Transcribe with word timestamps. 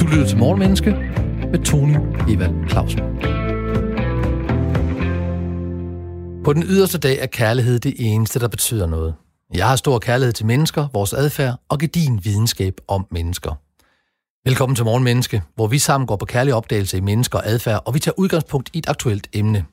Du 0.00 0.06
lytter 0.06 0.26
til 0.28 0.38
Morgenmenneske 0.38 0.90
med 1.50 1.64
Tony 1.64 1.96
Evald 2.28 2.68
Clausen. 2.70 3.00
På 6.44 6.52
den 6.52 6.62
yderste 6.62 6.98
dag 6.98 7.18
er 7.18 7.26
kærlighed 7.26 7.78
det 7.78 7.94
eneste, 7.98 8.40
der 8.40 8.48
betyder 8.48 8.86
noget. 8.86 9.14
Jeg 9.54 9.68
har 9.68 9.76
stor 9.76 9.98
kærlighed 9.98 10.32
til 10.32 10.46
mennesker, 10.46 10.88
vores 10.92 11.12
adfærd 11.12 11.60
og 11.68 11.78
gedin 11.78 12.20
videnskab 12.24 12.74
om 12.88 13.06
mennesker. 13.10 13.54
Velkommen 14.48 14.76
til 14.76 14.84
Morgenmenneske, 14.84 15.42
hvor 15.54 15.66
vi 15.66 15.78
sammen 15.78 16.06
går 16.06 16.16
på 16.16 16.24
kærlig 16.24 16.54
opdagelse 16.54 16.96
i 16.96 17.00
mennesker 17.00 17.38
og 17.38 17.46
adfærd, 17.46 17.82
og 17.86 17.94
vi 17.94 17.98
tager 17.98 18.18
udgangspunkt 18.18 18.70
i 18.72 18.78
et 18.78 18.88
aktuelt 18.88 19.28
emne. 19.32 19.64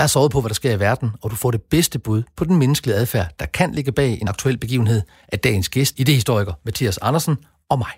Jeg 0.00 0.04
har 0.04 0.08
sovet 0.08 0.32
på, 0.32 0.40
hvad 0.40 0.48
der 0.48 0.54
sker 0.54 0.72
i 0.72 0.80
verden, 0.80 1.10
og 1.22 1.30
du 1.30 1.36
får 1.36 1.50
det 1.50 1.62
bedste 1.62 1.98
bud 1.98 2.22
på 2.36 2.44
den 2.44 2.56
menneskelige 2.56 2.96
adfærd, 2.96 3.28
der 3.40 3.46
kan 3.46 3.72
ligge 3.72 3.92
bag 3.92 4.18
en 4.20 4.28
aktuel 4.28 4.58
begivenhed 4.58 5.02
af 5.32 5.38
dagens 5.38 5.68
gæst, 5.68 5.94
idehistoriker 5.98 6.52
Mathias 6.64 6.98
Andersen 6.98 7.36
og 7.68 7.78
mig. 7.78 7.90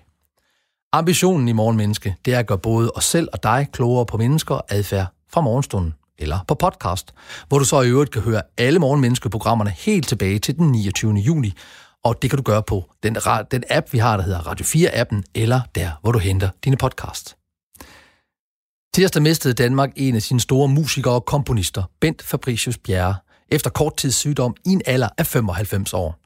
Ambitionen 0.93 1.47
i 1.47 1.51
Morgenmenneske, 1.51 2.15
det 2.25 2.33
er 2.33 2.39
at 2.39 2.47
gøre 2.47 2.57
både 2.57 2.91
os 2.95 3.05
selv 3.05 3.27
og 3.33 3.43
dig 3.43 3.67
klogere 3.73 4.05
på 4.05 4.17
mennesker 4.17 4.55
og 4.55 4.65
adfærd 4.69 5.07
fra 5.33 5.41
morgenstunden 5.41 5.93
eller 6.17 6.39
på 6.47 6.55
podcast, 6.55 7.13
hvor 7.47 7.59
du 7.59 7.65
så 7.65 7.81
i 7.81 7.89
øvrigt 7.89 8.11
kan 8.11 8.21
høre 8.21 8.41
alle 8.57 8.79
Morgenmenneske-programmerne 8.79 9.69
helt 9.69 10.07
tilbage 10.07 10.39
til 10.39 10.57
den 10.57 10.71
29. 10.71 11.13
juni, 11.13 11.53
og 12.03 12.21
det 12.21 12.29
kan 12.29 12.37
du 12.37 12.43
gøre 12.43 12.63
på 12.63 12.89
den, 13.03 13.17
den 13.51 13.63
app, 13.69 13.93
vi 13.93 13.97
har, 13.97 14.17
der 14.17 14.23
hedder 14.23 14.39
Radio 14.39 14.65
4-appen, 14.65 15.21
eller 15.35 15.61
der, 15.75 15.91
hvor 16.01 16.11
du 16.11 16.19
henter 16.19 16.49
dine 16.63 16.77
podcasts. 16.77 17.35
Tirsdag 18.93 19.21
mistede 19.21 19.53
Danmark 19.53 19.91
en 19.95 20.15
af 20.15 20.21
sine 20.21 20.39
store 20.39 20.67
musikere 20.67 21.13
og 21.13 21.25
komponister, 21.25 21.83
Bent 22.01 22.21
Fabricius 22.21 22.77
Bjerre, 22.77 23.15
efter 23.49 23.69
kort 23.69 23.97
tids 23.97 24.15
sygdom 24.15 24.55
i 24.65 24.69
en 24.69 24.81
alder 24.85 25.09
af 25.17 25.27
95 25.27 25.93
år. 25.93 26.19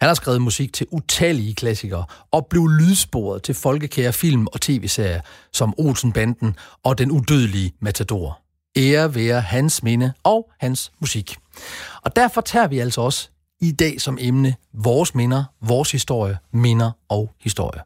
Han 0.00 0.08
har 0.08 0.14
skrevet 0.14 0.42
musik 0.42 0.72
til 0.72 0.86
utallige 0.90 1.54
klassikere 1.54 2.04
og 2.30 2.46
blev 2.46 2.68
lydsporet 2.68 3.42
til 3.42 3.54
folkekære 3.54 4.12
film 4.12 4.46
og 4.46 4.60
tv-serier 4.60 5.20
som 5.52 5.74
Olsenbanden 5.78 6.56
og 6.84 6.98
Den 6.98 7.10
udødelige 7.10 7.72
Matador. 7.80 8.40
Ære 8.76 9.14
være 9.14 9.40
hans 9.40 9.82
minde 9.82 10.12
og 10.24 10.50
hans 10.60 10.92
musik. 11.00 11.36
Og 12.02 12.16
derfor 12.16 12.40
tager 12.40 12.66
vi 12.66 12.78
altså 12.78 13.00
også 13.00 13.28
i 13.60 13.72
dag 13.72 14.00
som 14.00 14.18
emne 14.20 14.54
vores 14.74 15.14
minder, 15.14 15.44
vores 15.60 15.92
historie, 15.92 16.38
minder 16.52 16.90
og 17.08 17.30
historie. 17.40 17.80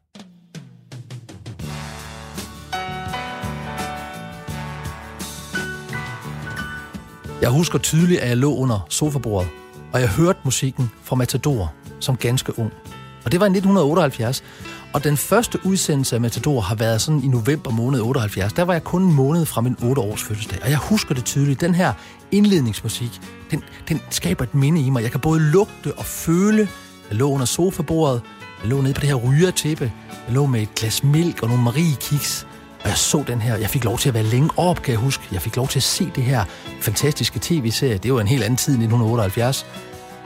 Jeg 7.40 7.50
husker 7.50 7.78
tydeligt, 7.78 8.20
at 8.20 8.28
jeg 8.28 8.36
lå 8.36 8.54
under 8.54 8.86
sofabordet, 8.88 9.50
og 9.92 10.00
jeg 10.00 10.08
hørte 10.08 10.38
musikken 10.44 10.90
fra 11.02 11.16
Matador 11.16 11.72
som 12.00 12.16
ganske 12.16 12.58
ung. 12.58 12.72
Og 13.24 13.32
det 13.32 13.40
var 13.40 13.46
i 13.46 13.50
1978, 13.50 14.44
og 14.92 15.04
den 15.04 15.16
første 15.16 15.58
udsendelse 15.64 16.14
af 16.14 16.20
Matador 16.20 16.60
har 16.60 16.74
været 16.74 17.00
sådan 17.00 17.22
i 17.22 17.28
november 17.28 17.70
måned 17.70 18.00
78. 18.00 18.52
Der 18.52 18.62
var 18.62 18.72
jeg 18.72 18.84
kun 18.84 19.02
en 19.02 19.12
måned 19.12 19.46
fra 19.46 19.60
min 19.60 19.76
8 19.82 20.02
års 20.02 20.22
fødselsdag, 20.22 20.58
og 20.62 20.70
jeg 20.70 20.78
husker 20.78 21.14
det 21.14 21.24
tydeligt. 21.24 21.60
Den 21.60 21.74
her 21.74 21.92
indledningsmusik, 22.30 23.20
den, 23.50 23.62
den 23.88 24.00
skaber 24.10 24.44
et 24.44 24.54
minde 24.54 24.80
i 24.80 24.90
mig. 24.90 25.02
Jeg 25.02 25.10
kan 25.10 25.20
både 25.20 25.40
lugte 25.40 25.92
og 25.92 26.04
føle. 26.04 26.68
Jeg 27.10 27.18
lå 27.18 27.30
under 27.30 27.46
sofabordet, 27.46 28.22
jeg 28.62 28.70
lå 28.70 28.80
nede 28.80 28.94
på 28.94 29.00
det 29.00 29.08
her 29.08 29.16
rygertæppe, 29.16 29.92
jeg 30.26 30.34
lå 30.34 30.46
med 30.46 30.62
et 30.62 30.74
glas 30.74 31.04
mælk 31.04 31.42
og 31.42 31.48
nogle 31.48 31.64
Marie 31.64 31.94
Kiks, 32.00 32.46
og 32.86 32.90
jeg 32.90 32.98
så 32.98 33.24
den 33.26 33.40
her, 33.40 33.56
jeg 33.56 33.70
fik 33.70 33.84
lov 33.84 33.98
til 33.98 34.08
at 34.08 34.14
være 34.14 34.22
længe 34.22 34.50
op, 34.56 34.82
kan 34.82 34.92
jeg 34.92 35.00
huske. 35.00 35.24
Jeg 35.32 35.42
fik 35.42 35.56
lov 35.56 35.68
til 35.68 35.78
at 35.78 35.82
se 35.82 36.12
det 36.14 36.24
her 36.24 36.44
fantastiske 36.80 37.38
tv-serie. 37.42 37.98
Det 37.98 38.14
var 38.14 38.20
en 38.20 38.26
helt 38.26 38.42
anden 38.42 38.56
tid, 38.56 38.72
1978. 38.72 39.66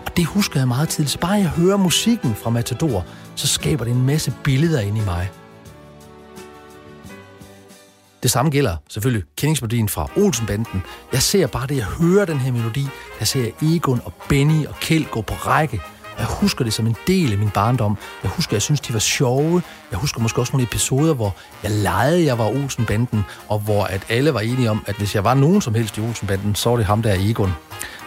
Og 0.06 0.16
det 0.16 0.24
husker 0.24 0.60
jeg 0.60 0.68
meget 0.68 0.88
tidligt. 0.88 1.12
Så 1.12 1.18
bare 1.18 1.32
jeg 1.32 1.48
hører 1.48 1.76
musikken 1.76 2.34
fra 2.34 2.50
Matador, 2.50 3.06
så 3.34 3.46
skaber 3.46 3.84
det 3.84 3.90
en 3.90 4.06
masse 4.06 4.32
billeder 4.44 4.80
ind 4.80 4.98
i 4.98 5.00
mig. 5.00 5.30
Det 8.22 8.30
samme 8.30 8.50
gælder 8.50 8.76
selvfølgelig 8.88 9.24
kendingsmelodien 9.36 9.88
fra 9.88 10.10
Olsenbanden. 10.16 10.82
Jeg 11.12 11.22
ser 11.22 11.46
bare 11.46 11.66
det, 11.66 11.76
jeg 11.76 11.84
hører 11.84 12.24
den 12.24 12.38
her 12.38 12.52
melodi, 12.52 12.86
der 13.18 13.24
ser 13.24 13.40
jeg 13.40 13.52
Egon 13.62 14.00
og 14.04 14.12
Benny 14.28 14.66
og 14.66 14.74
Kjeld 14.80 15.04
gå 15.10 15.20
på 15.20 15.34
række. 15.34 15.80
Jeg 16.20 16.28
husker 16.28 16.64
det 16.64 16.72
som 16.72 16.86
en 16.86 16.96
del 17.06 17.32
af 17.32 17.38
min 17.38 17.50
barndom. 17.50 17.98
Jeg 18.22 18.30
husker, 18.30 18.56
jeg 18.56 18.62
synes, 18.62 18.80
de 18.80 18.92
var 18.92 18.98
sjove. 18.98 19.62
Jeg 19.90 19.98
husker 19.98 20.20
måske 20.20 20.40
også 20.40 20.52
nogle 20.52 20.66
episoder, 20.66 21.14
hvor 21.14 21.36
jeg 21.62 21.70
legede, 21.70 22.24
jeg 22.24 22.38
var 22.38 22.46
Olsenbanden, 22.46 23.24
og 23.48 23.58
hvor 23.58 23.84
at 23.84 24.06
alle 24.08 24.34
var 24.34 24.40
enige 24.40 24.70
om, 24.70 24.84
at 24.86 24.96
hvis 24.96 25.14
jeg 25.14 25.24
var 25.24 25.34
nogen 25.34 25.60
som 25.60 25.74
helst 25.74 25.98
i 25.98 26.00
Olsenbanden, 26.00 26.54
så 26.54 26.70
var 26.70 26.76
det 26.76 26.86
ham 26.86 27.02
der 27.02 27.14
Egon. 27.18 27.52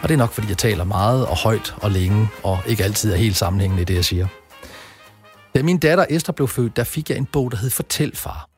Og 0.02 0.08
det 0.08 0.14
er 0.14 0.18
nok, 0.18 0.32
fordi 0.32 0.48
jeg 0.48 0.58
taler 0.58 0.84
meget 0.84 1.26
og 1.26 1.36
højt 1.36 1.74
og 1.82 1.90
længe, 1.90 2.28
og 2.42 2.58
ikke 2.66 2.84
altid 2.84 3.12
er 3.12 3.16
helt 3.16 3.36
sammenhængende 3.36 3.82
i 3.82 3.84
det, 3.84 3.94
jeg 3.94 4.04
siger. 4.04 4.26
Da 5.54 5.62
min 5.62 5.78
datter 5.78 6.06
Esther 6.10 6.32
blev 6.32 6.48
født, 6.48 6.76
der 6.76 6.84
fik 6.84 7.10
jeg 7.10 7.18
en 7.18 7.26
bog, 7.26 7.50
der 7.50 7.56
hed 7.56 7.70
Fortæl 7.70 8.16
far. 8.16 8.48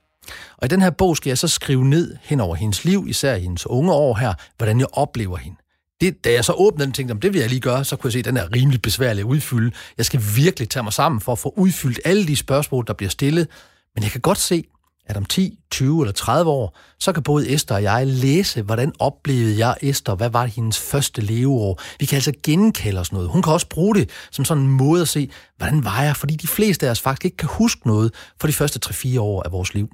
Og 0.59 0.65
i 0.65 0.69
den 0.69 0.83
her 0.83 0.91
bog 0.91 1.16
skal 1.16 1.31
jeg 1.31 1.39
så 1.39 1.49
skrive 1.49 1.84
ned 1.84 2.16
hen 2.22 2.41
over 2.41 2.55
hendes 2.55 2.84
liv, 2.84 3.05
især 3.09 3.37
hendes 3.37 3.66
unge 3.66 3.93
år 3.93 4.15
her, 4.15 4.34
hvordan 4.56 4.81
jeg 4.81 4.87
oplever 4.93 5.37
hende. 5.37 5.56
Det, 6.01 6.25
da 6.25 6.33
jeg 6.33 6.45
så 6.45 6.53
åbnede 6.53 6.87
den, 6.87 6.93
tænkte 6.93 7.15
jeg, 7.15 7.23
det 7.23 7.33
vil 7.33 7.41
jeg 7.41 7.49
lige 7.49 7.61
gøre, 7.61 7.84
så 7.84 7.97
kunne 7.97 8.09
jeg 8.09 8.12
se, 8.12 8.19
at 8.19 8.25
den 8.25 8.37
er 8.37 8.53
rimelig 8.55 8.83
besværlig 8.83 9.21
at 9.21 9.27
udfylde. 9.27 9.73
Jeg 9.99 10.07
skal 10.07 10.23
virkelig 10.37 10.69
tage 10.69 10.83
mig 10.83 10.93
sammen 10.93 11.21
for 11.21 11.33
at 11.33 11.39
få 11.39 11.55
udfyldt 11.57 12.01
alle 12.05 12.27
de 12.27 12.37
spørgsmål, 12.37 12.84
der 12.87 12.93
bliver 12.93 13.11
stillet. 13.11 13.49
Men 13.95 14.03
jeg 14.03 14.12
kan 14.12 14.21
godt 14.21 14.39
se, 14.39 14.65
at 15.07 15.17
om 15.17 15.25
10, 15.25 15.59
20 15.71 16.03
eller 16.03 16.12
30 16.12 16.51
år, 16.51 16.79
så 16.99 17.12
kan 17.12 17.23
både 17.23 17.55
Esther 17.55 17.77
og 17.77 17.83
jeg 17.83 18.07
læse, 18.07 18.62
hvordan 18.62 18.93
oplevede 18.99 19.59
jeg 19.59 19.77
Esther, 19.83 20.15
hvad 20.15 20.31
var 20.31 20.45
hendes 20.45 20.79
første 20.79 21.21
leveår. 21.21 21.83
Vi 22.01 22.07
kan 22.07 22.17
altså 22.17 22.33
genkalde 22.43 23.01
os 23.01 23.13
noget. 23.13 23.28
Hun 23.28 23.43
kan 23.43 23.53
også 23.53 23.69
bruge 23.69 23.95
det 23.95 24.11
som 24.31 24.45
sådan 24.45 24.63
en 24.63 24.71
måde 24.71 25.03
at 25.03 25.09
se, 25.09 25.31
hvordan 25.57 25.84
var 25.84 26.03
jeg, 26.03 26.17
fordi 26.17 26.34
de 26.34 26.47
fleste 26.47 26.87
af 26.87 26.91
os 26.91 27.01
faktisk 27.01 27.25
ikke 27.25 27.37
kan 27.37 27.49
huske 27.53 27.87
noget 27.87 28.15
for 28.41 28.47
de 28.47 28.53
første 28.53 28.81
3-4 28.87 29.21
år 29.21 29.43
af 29.43 29.53
vores 29.53 29.75
liv. 29.75 29.89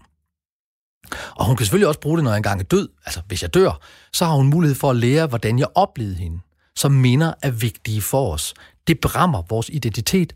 Og 1.36 1.46
hun 1.46 1.56
kan 1.56 1.66
selvfølgelig 1.66 1.88
også 1.88 2.00
bruge 2.00 2.16
det, 2.16 2.24
når 2.24 2.30
jeg 2.30 2.36
engang 2.36 2.60
er 2.60 2.64
død. 2.64 2.88
Altså, 3.06 3.20
hvis 3.26 3.42
jeg 3.42 3.54
dør, 3.54 3.80
så 4.12 4.24
har 4.24 4.34
hun 4.34 4.50
mulighed 4.50 4.74
for 4.74 4.90
at 4.90 4.96
lære, 4.96 5.26
hvordan 5.26 5.58
jeg 5.58 5.66
oplevede 5.74 6.14
hende. 6.14 6.40
Så 6.76 6.88
minder 6.88 7.32
er 7.42 7.50
vigtige 7.50 8.02
for 8.02 8.32
os. 8.32 8.54
Det 8.86 9.00
brammer 9.00 9.42
vores 9.48 9.70
identitet, 9.72 10.32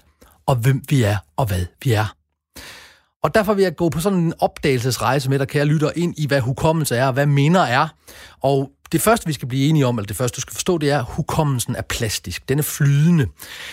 og 0.47 0.57
hvem 0.57 0.83
vi 0.89 1.03
er, 1.03 1.17
og 1.37 1.47
hvad 1.47 1.67
vi 1.85 1.93
er. 1.93 2.15
Og 3.23 3.35
derfor 3.35 3.55
vil 3.55 3.63
jeg 3.63 3.77
gå 3.77 3.89
på 3.89 4.01
sådan 4.01 4.19
en 4.19 4.35
opdagelsesrejse 4.39 5.31
med 5.31 5.39
dig, 5.39 5.49
kære 5.49 5.65
lytter, 5.65 5.91
ind 5.97 6.15
i, 6.19 6.27
hvad 6.27 6.41
hukommelse 6.41 6.97
er, 6.97 7.07
og 7.07 7.13
hvad 7.13 7.27
minder 7.27 7.61
er. 7.61 7.89
Og 8.43 8.71
det 8.93 9.01
første, 9.01 9.27
vi 9.27 9.33
skal 9.33 9.49
blive 9.49 9.69
enige 9.69 9.87
om, 9.87 9.99
eller 9.99 10.07
det 10.07 10.17
første, 10.17 10.37
du 10.37 10.41
skal 10.41 10.55
forstå, 10.55 10.79
det 10.79 10.91
er, 10.91 10.99
at 10.99 11.05
hukommelsen 11.09 11.77
er 11.77 11.83
plastisk. 11.83 12.49
Den 12.49 12.59
er 12.59 12.63
flydende. 12.63 13.27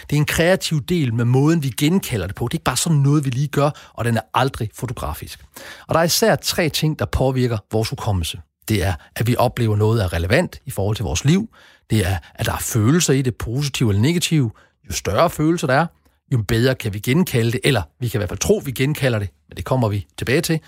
Det 0.10 0.16
er 0.16 0.18
en 0.18 0.26
kreativ 0.26 0.82
del 0.82 1.14
med 1.14 1.26
måden, 1.26 1.64
vi 1.64 1.70
genkalder 1.70 2.28
det 2.28 2.36
på. 2.36 2.46
Det 2.46 2.54
er 2.54 2.56
ikke 2.56 2.64
bare 2.64 2.78
sådan 2.78 2.98
noget, 2.98 3.26
vi 3.26 3.30
lige 3.30 3.48
gør, 3.48 3.92
og 3.94 4.06
den 4.06 4.18
er 4.18 4.22
aldrig 4.34 4.70
fotografisk. 4.76 5.46
Og 5.88 5.94
der 5.94 6.00
er 6.00 6.04
især 6.04 6.36
tre 6.36 6.70
ting, 6.70 7.00
der 7.00 7.06
påvirker 7.06 7.58
vores 7.72 7.90
hukommelse. 7.90 8.42
Det 8.68 8.84
er, 8.84 8.94
at 9.16 9.28
vi 9.28 9.36
oplever 9.36 9.76
noget 9.76 10.04
er 10.04 10.14
relevant 10.14 10.62
i 10.66 10.72
forhold 10.72 10.96
til 10.96 11.06
vores 11.06 11.26
liv. 11.26 11.50
Det 11.90 12.06
er, 12.06 12.18
at 12.36 12.46
der 12.46 12.54
er 12.54 12.60
følelser 12.62 13.14
i 13.14 13.22
det, 13.22 13.36
positive 13.36 13.90
eller 13.90 14.02
negative. 14.02 14.52
Jo 14.90 14.94
større 14.94 15.30
følelser 15.30 15.68
der 15.68 15.74
er, 15.74 15.86
jo 16.32 16.44
bedre 16.48 16.76
kan 16.76 16.94
vi 16.94 17.00
genkalde 17.00 17.52
det, 17.52 17.60
eller 17.64 17.82
vi 18.00 18.08
kan 18.08 18.18
i 18.18 18.20
hvert 18.20 18.30
fald 18.30 18.40
tro, 18.40 18.62
vi 18.66 18.72
genkalder 18.72 19.20
det, 19.20 19.30
men 19.50 19.58
det 19.58 19.66
kommer 19.66 19.90
vi 19.90 20.08
tilbage 20.18 20.42
til. 20.42 20.60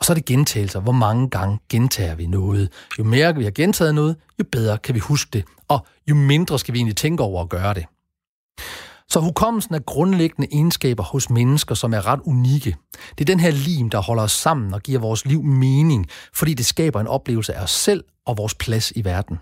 Og 0.00 0.04
så 0.04 0.12
er 0.12 0.14
det 0.14 0.24
gentagelser. 0.24 0.80
Hvor 0.80 0.92
mange 0.92 1.30
gange 1.30 1.58
gentager 1.68 2.14
vi 2.14 2.26
noget? 2.26 2.72
Jo 2.98 3.04
mere 3.04 3.34
vi 3.34 3.44
har 3.44 3.50
gentaget 3.50 3.94
noget, 3.94 4.16
jo 4.38 4.44
bedre 4.52 4.78
kan 4.78 4.94
vi 4.94 5.00
huske 5.00 5.30
det, 5.32 5.44
og 5.68 5.86
jo 6.06 6.14
mindre 6.14 6.58
skal 6.58 6.74
vi 6.74 6.78
egentlig 6.78 6.96
tænke 6.96 7.22
over 7.22 7.42
at 7.42 7.48
gøre 7.48 7.74
det. 7.74 7.86
Så 9.10 9.20
hukommelsen 9.20 9.74
er 9.74 9.78
grundlæggende 9.78 10.48
egenskaber 10.52 11.02
hos 11.02 11.30
mennesker, 11.30 11.74
som 11.74 11.94
er 11.94 12.06
ret 12.06 12.20
unikke. 12.24 12.76
Det 13.18 13.20
er 13.20 13.34
den 13.34 13.40
her 13.40 13.50
lim, 13.50 13.90
der 13.90 14.02
holder 14.02 14.22
os 14.22 14.32
sammen 14.32 14.74
og 14.74 14.82
giver 14.82 15.00
vores 15.00 15.26
liv 15.26 15.42
mening, 15.42 16.06
fordi 16.34 16.54
det 16.54 16.66
skaber 16.66 17.00
en 17.00 17.06
oplevelse 17.06 17.54
af 17.54 17.62
os 17.62 17.70
selv 17.70 18.04
og 18.26 18.38
vores 18.38 18.54
plads 18.54 18.92
i 18.96 19.04
verden. 19.04 19.38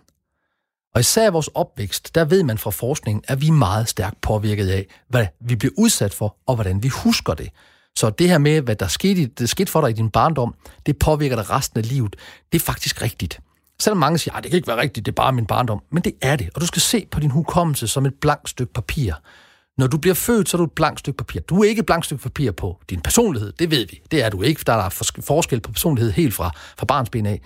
Og 0.95 1.01
især 1.01 1.31
vores 1.31 1.49
opvækst, 1.49 2.15
der 2.15 2.25
ved 2.25 2.43
man 2.43 2.59
fra 2.59 2.71
forskningen, 2.71 3.25
at 3.29 3.41
vi 3.41 3.49
er 3.49 3.53
meget 3.53 3.89
stærkt 3.89 4.21
påvirket 4.21 4.69
af, 4.69 4.87
hvad 5.09 5.27
vi 5.41 5.57
bliver 5.57 5.73
udsat 5.79 6.15
for, 6.15 6.37
og 6.47 6.55
hvordan 6.55 6.83
vi 6.83 6.89
husker 6.89 7.35
det. 7.35 7.51
Så 7.97 8.11
det 8.11 8.29
her 8.29 8.39
med, 8.39 8.61
hvad 8.61 8.77
der 8.77 8.89
skete, 8.89 9.27
det 9.27 9.49
skete 9.49 9.73
for 9.73 9.81
dig 9.81 9.91
i 9.91 9.93
din 9.93 10.11
barndom, 10.11 10.55
det 10.87 10.99
påvirker 10.99 11.37
dig 11.37 11.51
resten 11.51 11.79
af 11.79 11.89
livet. 11.89 12.17
Det 12.53 12.63
er 12.63 12.65
faktisk 12.65 13.03
rigtigt. 13.03 13.41
Selvom 13.81 13.99
mange 13.99 14.19
siger, 14.19 14.35
at 14.35 14.43
det 14.43 14.51
kan 14.51 14.57
ikke 14.57 14.69
være 14.69 14.81
rigtigt, 14.81 15.07
det 15.07 15.13
er 15.13 15.15
bare 15.15 15.33
min 15.33 15.47
barndom. 15.47 15.83
Men 15.91 16.03
det 16.03 16.13
er 16.23 16.37
det, 16.37 16.51
og 16.55 16.61
du 16.61 16.67
skal 16.67 16.83
se 16.83 17.07
på 17.11 17.21
din 17.21 17.31
hukommelse 17.31 17.89
som 17.89 18.07
et 18.07 18.15
blankt 18.15 18.49
stykke 18.49 18.73
papir. 18.73 19.13
Når 19.79 19.87
du 19.87 19.99
bliver 19.99 20.15
født, 20.15 20.49
så 20.49 20.57
er 20.57 20.59
du 20.59 20.65
et 20.65 20.73
blankt 20.73 21.01
stykke 21.01 21.17
papir. 21.17 21.41
Du 21.41 21.63
er 21.63 21.69
ikke 21.69 21.81
et 21.81 21.87
blankt 21.87 22.05
stykke 22.05 22.23
papir 22.23 22.51
på 22.51 22.81
din 22.91 23.01
personlighed, 23.01 23.53
det 23.53 23.71
ved 23.71 23.87
vi. 23.87 24.01
Det 24.11 24.25
er 24.25 24.29
du 24.31 24.43
ikke, 24.43 24.59
for 24.59 24.65
der 24.65 24.73
er 24.73 24.89
forskel 25.23 25.61
på 25.61 25.73
personlighed 25.73 26.13
helt 26.13 26.35
fra, 26.35 26.51
fra 26.79 26.87
barnsben 26.87 27.27
af. 27.27 27.41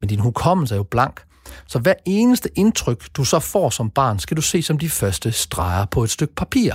Men 0.00 0.08
din 0.08 0.18
hukommelse 0.18 0.74
er 0.74 0.76
jo 0.76 0.82
blank. 0.82 1.22
Så 1.66 1.78
hver 1.78 1.94
eneste 2.04 2.50
indtryk, 2.54 3.08
du 3.16 3.24
så 3.24 3.38
får 3.38 3.70
som 3.70 3.90
barn, 3.90 4.18
skal 4.18 4.36
du 4.36 4.42
se 4.42 4.62
som 4.62 4.78
de 4.78 4.90
første 4.90 5.32
streger 5.32 5.84
på 5.84 6.04
et 6.04 6.10
stykke 6.10 6.34
papir. 6.34 6.74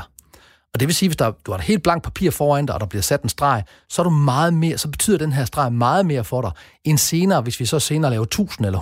Og 0.73 0.79
det 0.79 0.87
vil 0.87 0.95
sige, 0.95 1.09
hvis 1.09 1.17
der, 1.17 1.31
du 1.45 1.51
har 1.51 1.57
et 1.57 1.63
helt 1.63 1.83
blankt 1.83 2.03
papir 2.03 2.31
foran 2.31 2.65
dig, 2.65 2.75
og 2.75 2.81
der 2.81 2.87
bliver 2.87 3.01
sat 3.01 3.21
en 3.21 3.29
streg, 3.29 3.63
så 3.89 4.01
er 4.01 4.03
du 4.03 4.09
meget 4.09 4.53
mere, 4.53 4.77
så 4.77 4.87
betyder 4.87 5.17
den 5.17 5.33
her 5.33 5.45
streg 5.45 5.73
meget 5.73 6.05
mere 6.05 6.23
for 6.23 6.41
dig, 6.41 6.51
end 6.83 6.97
senere, 6.97 7.41
hvis 7.41 7.59
vi 7.59 7.65
så 7.65 7.79
senere 7.79 8.11
laver 8.11 8.23
1000 8.23 8.65
eller 8.65 8.79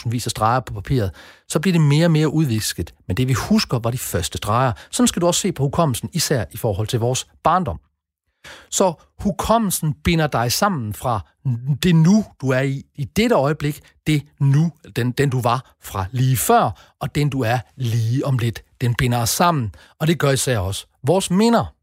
100.000 0.00 0.10
vis 0.10 0.26
af 0.26 0.30
streger 0.30 0.60
på 0.60 0.74
papiret, 0.74 1.10
så 1.48 1.60
bliver 1.60 1.72
det 1.72 1.80
mere 1.80 2.06
og 2.06 2.10
mere 2.10 2.32
udvisket. 2.32 2.94
Men 3.08 3.16
det 3.16 3.28
vi 3.28 3.32
husker 3.32 3.78
var 3.78 3.90
de 3.90 3.98
første 3.98 4.38
streger. 4.38 4.72
Sådan 4.90 5.08
skal 5.08 5.22
du 5.22 5.26
også 5.26 5.40
se 5.40 5.52
på 5.52 5.62
hukommelsen, 5.62 6.10
især 6.12 6.44
i 6.50 6.56
forhold 6.56 6.86
til 6.86 7.00
vores 7.00 7.26
barndom. 7.44 7.80
Så 8.70 8.92
hukommelsen 9.18 9.94
binder 10.04 10.26
dig 10.26 10.52
sammen 10.52 10.94
fra 10.94 11.20
det 11.82 11.94
nu, 11.94 12.24
du 12.40 12.50
er 12.50 12.60
i, 12.60 12.82
i 12.94 13.04
dette 13.04 13.34
øjeblik, 13.34 13.80
det 14.06 14.22
nu, 14.40 14.72
den, 14.96 15.12
den 15.12 15.30
du 15.30 15.40
var 15.40 15.74
fra 15.82 16.06
lige 16.10 16.36
før, 16.36 16.94
og 17.00 17.14
den 17.14 17.30
du 17.30 17.40
er 17.40 17.58
lige 17.76 18.26
om 18.26 18.38
lidt. 18.38 18.62
Den 18.80 18.94
binder 18.94 19.18
os 19.18 19.30
sammen, 19.30 19.74
og 19.98 20.06
det 20.06 20.18
gør 20.18 20.30
især 20.30 20.58
også 20.58 20.86
vores 21.06 21.30
minder. 21.30 21.74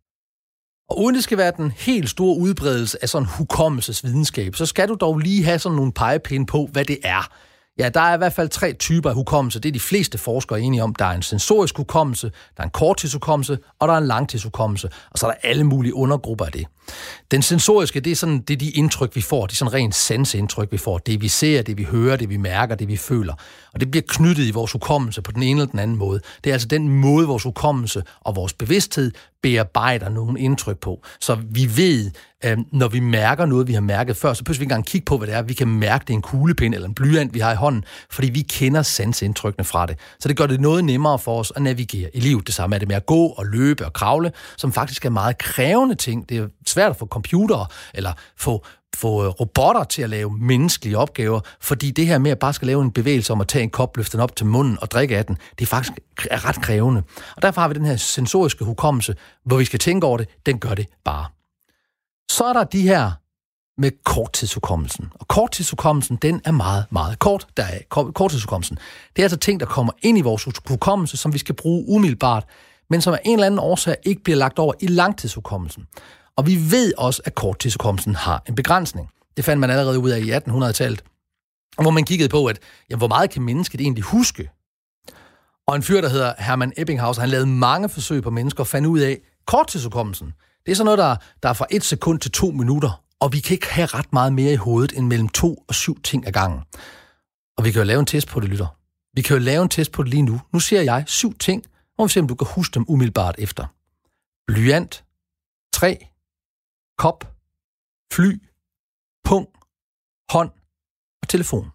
Og 0.89 1.03
uden 1.03 1.15
det 1.15 1.23
skal 1.23 1.37
være 1.37 1.51
den 1.57 1.71
helt 1.71 2.09
store 2.09 2.37
udbredelse 2.37 2.97
af 3.01 3.09
sådan 3.09 3.27
hukommelsesvidenskab, 3.37 4.55
så 4.55 4.65
skal 4.65 4.89
du 4.89 4.97
dog 5.01 5.17
lige 5.17 5.43
have 5.43 5.59
sådan 5.59 5.75
nogle 5.75 5.91
pegepinde 5.91 6.45
på, 6.45 6.69
hvad 6.71 6.85
det 6.85 6.97
er. 7.03 7.31
Ja, 7.79 7.89
der 7.89 8.01
er 8.01 8.13
i 8.13 8.17
hvert 8.17 8.33
fald 8.33 8.49
tre 8.49 8.73
typer 8.73 9.09
af 9.09 9.15
hukommelse. 9.15 9.59
Det 9.59 9.69
er 9.69 9.73
de 9.73 9.79
fleste 9.79 10.17
forskere 10.17 10.61
enige 10.61 10.83
om. 10.83 10.95
Der 10.95 11.05
er 11.05 11.15
en 11.15 11.21
sensorisk 11.21 11.77
hukommelse, 11.77 12.31
der 12.57 12.63
er 12.63 12.63
en 12.63 12.69
korttidshukommelse, 12.69 13.57
og 13.79 13.87
der 13.87 13.93
er 13.93 13.97
en 13.97 14.07
langtidshukommelse. 14.07 14.89
Og 15.11 15.19
så 15.19 15.27
er 15.27 15.31
der 15.31 15.37
alle 15.43 15.63
mulige 15.63 15.95
undergrupper 15.95 16.45
af 16.45 16.51
det. 16.51 16.65
Den 17.31 17.41
sensoriske, 17.41 17.99
det 17.99 18.11
er, 18.11 18.15
sådan, 18.15 18.39
det 18.39 18.53
er 18.53 18.57
de 18.57 18.69
indtryk, 18.69 19.15
vi 19.15 19.21
får. 19.21 19.45
Det 19.45 19.53
er 19.53 19.55
sådan 19.55 19.73
rent 19.73 19.95
sansindtryk, 19.95 20.71
vi 20.71 20.77
får. 20.77 20.97
Det 20.97 21.21
vi 21.21 21.27
ser, 21.27 21.61
det 21.61 21.77
vi 21.77 21.83
hører, 21.83 22.15
det 22.15 22.29
vi 22.29 22.37
mærker, 22.37 22.75
det 22.75 22.87
vi 22.87 22.97
føler. 22.97 23.33
Og 23.73 23.79
det 23.79 23.91
bliver 23.91 24.03
knyttet 24.07 24.43
i 24.43 24.51
vores 24.51 24.71
hukommelse 24.71 25.21
på 25.21 25.31
den 25.31 25.43
ene 25.43 25.61
eller 25.61 25.71
den 25.71 25.79
anden 25.79 25.97
måde. 25.97 26.19
Det 26.43 26.49
er 26.49 26.53
altså 26.53 26.67
den 26.67 26.89
måde, 26.89 27.27
vores 27.27 27.43
hukommelse 27.43 28.03
og 28.21 28.35
vores 28.35 28.53
bevidsthed 28.53 29.11
bearbejder 29.47 30.09
nogle 30.09 30.39
indtryk 30.39 30.79
på. 30.79 31.03
Så 31.19 31.37
vi 31.49 31.77
ved, 31.77 32.11
øh, 32.45 32.57
når 32.71 32.87
vi 32.87 32.99
mærker 32.99 33.45
noget, 33.45 33.67
vi 33.67 33.73
har 33.73 33.81
mærket 33.81 34.17
før, 34.17 34.33
så 34.33 34.43
pludselig 34.43 34.59
vi 34.59 34.63
ikke 34.63 34.73
engang 34.73 34.85
kigge 34.85 35.05
på, 35.05 35.17
hvad 35.17 35.27
det 35.27 35.35
er. 35.35 35.41
Vi 35.41 35.53
kan 35.53 35.67
mærke, 35.67 36.01
det 36.01 36.09
er 36.09 36.13
en 36.13 36.21
kuglepind 36.21 36.73
eller 36.73 36.87
en 36.87 36.93
blyant, 36.93 37.33
vi 37.33 37.39
har 37.39 37.51
i 37.51 37.55
hånden, 37.55 37.83
fordi 38.11 38.29
vi 38.29 38.41
kender 38.41 38.81
sansindtrykkene 38.81 39.65
fra 39.65 39.85
det. 39.85 39.99
Så 40.19 40.27
det 40.27 40.37
gør 40.37 40.47
det 40.47 40.61
noget 40.61 40.85
nemmere 40.85 41.19
for 41.19 41.39
os 41.39 41.51
at 41.55 41.61
navigere 41.61 42.09
i 42.13 42.19
livet. 42.19 42.47
Det 42.47 42.55
samme 42.55 42.75
er 42.75 42.79
det 42.79 42.87
med 42.87 42.95
at 42.95 43.05
gå 43.05 43.27
og 43.27 43.45
løbe 43.45 43.85
og 43.85 43.93
kravle, 43.93 44.31
som 44.57 44.73
faktisk 44.73 45.05
er 45.05 45.09
meget 45.09 45.37
krævende 45.37 45.95
ting. 45.95 46.29
Det 46.29 46.37
er 46.37 46.47
svært 46.67 46.89
at 46.89 46.97
få 46.97 47.05
computere 47.05 47.65
eller 47.93 48.13
få 48.37 48.65
få 48.95 49.23
øh, 49.23 49.29
robotter 49.29 49.83
til 49.83 50.01
at 50.01 50.09
lave 50.09 50.37
menneskelige 50.37 50.97
opgaver, 50.97 51.39
fordi 51.61 51.91
det 51.91 52.07
her 52.07 52.17
med 52.17 52.31
at 52.31 52.39
bare 52.39 52.53
skal 52.53 52.65
lave 52.65 52.81
en 52.81 52.91
bevægelse 52.91 53.33
om 53.33 53.41
at 53.41 53.47
tage 53.47 53.63
en 53.63 53.69
kop, 53.69 53.97
løfte 53.97 54.17
den 54.17 54.23
op 54.23 54.35
til 54.35 54.45
munden 54.45 54.77
og 54.81 54.91
drikke 54.91 55.17
af 55.17 55.25
den, 55.25 55.37
det 55.59 55.65
er 55.65 55.67
faktisk 55.67 55.93
er 56.31 56.45
ret 56.45 56.61
krævende. 56.61 57.03
Og 57.35 57.41
derfor 57.41 57.61
har 57.61 57.67
vi 57.67 57.73
den 57.73 57.85
her 57.85 57.95
sensoriske 57.95 58.65
hukommelse, 58.65 59.15
hvor 59.45 59.57
vi 59.57 59.65
skal 59.65 59.79
tænke 59.79 60.07
over 60.07 60.17
det, 60.17 60.29
den 60.45 60.59
gør 60.59 60.73
det 60.73 60.87
bare. 61.05 61.25
Så 62.31 62.43
er 62.43 62.53
der 62.53 62.63
de 62.63 62.81
her 62.81 63.11
med 63.77 63.91
korttidshukommelsen. 64.05 65.11
Og 65.13 65.27
korttidshukommelsen, 65.27 66.15
den 66.15 66.41
er 66.45 66.51
meget, 66.51 66.85
meget 66.91 67.19
kort. 67.19 67.47
Der 67.57 67.63
er 67.63 67.79
korttidshukommelsen. 67.89 68.77
Det 69.15 69.21
er 69.21 69.23
altså 69.23 69.37
ting, 69.37 69.59
der 69.59 69.65
kommer 69.65 69.93
ind 70.01 70.17
i 70.17 70.21
vores 70.21 70.47
hukommelse, 70.67 71.17
som 71.17 71.33
vi 71.33 71.37
skal 71.37 71.55
bruge 71.55 71.85
umiddelbart, 71.87 72.45
men 72.89 73.01
som 73.01 73.13
af 73.13 73.19
en 73.25 73.33
eller 73.33 73.45
anden 73.45 73.59
årsag 73.59 73.95
ikke 74.03 74.23
bliver 74.23 74.37
lagt 74.37 74.59
over 74.59 74.73
i 74.79 74.87
langtidshukommelsen. 74.87 75.87
Og 76.37 76.47
vi 76.47 76.71
ved 76.71 76.93
også, 76.97 77.21
at 77.25 77.35
korttidshukommelsen 77.35 78.15
har 78.15 78.43
en 78.49 78.55
begrænsning. 78.55 79.09
Det 79.37 79.45
fandt 79.45 79.59
man 79.59 79.69
allerede 79.69 79.99
ud 79.99 80.09
af 80.09 80.19
i 80.19 80.31
1800-tallet, 80.31 81.03
hvor 81.81 81.91
man 81.91 82.03
kiggede 82.03 82.29
på, 82.29 82.45
at 82.45 82.59
jamen, 82.89 82.99
hvor 82.99 83.07
meget 83.07 83.29
kan 83.29 83.41
mennesket 83.41 83.81
egentlig 83.81 84.03
huske? 84.03 84.49
Og 85.67 85.75
en 85.75 85.83
fyr, 85.83 86.01
der 86.01 86.09
hedder 86.09 86.33
Hermann 86.37 86.73
Ebbinghaus, 86.77 87.17
han 87.17 87.29
lavede 87.29 87.47
mange 87.47 87.89
forsøg 87.89 88.23
på 88.23 88.29
mennesker 88.29 88.59
og 88.59 88.67
fandt 88.67 88.87
ud 88.87 88.99
af, 88.99 89.21
korttidshukommelsen, 89.47 90.33
det 90.65 90.71
er 90.71 90.75
sådan 90.75 90.85
noget, 90.85 90.97
der, 90.97 91.15
der 91.43 91.49
er 91.49 91.53
fra 91.53 91.65
et 91.71 91.83
sekund 91.83 92.19
til 92.19 92.31
to 92.31 92.51
minutter, 92.51 93.03
og 93.19 93.33
vi 93.33 93.39
kan 93.39 93.53
ikke 93.53 93.73
have 93.73 93.85
ret 93.85 94.13
meget 94.13 94.33
mere 94.33 94.53
i 94.53 94.55
hovedet 94.55 94.97
end 94.97 95.07
mellem 95.07 95.29
to 95.29 95.63
og 95.67 95.75
syv 95.75 96.01
ting 96.01 96.27
ad 96.27 96.31
gangen. 96.31 96.59
Og 97.57 97.65
vi 97.65 97.71
kan 97.71 97.81
jo 97.81 97.85
lave 97.85 97.99
en 97.99 98.05
test 98.05 98.27
på 98.27 98.39
det, 98.39 98.49
lytter. 98.49 98.77
Vi 99.13 99.21
kan 99.21 99.37
jo 99.37 99.43
lave 99.43 99.63
en 99.63 99.69
test 99.69 99.91
på 99.91 100.03
det 100.03 100.09
lige 100.09 100.21
nu. 100.21 100.41
Nu 100.53 100.59
ser 100.59 100.81
jeg 100.81 101.03
syv 101.07 101.37
ting, 101.37 101.63
og 101.97 102.05
vi 102.05 102.09
se, 102.09 102.19
om 102.19 102.27
du 102.27 102.35
kan 102.35 102.47
huske 102.55 102.73
dem 102.73 102.85
umiddelbart 102.87 103.35
efter. 103.37 103.65
Blyant, 104.47 105.03
træ, 105.73 105.95
kop, 106.97 107.33
fly, 108.13 108.41
pung, 109.23 109.47
hånd 110.31 110.49
og 111.21 111.27
telefon. 111.29 111.71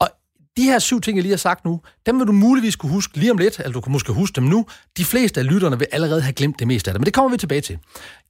Og 0.00 0.08
de 0.56 0.62
her 0.62 0.78
syv 0.78 1.00
ting, 1.00 1.16
jeg 1.16 1.22
lige 1.22 1.32
har 1.32 1.36
sagt 1.36 1.64
nu, 1.64 1.80
dem 2.06 2.18
vil 2.18 2.26
du 2.26 2.32
muligvis 2.32 2.76
kunne 2.76 2.92
huske 2.92 3.18
lige 3.18 3.30
om 3.30 3.38
lidt, 3.38 3.58
eller 3.58 3.72
du 3.72 3.80
kan 3.80 3.92
måske 3.92 4.12
huske 4.12 4.34
dem 4.36 4.44
nu. 4.44 4.66
De 4.96 5.04
fleste 5.04 5.40
af 5.40 5.46
lytterne 5.46 5.78
vil 5.78 5.86
allerede 5.92 6.22
have 6.22 6.32
glemt 6.32 6.58
det 6.58 6.66
meste 6.66 6.90
af 6.90 6.94
det, 6.94 7.00
men 7.00 7.06
det 7.06 7.14
kommer 7.14 7.30
vi 7.30 7.36
tilbage 7.36 7.60
til. 7.60 7.78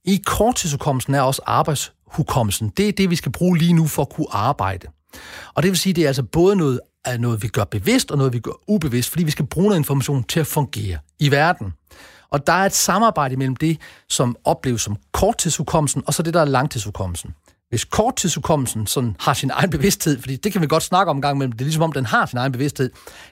I 0.05 0.21
korttidshukommelsen 0.25 1.15
er 1.15 1.21
også 1.21 1.41
arbejdshukommelsen. 1.45 2.69
Det 2.69 2.87
er 2.87 2.91
det, 2.91 3.09
vi 3.09 3.15
skal 3.15 3.31
bruge 3.31 3.57
lige 3.57 3.73
nu 3.73 3.87
for 3.87 4.01
at 4.01 4.09
kunne 4.09 4.27
arbejde. 4.31 4.87
Og 5.53 5.63
det 5.63 5.71
vil 5.71 5.77
sige, 5.79 5.93
det 5.93 6.03
er 6.03 6.07
altså 6.07 6.23
både 6.23 6.55
noget, 6.55 6.79
øh, 7.07 7.19
noget 7.19 7.43
vi 7.43 7.47
gør 7.47 7.63
bevidst, 7.63 8.11
og 8.11 8.17
noget, 8.17 8.33
vi 8.33 8.39
gør 8.39 8.51
ubevidst, 8.67 9.09
fordi 9.09 9.23
vi 9.23 9.31
skal 9.31 9.45
bruge 9.45 9.67
noget 9.67 9.79
information 9.79 10.23
til 10.23 10.39
at 10.39 10.47
fungere 10.47 10.97
i 11.19 11.31
verden. 11.31 11.73
Og 12.31 12.47
der 12.47 12.53
er 12.53 12.65
et 12.65 12.73
samarbejde 12.73 13.37
mellem 13.37 13.55
det, 13.55 13.77
som 14.09 14.35
opleves 14.43 14.81
som 14.81 14.97
korttidshukommelsen, 15.11 16.03
og 16.07 16.13
så 16.13 16.23
det, 16.23 16.33
der 16.33 16.41
er 16.41 16.45
langtidshukommelsen. 16.45 17.33
Hvis 17.69 17.85
korttidshukommelsen 17.85 18.87
sådan 18.87 19.15
har 19.19 19.33
sin 19.33 19.51
egen 19.53 19.69
bevidsthed, 19.69 20.19
fordi 20.19 20.35
det 20.35 20.51
kan 20.51 20.61
vi 20.61 20.67
godt 20.67 20.83
snakke 20.83 21.09
om 21.09 21.17
en 21.17 21.21
gang 21.21 21.35
imellem, 21.37 21.51
det 21.51 21.61
er 21.61 21.65
ligesom 21.65 21.83
om, 21.83 21.91
den 21.91 22.05
har 22.05 22.25
sin 22.25 22.37
egen 22.37 22.51
bevidsthed, 22.51 22.91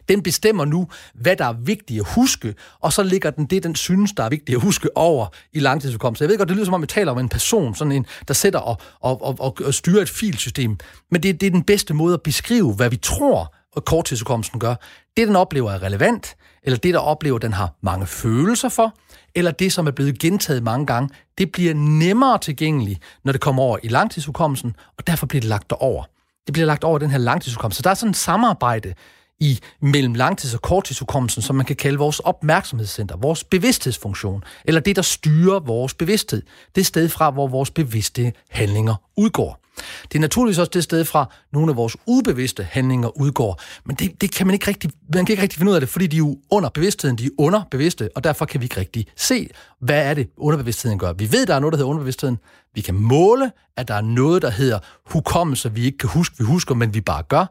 den 0.09 0.23
bestemmer 0.23 0.65
nu, 0.65 0.87
hvad 1.13 1.35
der 1.35 1.45
er 1.45 1.53
vigtigt 1.53 1.99
at 1.99 2.07
huske, 2.15 2.55
og 2.79 2.93
så 2.93 3.03
ligger 3.03 3.29
den 3.29 3.45
det, 3.45 3.63
den 3.63 3.75
synes, 3.75 4.11
der 4.17 4.23
er 4.23 4.29
vigtigt 4.29 4.55
at 4.55 4.61
huske 4.61 4.97
over 4.97 5.27
i 5.53 5.59
langtidshukommelsen. 5.59 6.23
Jeg 6.23 6.29
ved 6.29 6.37
godt, 6.37 6.49
det 6.49 6.55
lyder 6.55 6.65
som 6.65 6.73
om, 6.73 6.81
vi 6.81 6.87
taler 6.87 7.11
om 7.11 7.19
en 7.19 7.29
person, 7.29 7.75
sådan 7.75 7.91
en, 7.91 8.05
der 8.27 8.33
sætter 8.33 8.59
og, 8.59 8.77
og, 8.99 9.23
og, 9.23 9.35
og, 9.39 9.57
og 9.65 9.73
styrer 9.73 10.01
et 10.01 10.09
filsystem, 10.09 10.77
men 11.11 11.23
det, 11.23 11.41
det 11.41 11.47
er 11.47 11.51
den 11.51 11.63
bedste 11.63 11.93
måde 11.93 12.13
at 12.13 12.21
beskrive, 12.21 12.73
hvad 12.73 12.89
vi 12.89 12.97
tror, 12.97 13.55
at 13.77 13.85
korttidshukommelsen 13.85 14.59
gør. 14.59 14.75
Det, 15.17 15.27
den 15.27 15.35
oplever, 15.35 15.71
er 15.71 15.83
relevant, 15.83 16.35
eller 16.67 16.77
det, 16.77 16.93
der 16.93 16.99
oplever, 16.99 17.37
den 17.37 17.53
har 17.53 17.73
mange 17.81 18.05
følelser 18.05 18.69
for, 18.69 18.93
eller 19.35 19.51
det, 19.51 19.73
som 19.73 19.87
er 19.87 19.91
blevet 19.91 20.19
gentaget 20.19 20.63
mange 20.63 20.85
gange, 20.85 21.09
det 21.37 21.51
bliver 21.51 21.73
nemmere 21.73 22.37
tilgængeligt, 22.37 22.99
når 23.23 23.31
det 23.31 23.41
kommer 23.41 23.63
over 23.63 23.77
i 23.83 23.87
langtidshukommelsen, 23.87 24.75
og 24.97 25.07
derfor 25.07 25.25
bliver 25.25 25.41
det 25.41 25.49
lagt 25.49 25.71
over. 25.71 26.03
Det 26.45 26.53
bliver 26.53 26.65
lagt 26.65 26.83
over 26.83 26.99
den 26.99 27.09
her 27.09 27.17
langtidshukommelse. 27.17 27.77
Så 27.77 27.81
der 27.83 27.89
er 27.89 27.93
sådan 27.93 28.09
et 28.09 28.15
samarbejde 28.15 28.93
i 29.39 29.59
mellem 29.81 30.15
langtids- 30.15 30.53
og 30.53 30.61
korttidshukommelsen, 30.61 31.41
som 31.41 31.55
man 31.55 31.65
kan 31.65 31.75
kalde 31.75 31.97
vores 31.97 32.19
opmærksomhedscenter, 32.19 33.17
vores 33.17 33.43
bevidsthedsfunktion, 33.43 34.43
eller 34.65 34.81
det, 34.81 34.95
der 34.95 35.01
styrer 35.01 35.59
vores 35.59 35.93
bevidsthed. 35.93 36.41
Det 36.75 36.85
sted 36.85 37.09
fra, 37.09 37.29
hvor 37.29 37.47
vores 37.47 37.71
bevidste 37.71 38.33
handlinger 38.49 38.95
udgår. 39.17 39.66
Det 40.03 40.15
er 40.15 40.19
naturligvis 40.19 40.57
også 40.57 40.71
det 40.73 40.83
sted 40.83 41.05
fra, 41.05 41.33
nogle 41.53 41.71
af 41.71 41.75
vores 41.75 41.97
ubevidste 42.05 42.63
handlinger 42.63 43.17
udgår. 43.17 43.61
Men 43.85 43.95
det, 43.95 44.21
det 44.21 44.31
kan 44.31 44.47
man 44.47 44.53
ikke 44.53 44.67
rigtig, 44.67 44.91
man 45.13 45.25
kan 45.25 45.33
ikke 45.33 45.41
rigtig 45.43 45.57
finde 45.57 45.69
ud 45.69 45.75
af 45.75 45.81
det, 45.81 45.89
fordi 45.89 46.07
de 46.07 46.15
er 46.15 46.17
jo 46.17 46.37
under 46.51 46.69
bevidstheden, 46.69 47.17
de 47.17 47.25
er 47.25 47.29
underbevidste, 47.37 48.09
og 48.15 48.23
derfor 48.23 48.45
kan 48.45 48.61
vi 48.61 48.65
ikke 48.65 48.79
rigtig 48.79 49.07
se, 49.15 49.49
hvad 49.79 50.09
er 50.09 50.13
det, 50.13 50.29
underbevidstheden 50.37 50.99
gør. 50.99 51.13
Vi 51.13 51.31
ved, 51.31 51.45
der 51.45 51.55
er 51.55 51.59
noget, 51.59 51.71
der 51.73 51.77
hedder 51.77 51.89
underbevidstheden. 51.89 52.37
Vi 52.73 52.81
kan 52.81 52.95
måle, 52.95 53.51
at 53.77 53.87
der 53.87 53.93
er 53.93 54.01
noget, 54.01 54.41
der 54.41 54.49
hedder 54.49 54.79
hukommelse, 55.05 55.73
vi 55.73 55.85
ikke 55.85 55.97
kan 55.97 56.09
huske, 56.09 56.35
vi 56.37 56.43
husker, 56.43 56.75
men 56.75 56.93
vi 56.93 57.01
bare 57.01 57.23
gør. 57.23 57.45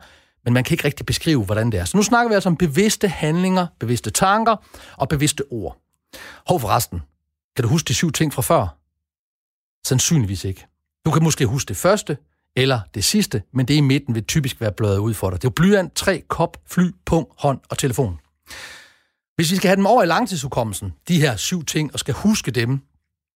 Men 0.44 0.54
man 0.54 0.64
kan 0.64 0.74
ikke 0.74 0.84
rigtig 0.84 1.06
beskrive, 1.06 1.44
hvordan 1.44 1.72
det 1.72 1.80
er. 1.80 1.84
Så 1.84 1.96
nu 1.96 2.02
snakker 2.02 2.28
vi 2.28 2.34
altså 2.34 2.48
om 2.48 2.56
bevidste 2.56 3.08
handlinger, 3.08 3.66
bevidste 3.80 4.10
tanker 4.10 4.56
og 4.96 5.08
bevidste 5.08 5.42
ord. 5.50 5.78
Hov 6.46 6.60
forresten, 6.60 7.02
kan 7.56 7.62
du 7.62 7.68
huske 7.68 7.88
de 7.88 7.94
syv 7.94 8.12
ting 8.12 8.32
fra 8.34 8.42
før? 8.42 8.78
Sandsynligvis 9.86 10.44
ikke. 10.44 10.66
Du 11.06 11.10
kan 11.10 11.22
måske 11.22 11.46
huske 11.46 11.68
det 11.68 11.76
første 11.76 12.16
eller 12.56 12.80
det 12.94 13.04
sidste, 13.04 13.42
men 13.52 13.68
det 13.68 13.74
i 13.74 13.80
midten 13.80 14.14
vil 14.14 14.24
typisk 14.24 14.60
være 14.60 14.72
blødet 14.72 14.98
ud 14.98 15.14
for 15.14 15.30
dig. 15.30 15.42
Det 15.42 15.48
er 15.48 15.52
blyant, 15.52 15.94
tre, 15.94 16.22
kop, 16.28 16.56
fly, 16.66 16.90
pung, 17.04 17.26
hånd 17.38 17.60
og 17.70 17.78
telefon. 17.78 18.18
Hvis 19.36 19.50
vi 19.50 19.56
skal 19.56 19.68
have 19.68 19.76
dem 19.76 19.86
over 19.86 20.02
i 20.02 20.06
langtidshukommelsen, 20.06 20.94
de 21.08 21.20
her 21.20 21.36
syv 21.36 21.64
ting, 21.64 21.92
og 21.92 21.98
skal 21.98 22.14
huske 22.14 22.50
dem, 22.50 22.80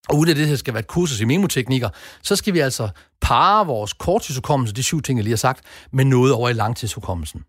og 0.08 0.18
uden 0.18 0.30
at 0.30 0.36
det 0.36 0.48
her 0.48 0.56
skal 0.56 0.74
være 0.74 0.80
et 0.80 0.86
kursus 0.86 1.20
i 1.20 1.24
memoteknikker, 1.24 1.88
så 2.22 2.36
skal 2.36 2.54
vi 2.54 2.58
altså 2.58 2.88
pare 3.20 3.66
vores 3.66 3.92
korttidshukommelse, 3.92 4.74
de 4.74 4.82
syv 4.82 5.02
ting, 5.02 5.18
jeg 5.18 5.24
lige 5.24 5.32
har 5.32 5.36
sagt, 5.36 5.64
med 5.92 6.04
noget 6.04 6.32
over 6.32 6.48
i 6.48 6.52
langtidshukommelsen. 6.52 7.44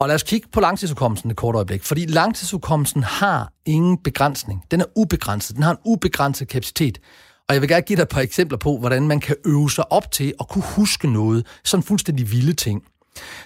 Og 0.00 0.08
lad 0.08 0.14
os 0.14 0.22
kigge 0.22 0.48
på 0.52 0.60
langtidshukommelsen 0.60 1.30
et 1.30 1.36
kort 1.36 1.54
øjeblik, 1.54 1.82
fordi 1.82 2.06
langtidshukommelsen 2.06 3.02
har 3.02 3.52
ingen 3.64 3.98
begrænsning. 3.98 4.64
Den 4.70 4.80
er 4.80 4.86
ubegrænset. 4.96 5.56
Den 5.56 5.62
har 5.62 5.70
en 5.70 5.78
ubegrænset 5.84 6.48
kapacitet. 6.48 6.98
Og 7.48 7.54
jeg 7.54 7.62
vil 7.62 7.68
gerne 7.68 7.82
give 7.82 7.96
dig 7.96 8.02
et 8.02 8.08
par 8.08 8.20
eksempler 8.20 8.58
på, 8.58 8.78
hvordan 8.78 9.08
man 9.08 9.20
kan 9.20 9.36
øve 9.46 9.70
sig 9.70 9.92
op 9.92 10.12
til 10.12 10.34
at 10.40 10.48
kunne 10.48 10.64
huske 10.64 11.12
noget. 11.12 11.46
Sådan 11.64 11.84
fuldstændig 11.84 12.30
vilde 12.30 12.52
ting. 12.52 12.82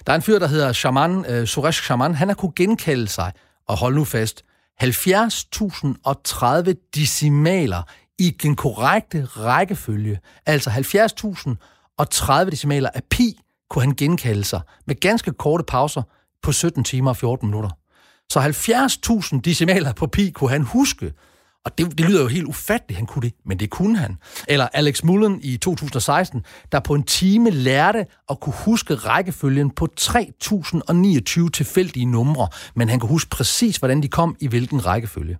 Der 0.06 0.12
er 0.12 0.16
en 0.16 0.22
fyr, 0.22 0.38
der 0.38 0.46
hedder 0.46 0.72
Shaman, 0.72 1.24
øh, 1.28 1.46
Suresh 1.46 1.82
Shaman. 1.82 2.14
Han 2.14 2.28
har 2.28 2.34
kunne 2.34 2.52
genkalde 2.56 3.08
sig, 3.08 3.32
og 3.68 3.78
hold 3.78 3.94
nu 3.94 4.04
fast, 4.04 4.44
70.030 4.82 6.90
decimaler 6.94 7.82
i 8.18 8.30
den 8.30 8.56
korrekte 8.56 9.24
rækkefølge. 9.24 10.18
Altså 10.46 10.70
70.030 10.70 12.50
decimaler 12.50 12.90
af 12.94 13.02
pi 13.10 13.40
kunne 13.70 13.82
han 13.82 13.94
genkalde 13.94 14.44
sig 14.44 14.60
med 14.86 15.00
ganske 15.00 15.32
korte 15.32 15.64
pauser 15.64 16.02
på 16.42 16.52
17 16.52 16.84
timer 16.84 17.10
og 17.10 17.16
14 17.16 17.48
minutter. 17.48 17.70
Så 18.30 18.40
70.000 19.34 19.40
decimaler 19.40 19.92
på 19.92 20.06
pi 20.06 20.30
kunne 20.30 20.50
han 20.50 20.62
huske, 20.62 21.12
og 21.64 21.78
det, 21.78 21.98
det 21.98 22.06
lyder 22.06 22.22
jo 22.22 22.28
helt 22.28 22.46
ufatteligt, 22.46 22.96
han 22.96 23.06
kunne 23.06 23.22
det, 23.22 23.32
men 23.44 23.58
det 23.58 23.70
kunne 23.70 23.98
han. 23.98 24.16
Eller 24.48 24.68
Alex 24.72 25.02
Mullen 25.02 25.40
i 25.42 25.56
2016, 25.56 26.44
der 26.72 26.80
på 26.80 26.94
en 26.94 27.02
time 27.02 27.50
lærte 27.50 28.06
at 28.30 28.40
kunne 28.40 28.54
huske 28.64 28.94
rækkefølgen 28.94 29.70
på 29.70 29.86
3029 29.96 31.50
tilfældige 31.50 32.06
numre, 32.06 32.48
men 32.74 32.88
han 32.88 33.00
kunne 33.00 33.08
huske 33.08 33.30
præcis, 33.30 33.76
hvordan 33.76 34.02
de 34.02 34.08
kom 34.08 34.36
i 34.40 34.46
hvilken 34.46 34.86
rækkefølge. 34.86 35.38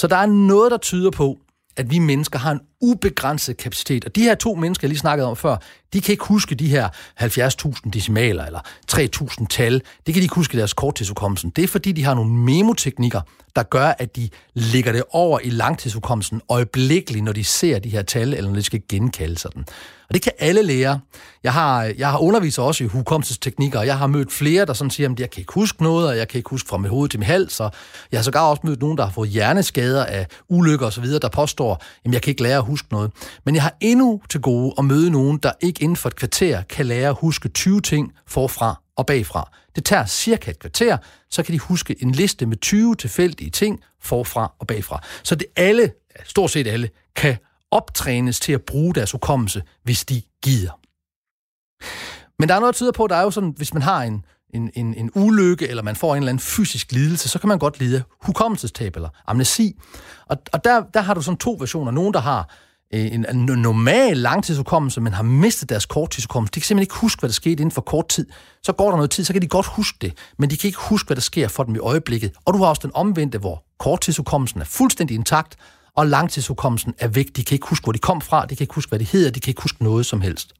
Så 0.00 0.06
der 0.06 0.16
er 0.16 0.26
noget, 0.26 0.70
der 0.70 0.78
tyder 0.78 1.10
på, 1.10 1.38
at 1.76 1.90
vi 1.90 1.98
mennesker 1.98 2.38
har 2.38 2.52
en 2.52 2.60
ubegrænset 2.80 3.56
kapacitet. 3.56 4.04
Og 4.04 4.16
de 4.16 4.22
her 4.22 4.34
to 4.34 4.54
mennesker, 4.54 4.86
jeg 4.86 4.88
lige 4.88 4.98
snakkede 4.98 5.28
om 5.28 5.36
før, 5.36 5.56
de 5.92 6.00
kan 6.00 6.12
ikke 6.12 6.24
huske 6.24 6.54
de 6.54 6.68
her 6.68 6.88
70.000 7.20 7.90
decimaler 7.90 8.44
eller 8.46 8.60
3.000 8.92 9.46
tal. 9.50 9.72
Det 10.06 10.14
kan 10.14 10.14
de 10.14 10.22
ikke 10.22 10.34
huske 10.34 10.54
i 10.54 10.58
deres 10.58 10.72
korttidsudkommelsen. 10.72 11.50
Det 11.50 11.64
er 11.64 11.68
fordi, 11.68 11.92
de 11.92 12.04
har 12.04 12.14
nogle 12.14 12.32
memoteknikker, 12.32 13.20
der 13.58 13.64
gør, 13.64 13.94
at 13.98 14.16
de 14.16 14.28
ligger 14.54 14.92
det 14.92 15.02
over 15.10 15.38
i 15.44 15.50
langtidshukommelsen 15.50 16.42
øjeblikkeligt, 16.48 17.24
når 17.24 17.32
de 17.32 17.44
ser 17.44 17.78
de 17.78 17.88
her 17.88 18.02
tal, 18.02 18.34
eller 18.34 18.50
når 18.50 18.56
de 18.56 18.62
skal 18.62 18.82
genkalde 18.88 19.38
sig 19.38 19.54
den. 19.54 19.64
Og 20.08 20.14
det 20.14 20.22
kan 20.22 20.32
alle 20.38 20.62
lære. 20.62 21.00
Jeg 21.42 21.52
har, 21.52 21.82
jeg 21.98 22.10
har 22.10 22.18
undervist 22.18 22.58
også 22.58 22.84
i 22.84 22.86
hukommelsesteknikker, 22.86 23.78
og 23.78 23.86
jeg 23.86 23.98
har 23.98 24.06
mødt 24.06 24.32
flere, 24.32 24.64
der 24.64 24.72
sådan 24.72 24.90
siger, 24.90 25.10
at 25.10 25.20
jeg 25.20 25.30
kan 25.30 25.40
ikke 25.40 25.52
huske 25.52 25.82
noget, 25.82 26.08
og 26.08 26.16
jeg 26.16 26.28
kan 26.28 26.38
ikke 26.38 26.50
huske 26.50 26.68
fra 26.68 26.76
mit 26.76 26.90
hoved 26.90 27.08
til 27.08 27.20
min 27.20 27.26
hals, 27.26 27.60
og 27.60 27.72
jeg 28.12 28.18
har 28.18 28.22
sågar 28.22 28.40
også 28.40 28.60
mødt 28.64 28.80
nogen, 28.80 28.98
der 28.98 29.04
har 29.04 29.12
fået 29.12 29.28
hjerneskader 29.28 30.04
af 30.04 30.26
ulykker 30.48 30.86
osv., 30.86 31.04
der 31.04 31.28
påstår, 31.28 31.82
at 32.04 32.12
jeg 32.12 32.22
kan 32.22 32.30
ikke 32.30 32.42
lære 32.42 32.56
at 32.56 32.64
huske 32.64 32.88
noget. 32.90 33.10
Men 33.44 33.54
jeg 33.54 33.62
har 33.62 33.74
endnu 33.80 34.20
til 34.30 34.40
gode 34.40 34.74
at 34.78 34.84
møde 34.84 35.10
nogen, 35.10 35.38
der 35.38 35.52
ikke 35.60 35.82
inden 35.82 35.96
for 35.96 36.08
et 36.08 36.16
kvarter 36.16 36.62
kan 36.62 36.86
lære 36.86 37.08
at 37.08 37.16
huske 37.20 37.48
20 37.48 37.80
ting 37.80 38.12
forfra 38.26 38.82
og 38.96 39.06
bagfra. 39.06 39.50
Det 39.76 39.84
tager 39.84 40.06
cirka 40.06 40.50
et 40.50 40.58
kvarter, 40.58 40.96
så 41.30 41.42
kan 41.42 41.52
de 41.52 41.58
huske 41.58 42.02
en 42.02 42.12
liste 42.12 42.46
med 42.46 42.56
20 42.56 42.94
tilfældige 42.94 43.50
ting 43.50 43.80
forfra 44.00 44.52
og 44.58 44.66
bagfra. 44.66 45.02
Så 45.22 45.34
det 45.34 45.46
alle, 45.56 45.92
stort 46.24 46.50
set 46.50 46.66
alle, 46.66 46.90
kan 47.16 47.36
optrænes 47.70 48.40
til 48.40 48.52
at 48.52 48.62
bruge 48.62 48.94
deres 48.94 49.12
hukommelse, 49.12 49.62
hvis 49.82 50.04
de 50.04 50.22
gider. 50.42 50.80
Men 52.38 52.48
der 52.48 52.54
er 52.54 52.60
noget, 52.60 52.74
der 52.74 52.76
tyder 52.76 52.92
på, 52.92 53.04
at 53.04 53.10
der 53.10 53.16
er 53.16 53.22
jo 53.22 53.30
sådan, 53.30 53.54
hvis 53.56 53.74
man 53.74 53.82
har 53.82 54.02
en, 54.02 54.24
en, 54.54 54.70
en, 54.74 54.94
en 54.94 55.10
ulykke, 55.14 55.68
eller 55.68 55.82
man 55.82 55.96
får 55.96 56.14
en 56.14 56.22
eller 56.22 56.30
anden 56.30 56.40
fysisk 56.40 56.92
lidelse, 56.92 57.28
så 57.28 57.38
kan 57.38 57.48
man 57.48 57.58
godt 57.58 57.78
lide 57.78 58.02
hukommelsestab 58.22 58.96
eller 58.96 59.08
amnesi. 59.26 59.76
Og, 60.26 60.36
og 60.52 60.64
der, 60.64 60.84
der 60.94 61.00
har 61.00 61.14
du 61.14 61.22
sådan 61.22 61.38
to 61.38 61.56
versioner. 61.58 61.90
Nogen, 61.90 62.14
der 62.14 62.20
har 62.20 62.54
Øh, 62.94 63.14
en, 63.14 63.26
en 63.30 63.46
normal 63.46 64.16
langtidshukommelse, 64.16 65.00
men 65.00 65.12
har 65.12 65.22
mistet 65.22 65.68
deres 65.68 65.86
korttidshukommelse. 65.86 66.50
De 66.54 66.60
kan 66.60 66.66
simpelthen 66.66 66.82
ikke 66.82 67.00
huske, 67.00 67.20
hvad 67.20 67.28
der 67.28 67.34
skete 67.34 67.52
inden 67.52 67.70
for 67.70 67.80
kort 67.80 68.08
tid. 68.08 68.26
Så 68.62 68.72
går 68.72 68.88
der 68.90 68.96
noget 68.96 69.10
tid, 69.10 69.24
så 69.24 69.32
kan 69.32 69.42
de 69.42 69.48
godt 69.48 69.66
huske 69.66 69.98
det, 70.00 70.12
men 70.38 70.50
de 70.50 70.56
kan 70.56 70.68
ikke 70.68 70.80
huske, 70.80 71.06
hvad 71.06 71.16
der 71.16 71.22
sker 71.22 71.48
for 71.48 71.62
dem 71.62 71.74
i 71.74 71.78
øjeblikket. 71.78 72.32
Og 72.44 72.54
du 72.54 72.58
har 72.58 72.66
også 72.66 72.82
den 72.82 72.90
omvendte, 72.94 73.38
hvor 73.38 73.64
korttidshukommelsen 73.78 74.60
er 74.60 74.64
fuldstændig 74.64 75.14
intakt, 75.14 75.56
og 75.96 76.06
langtidshukommelsen 76.06 76.94
er 76.98 77.08
væk. 77.08 77.26
De 77.36 77.44
kan 77.44 77.54
ikke 77.54 77.66
huske, 77.66 77.84
hvor 77.84 77.92
de 77.92 77.98
kom 77.98 78.20
fra, 78.20 78.46
de 78.46 78.56
kan 78.56 78.64
ikke 78.64 78.74
huske, 78.74 78.88
hvad 78.90 78.98
de 78.98 79.04
hedder, 79.04 79.30
de 79.30 79.40
kan 79.40 79.50
ikke 79.50 79.62
huske 79.62 79.84
noget 79.84 80.06
som 80.06 80.20
helst. 80.20 80.52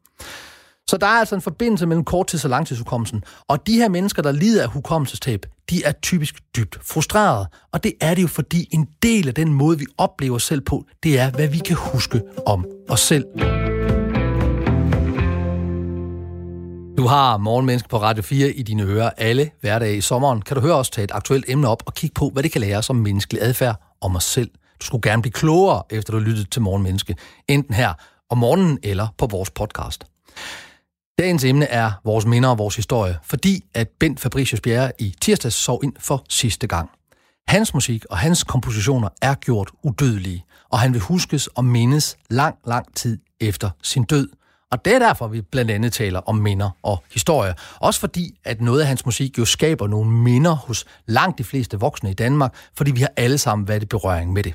Så 0.88 0.97
der 0.97 1.07
er 1.07 1.11
altså 1.11 1.35
en 1.35 1.40
forbindelse 1.40 1.87
mellem 1.87 2.04
korttids- 2.04 2.45
og 2.45 2.50
langtidshukommelsen. 2.50 3.25
Og 3.49 3.66
de 3.66 3.76
her 3.76 3.88
mennesker, 3.88 4.23
der 4.23 4.33
lider 4.33 4.62
af 4.62 4.68
hukommelsestab, 4.68 5.47
de 5.71 5.85
er 5.85 5.92
typisk 5.92 6.35
dybt 6.57 6.78
frustrerede. 6.83 7.47
Og 7.73 7.85
det 7.85 7.92
er 8.00 8.14
det 8.14 8.23
jo, 8.23 8.26
fordi 8.26 8.68
en 8.71 8.88
del 9.02 9.28
af 9.28 9.35
den 9.35 9.52
måde, 9.52 9.78
vi 9.78 9.87
oplever 9.99 10.35
os 10.35 10.42
selv 10.42 10.61
på, 10.61 10.85
det 11.02 11.18
er, 11.18 11.30
hvad 11.30 11.49
vi 11.49 11.59
kan 11.59 11.76
huske 11.76 12.23
om 12.47 12.66
os 12.88 13.00
selv. 13.00 13.25
Du 16.99 17.07
har 17.07 17.37
Morgenmenneske 17.37 17.88
på 17.88 17.99
Radio 17.99 18.23
4 18.23 18.50
i 18.50 18.62
dine 18.62 18.83
ører 18.83 19.11
alle 19.16 19.50
hverdage 19.61 19.97
i 19.97 20.00
sommeren. 20.00 20.42
Kan 20.42 20.54
du 20.54 20.61
høre 20.61 20.76
os 20.76 20.90
tage 20.90 21.04
et 21.04 21.12
aktuelt 21.14 21.45
emne 21.49 21.68
op 21.68 21.83
og 21.87 21.95
kigge 21.95 22.14
på, 22.14 22.30
hvad 22.33 22.42
det 22.42 22.52
kan 22.52 22.61
lære 22.61 22.78
os 22.78 22.90
om 22.90 22.97
menneskelig 22.97 23.42
adfærd 23.42 23.83
om 24.00 24.16
os 24.16 24.25
selv. 24.25 24.50
Du 24.80 24.87
skulle 24.87 25.11
gerne 25.11 25.23
blive 25.23 25.33
klogere, 25.33 25.83
efter 25.90 26.12
du 26.12 26.18
har 26.18 26.26
lyttet 26.26 26.50
til 26.50 26.62
Morgenmenneske, 26.62 27.16
enten 27.49 27.75
her 27.75 27.92
om 28.30 28.38
morgenen 28.38 28.78
eller 28.83 29.07
på 29.18 29.26
vores 29.26 29.50
podcast. 29.50 30.04
Dagens 31.18 31.44
emne 31.44 31.64
er 31.64 31.92
vores 32.04 32.26
minder 32.26 32.48
og 32.48 32.58
vores 32.58 32.76
historie, 32.76 33.18
fordi 33.22 33.64
at 33.75 33.88
Bent 34.00 34.20
Fabricius 34.20 34.60
Bjerre 34.60 34.92
i 34.98 35.14
tirsdags 35.20 35.54
sov 35.54 35.80
ind 35.84 35.92
for 36.00 36.25
sidste 36.28 36.66
gang. 36.66 36.90
Hans 37.48 37.75
musik 37.75 38.04
og 38.10 38.18
hans 38.18 38.44
kompositioner 38.44 39.08
er 39.22 39.34
gjort 39.34 39.70
udødelige, 39.82 40.44
og 40.68 40.78
han 40.78 40.92
vil 40.92 41.00
huskes 41.00 41.46
og 41.46 41.64
mindes 41.64 42.16
lang, 42.30 42.56
lang 42.66 42.94
tid 42.94 43.18
efter 43.40 43.70
sin 43.82 44.04
død. 44.04 44.28
Og 44.70 44.84
det 44.84 44.94
er 44.94 44.98
derfor, 44.98 45.28
vi 45.28 45.40
blandt 45.40 45.70
andet 45.70 45.92
taler 45.92 46.20
om 46.20 46.37
minder 46.37 46.70
og 46.82 47.04
historie. 47.12 47.54
Også 47.80 48.00
fordi, 48.00 48.38
at 48.44 48.60
noget 48.60 48.80
af 48.80 48.87
hans 48.87 49.04
musik 49.04 49.38
jo 49.38 49.44
skaber 49.44 49.88
nogle 49.88 50.10
minder 50.10 50.54
hos 50.54 50.84
langt 51.06 51.38
de 51.38 51.44
fleste 51.44 51.80
voksne 51.80 52.10
i 52.10 52.14
Danmark, 52.14 52.54
fordi 52.76 52.90
vi 52.90 53.00
har 53.00 53.10
alle 53.16 53.38
sammen 53.38 53.68
været 53.68 53.82
i 53.82 53.87
berøring 53.87 54.32
med 54.32 54.42
det. 54.42 54.54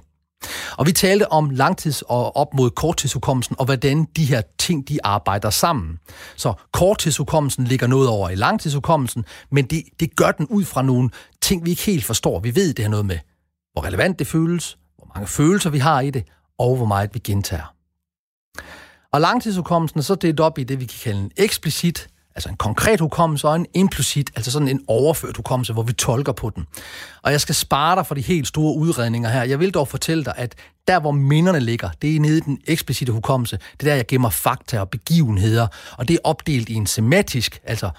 Og 0.77 0.85
vi 0.85 0.91
talte 0.91 1.31
om 1.31 1.49
langtids- 1.49 2.01
og 2.01 2.35
op 2.35 2.53
mod 2.53 2.69
korttidshukommelsen, 2.69 3.55
og 3.59 3.65
hvordan 3.65 4.07
de 4.15 4.25
her 4.25 4.41
ting, 4.59 4.89
de 4.89 4.99
arbejder 5.03 5.49
sammen. 5.49 5.99
Så 6.35 6.53
korttidshukommelsen 6.71 7.63
ligger 7.63 7.87
noget 7.87 8.09
over 8.09 8.29
i 8.29 8.35
langtidshukommelsen, 8.35 9.25
men 9.51 9.65
det, 9.65 9.83
det 9.99 10.15
gør 10.15 10.31
den 10.31 10.47
ud 10.47 10.65
fra 10.65 10.81
nogle 10.81 11.09
ting, 11.41 11.65
vi 11.65 11.69
ikke 11.69 11.81
helt 11.81 12.05
forstår. 12.05 12.39
Vi 12.39 12.55
ved, 12.55 12.73
det 12.73 12.85
har 12.85 12.89
noget 12.89 13.05
med, 13.05 13.19
hvor 13.73 13.85
relevant 13.85 14.19
det 14.19 14.27
føles, 14.27 14.77
hvor 14.97 15.11
mange 15.15 15.27
følelser 15.27 15.69
vi 15.69 15.79
har 15.79 16.01
i 16.01 16.09
det, 16.09 16.23
og 16.59 16.75
hvor 16.75 16.85
meget 16.85 17.09
vi 17.13 17.19
gentager. 17.19 17.73
Og 19.13 19.21
langtidshukommelsen 19.21 19.99
er 19.99 20.03
så 20.03 20.15
delt 20.15 20.39
op 20.39 20.57
i 20.57 20.63
det, 20.63 20.79
vi 20.79 20.85
kan 20.85 20.99
kalde 21.03 21.19
en 21.19 21.31
eksplicit, 21.37 22.07
altså 22.35 22.49
en 22.49 22.55
konkret 22.55 22.99
hukommelse, 22.99 23.47
og 23.47 23.55
en 23.55 23.65
implicit, 23.73 24.31
altså 24.35 24.51
sådan 24.51 24.67
en 24.67 24.81
overført 24.87 25.37
hukommelse, 25.37 25.73
hvor 25.73 25.83
vi 25.83 25.93
tolker 25.93 26.31
på 26.31 26.49
den. 26.49 26.65
Og 27.21 27.31
jeg 27.31 27.41
skal 27.41 27.55
spare 27.55 27.95
dig 27.95 28.07
for 28.07 28.15
de 28.15 28.21
helt 28.21 28.47
store 28.47 28.75
udredninger 28.75 29.29
her. 29.29 29.43
Jeg 29.43 29.59
vil 29.59 29.73
dog 29.73 29.87
fortælle 29.87 30.25
dig, 30.25 30.33
at 30.37 30.55
der, 30.87 30.99
hvor 30.99 31.11
minderne 31.11 31.59
ligger, 31.59 31.89
det 32.01 32.15
er 32.15 32.19
nede 32.19 32.37
i 32.37 32.41
den 32.41 32.59
eksplicite 32.67 33.11
hukommelse. 33.11 33.57
Det 33.57 33.87
er 33.87 33.91
der, 33.91 33.95
jeg 33.95 34.07
gemmer 34.07 34.29
fakta 34.29 34.79
og 34.79 34.89
begivenheder, 34.89 35.67
og 35.97 36.07
det 36.07 36.13
er 36.13 36.19
opdelt 36.23 36.69
i 36.69 36.73
en 36.73 36.87
sematisk, 36.87 37.59
altså 37.63 37.89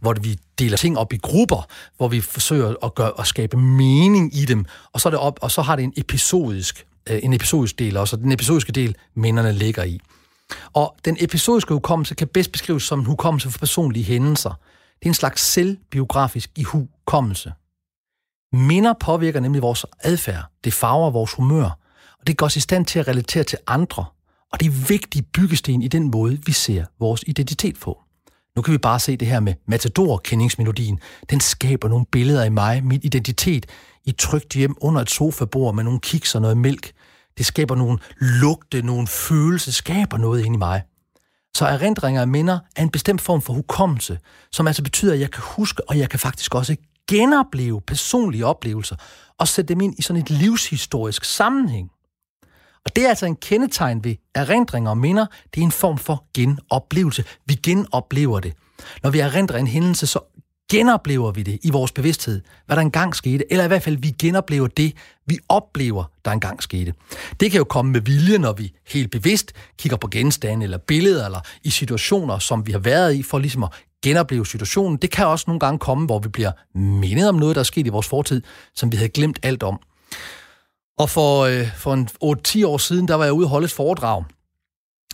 hvor 0.00 0.14
vi 0.20 0.38
deler 0.58 0.76
ting 0.76 0.98
op 0.98 1.12
i 1.12 1.16
grupper, 1.16 1.66
hvor 1.96 2.08
vi 2.08 2.20
forsøger 2.20 2.74
at, 2.84 2.94
gøre, 2.94 3.12
at 3.18 3.26
skabe 3.26 3.56
mening 3.56 4.36
i 4.36 4.44
dem, 4.44 4.64
og 4.92 5.00
så, 5.00 5.08
er 5.08 5.10
det 5.10 5.20
op, 5.20 5.38
og 5.42 5.50
så 5.50 5.62
har 5.62 5.76
det 5.76 5.82
en 5.82 5.92
episodisk, 5.96 6.86
øh, 7.08 7.20
en 7.22 7.32
episodisk 7.32 7.78
del 7.78 7.96
også, 7.96 8.16
og 8.16 8.22
den 8.22 8.32
episodiske 8.32 8.72
del, 8.72 8.96
minderne 9.14 9.52
ligger 9.52 9.84
i. 9.84 10.00
Og 10.72 10.96
den 11.04 11.16
episodiske 11.20 11.74
hukommelse 11.74 12.14
kan 12.14 12.28
bedst 12.28 12.52
beskrives 12.52 12.82
som 12.82 12.98
en 12.98 13.06
hukommelse 13.06 13.50
for 13.50 13.58
personlige 13.58 14.04
hændelser. 14.04 14.50
Det 14.98 15.06
er 15.06 15.10
en 15.10 15.14
slags 15.14 15.42
selvbiografisk 15.42 16.50
i 16.56 16.62
hukommelse. 16.62 17.52
Minder 18.52 18.92
påvirker 19.00 19.40
nemlig 19.40 19.62
vores 19.62 19.86
adfærd. 20.00 20.44
Det 20.64 20.72
farver 20.72 21.10
vores 21.10 21.32
humør. 21.32 21.78
Og 22.20 22.26
det 22.26 22.36
gør 22.36 22.46
os 22.46 22.56
i 22.56 22.60
stand 22.60 22.86
til 22.86 22.98
at 22.98 23.08
relatere 23.08 23.44
til 23.44 23.58
andre. 23.66 24.04
Og 24.52 24.60
det 24.60 24.66
er 24.66 24.86
vigtige 24.88 25.22
byggesten 25.22 25.82
i 25.82 25.88
den 25.88 26.10
måde, 26.10 26.38
vi 26.46 26.52
ser 26.52 26.84
vores 27.00 27.24
identitet 27.26 27.80
på. 27.80 27.98
Nu 28.56 28.62
kan 28.62 28.72
vi 28.72 28.78
bare 28.78 29.00
se 29.00 29.16
det 29.16 29.28
her 29.28 29.40
med 29.40 29.54
Matador-kendingsmelodien. 29.66 31.00
Den 31.30 31.40
skaber 31.40 31.88
nogle 31.88 32.06
billeder 32.12 32.44
i 32.44 32.48
mig, 32.48 32.84
min 32.84 33.00
identitet, 33.02 33.66
i 34.04 34.12
trygt 34.12 34.54
hjem 34.54 34.74
under 34.80 35.00
et 35.00 35.10
sofabord 35.10 35.74
med 35.74 35.84
nogle 35.84 36.00
kiks 36.00 36.34
og 36.34 36.40
noget 36.40 36.56
mælk. 36.56 36.92
Det 37.38 37.46
skaber 37.46 37.74
nogle 37.74 37.98
lugte, 38.20 38.82
nogle 38.82 39.06
følelser, 39.06 39.72
skaber 39.72 40.16
noget 40.16 40.44
ind 40.44 40.54
i 40.54 40.58
mig. 40.58 40.82
Så 41.54 41.66
erindringer 41.66 42.20
og 42.20 42.28
minder 42.28 42.58
er 42.76 42.82
en 42.82 42.90
bestemt 42.90 43.20
form 43.20 43.42
for 43.42 43.52
hukommelse, 43.52 44.18
som 44.52 44.66
altså 44.66 44.82
betyder, 44.82 45.12
at 45.12 45.20
jeg 45.20 45.30
kan 45.30 45.42
huske, 45.46 45.88
og 45.88 45.98
jeg 45.98 46.10
kan 46.10 46.18
faktisk 46.18 46.54
også 46.54 46.76
genopleve 47.08 47.80
personlige 47.80 48.46
oplevelser 48.46 48.96
og 49.38 49.48
sætte 49.48 49.74
dem 49.74 49.80
ind 49.80 49.94
i 49.98 50.02
sådan 50.02 50.22
et 50.22 50.30
livshistorisk 50.30 51.24
sammenhæng. 51.24 51.90
Og 52.84 52.96
det 52.96 53.04
er 53.04 53.08
altså 53.08 53.26
en 53.26 53.36
kendetegn 53.36 54.04
ved 54.04 54.16
erindringer 54.34 54.90
og 54.90 54.98
minder. 54.98 55.26
Det 55.54 55.60
er 55.60 55.64
en 55.64 55.72
form 55.72 55.98
for 55.98 56.24
genoplevelse. 56.34 57.24
Vi 57.46 57.54
genoplever 57.54 58.40
det. 58.40 58.54
Når 59.02 59.10
vi 59.10 59.18
erindrer 59.18 59.58
en 59.58 59.66
hændelse, 59.66 60.06
så 60.06 60.37
genoplever 60.72 61.32
vi 61.32 61.42
det 61.42 61.58
i 61.62 61.70
vores 61.70 61.92
bevidsthed, 61.92 62.40
hvad 62.66 62.76
der 62.76 62.82
engang 62.82 63.16
skete, 63.16 63.52
eller 63.52 63.64
i 63.64 63.66
hvert 63.66 63.82
fald 63.82 63.96
vi 63.96 64.10
genoplever 64.10 64.66
det, 64.66 64.92
vi 65.26 65.38
oplever, 65.48 66.04
der 66.24 66.30
engang 66.30 66.62
skete. 66.62 66.94
Det 67.40 67.50
kan 67.50 67.58
jo 67.58 67.64
komme 67.64 67.92
med 67.92 68.00
vilje, 68.00 68.38
når 68.38 68.52
vi 68.52 68.72
helt 68.88 69.10
bevidst 69.10 69.52
kigger 69.78 69.96
på 69.96 70.08
genstande 70.08 70.64
eller 70.64 70.78
billeder, 70.78 71.24
eller 71.24 71.40
i 71.64 71.70
situationer, 71.70 72.38
som 72.38 72.66
vi 72.66 72.72
har 72.72 72.78
været 72.78 73.14
i, 73.14 73.22
for 73.22 73.38
ligesom 73.38 73.62
at 73.62 73.70
genopleve 74.02 74.46
situationen. 74.46 74.96
Det 74.96 75.10
kan 75.10 75.26
også 75.26 75.44
nogle 75.46 75.60
gange 75.60 75.78
komme, 75.78 76.06
hvor 76.06 76.18
vi 76.18 76.28
bliver 76.28 76.52
mindet 76.78 77.28
om 77.28 77.34
noget, 77.34 77.56
der 77.56 77.60
er 77.60 77.64
sket 77.64 77.86
i 77.86 77.90
vores 77.90 78.08
fortid, 78.08 78.42
som 78.74 78.92
vi 78.92 78.96
havde 78.96 79.08
glemt 79.08 79.38
alt 79.42 79.62
om. 79.62 79.80
Og 80.98 81.10
for, 81.10 81.40
øh, 81.44 81.76
for 81.76 81.94
en 81.94 82.08
8-10 82.24 82.66
år 82.66 82.78
siden, 82.78 83.08
der 83.08 83.14
var 83.14 83.24
jeg 83.24 83.32
ude 83.32 83.46
og 83.46 83.50
holde 83.50 83.64
et 83.64 83.72
foredrag. 83.72 84.24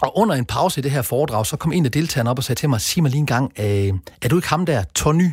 Og 0.03 0.19
under 0.19 0.35
en 0.35 0.45
pause 0.45 0.81
i 0.81 0.83
det 0.83 0.91
her 0.91 1.03
foredrag, 1.03 1.47
så 1.47 1.57
kom 1.57 1.73
en 1.73 1.85
af 1.85 1.93
deltagerne 1.93 2.31
op 2.31 2.39
og 2.39 2.45
sagde 2.45 2.61
til 2.61 2.69
mig, 2.69 2.81
sig 2.81 3.03
mig 3.03 3.11
lige 3.11 3.21
en 3.21 3.27
gang, 3.27 3.53
øh, 3.59 3.93
er 4.23 4.29
du 4.29 4.37
ikke 4.37 4.49
ham 4.49 4.67
der, 4.67 4.83
Tony? 4.95 5.31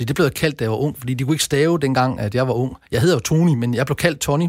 Fordi 0.00 0.06
det 0.08 0.16
blev 0.16 0.24
jeg 0.24 0.34
kaldt, 0.34 0.58
da 0.58 0.64
jeg 0.64 0.70
var 0.70 0.76
ung, 0.76 0.98
fordi 0.98 1.14
de 1.14 1.24
kunne 1.24 1.34
ikke 1.34 1.44
stave 1.44 1.78
dengang, 1.78 2.20
at 2.20 2.34
jeg 2.34 2.48
var 2.48 2.54
ung. 2.54 2.76
Jeg 2.90 3.00
hedder 3.00 3.16
jo 3.16 3.20
Tony, 3.20 3.54
men 3.54 3.74
jeg 3.74 3.86
blev 3.86 3.96
kaldt 3.96 4.20
Tony. 4.20 4.44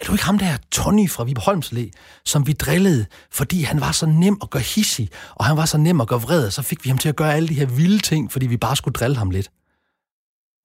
Er 0.00 0.04
du 0.06 0.12
ikke 0.12 0.24
ham 0.24 0.38
der, 0.38 0.56
Tony 0.70 1.10
fra 1.10 1.24
Viborg 1.24 1.90
som 2.24 2.46
vi 2.46 2.52
drillede, 2.52 3.06
fordi 3.30 3.62
han 3.62 3.80
var 3.80 3.92
så 3.92 4.06
nem 4.06 4.38
at 4.42 4.50
gøre 4.50 4.62
hissig, 4.62 5.10
og 5.34 5.44
han 5.44 5.56
var 5.56 5.64
så 5.64 5.78
nem 5.78 6.00
at 6.00 6.08
gøre 6.08 6.20
vred, 6.20 6.50
så 6.50 6.62
fik 6.62 6.84
vi 6.84 6.90
ham 6.90 6.98
til 6.98 7.08
at 7.08 7.16
gøre 7.16 7.34
alle 7.34 7.48
de 7.48 7.54
her 7.54 7.66
vilde 7.66 7.98
ting, 7.98 8.32
fordi 8.32 8.46
vi 8.46 8.56
bare 8.56 8.76
skulle 8.76 8.92
drille 8.92 9.16
ham 9.16 9.30
lidt. 9.30 9.50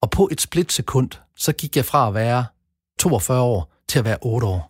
Og 0.02 0.10
på 0.10 0.28
et 0.32 0.40
splitsekund, 0.40 1.10
så 1.36 1.52
gik 1.52 1.76
jeg 1.76 1.84
fra 1.84 2.08
at 2.08 2.14
være 2.14 2.44
42 2.98 3.40
år 3.40 3.72
til 3.88 3.98
at 3.98 4.04
være 4.04 4.18
8 4.22 4.46
år. 4.46 4.69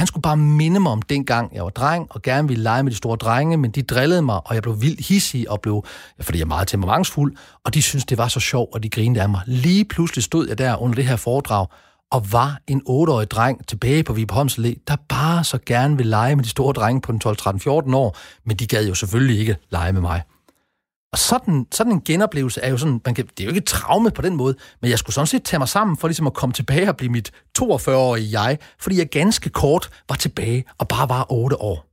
Han 0.00 0.06
skulle 0.06 0.22
bare 0.22 0.36
minde 0.36 0.80
mig 0.80 0.92
om 0.92 1.02
dengang, 1.02 1.54
jeg 1.54 1.64
var 1.64 1.70
dreng, 1.70 2.06
og 2.10 2.22
gerne 2.22 2.48
ville 2.48 2.62
lege 2.62 2.82
med 2.82 2.92
de 2.92 2.96
store 2.96 3.16
drenge, 3.16 3.56
men 3.56 3.70
de 3.70 3.82
drillede 3.82 4.22
mig, 4.22 4.40
og 4.46 4.54
jeg 4.54 4.62
blev 4.62 4.82
vildt 4.82 5.06
hissig, 5.06 5.50
og 5.50 5.60
blev, 5.60 5.84
fordi 6.20 6.38
jeg 6.38 6.44
er 6.44 6.48
meget 6.48 6.68
temperamentsfuld, 6.68 7.36
og 7.64 7.74
de 7.74 7.82
syntes, 7.82 8.04
det 8.04 8.18
var 8.18 8.28
så 8.28 8.40
sjovt, 8.40 8.74
og 8.74 8.82
de 8.82 8.90
grinede 8.90 9.22
af 9.22 9.28
mig. 9.28 9.40
Lige 9.46 9.84
pludselig 9.84 10.24
stod 10.24 10.48
jeg 10.48 10.58
der 10.58 10.82
under 10.82 10.94
det 10.94 11.06
her 11.06 11.16
foredrag, 11.16 11.66
og 12.10 12.32
var 12.32 12.58
en 12.66 12.82
8-årig 12.88 13.30
dreng 13.30 13.66
tilbage 13.66 14.04
på 14.04 14.12
Viborg 14.12 14.78
der 14.88 14.96
bare 15.08 15.44
så 15.44 15.58
gerne 15.66 15.96
ville 15.96 16.10
lege 16.10 16.36
med 16.36 16.44
de 16.44 16.48
store 16.48 16.72
drenge 16.72 17.00
på 17.00 17.12
den 17.12 17.20
12, 17.20 17.36
13, 17.36 17.60
14 17.60 17.94
år, 17.94 18.16
men 18.46 18.56
de 18.56 18.66
gad 18.66 18.86
jo 18.86 18.94
selvfølgelig 18.94 19.38
ikke 19.38 19.56
lege 19.70 19.92
med 19.92 20.00
mig. 20.00 20.22
Og 21.12 21.18
sådan, 21.18 21.66
sådan 21.72 21.92
en 21.92 22.00
genoplevelse 22.00 22.60
er 22.60 22.70
jo 22.70 22.76
sådan, 22.76 23.00
man 23.04 23.14
kan, 23.14 23.26
det 23.26 23.40
er 23.40 23.44
jo 23.44 23.50
ikke 23.50 23.58
et 23.58 23.66
traume 23.66 24.10
på 24.10 24.22
den 24.22 24.36
måde, 24.36 24.54
men 24.82 24.90
jeg 24.90 24.98
skulle 24.98 25.14
sådan 25.14 25.26
set 25.26 25.44
tage 25.44 25.58
mig 25.58 25.68
sammen 25.68 25.96
for 25.96 26.08
ligesom 26.08 26.26
at 26.26 26.34
komme 26.34 26.52
tilbage 26.52 26.88
og 26.88 26.96
blive 26.96 27.12
mit 27.12 27.32
42-årige 27.58 28.40
jeg, 28.40 28.58
fordi 28.78 28.98
jeg 28.98 29.08
ganske 29.08 29.50
kort 29.50 29.90
var 30.08 30.16
tilbage 30.16 30.64
og 30.78 30.88
bare 30.88 31.08
var 31.08 31.26
8 31.32 31.56
år. 31.62 31.86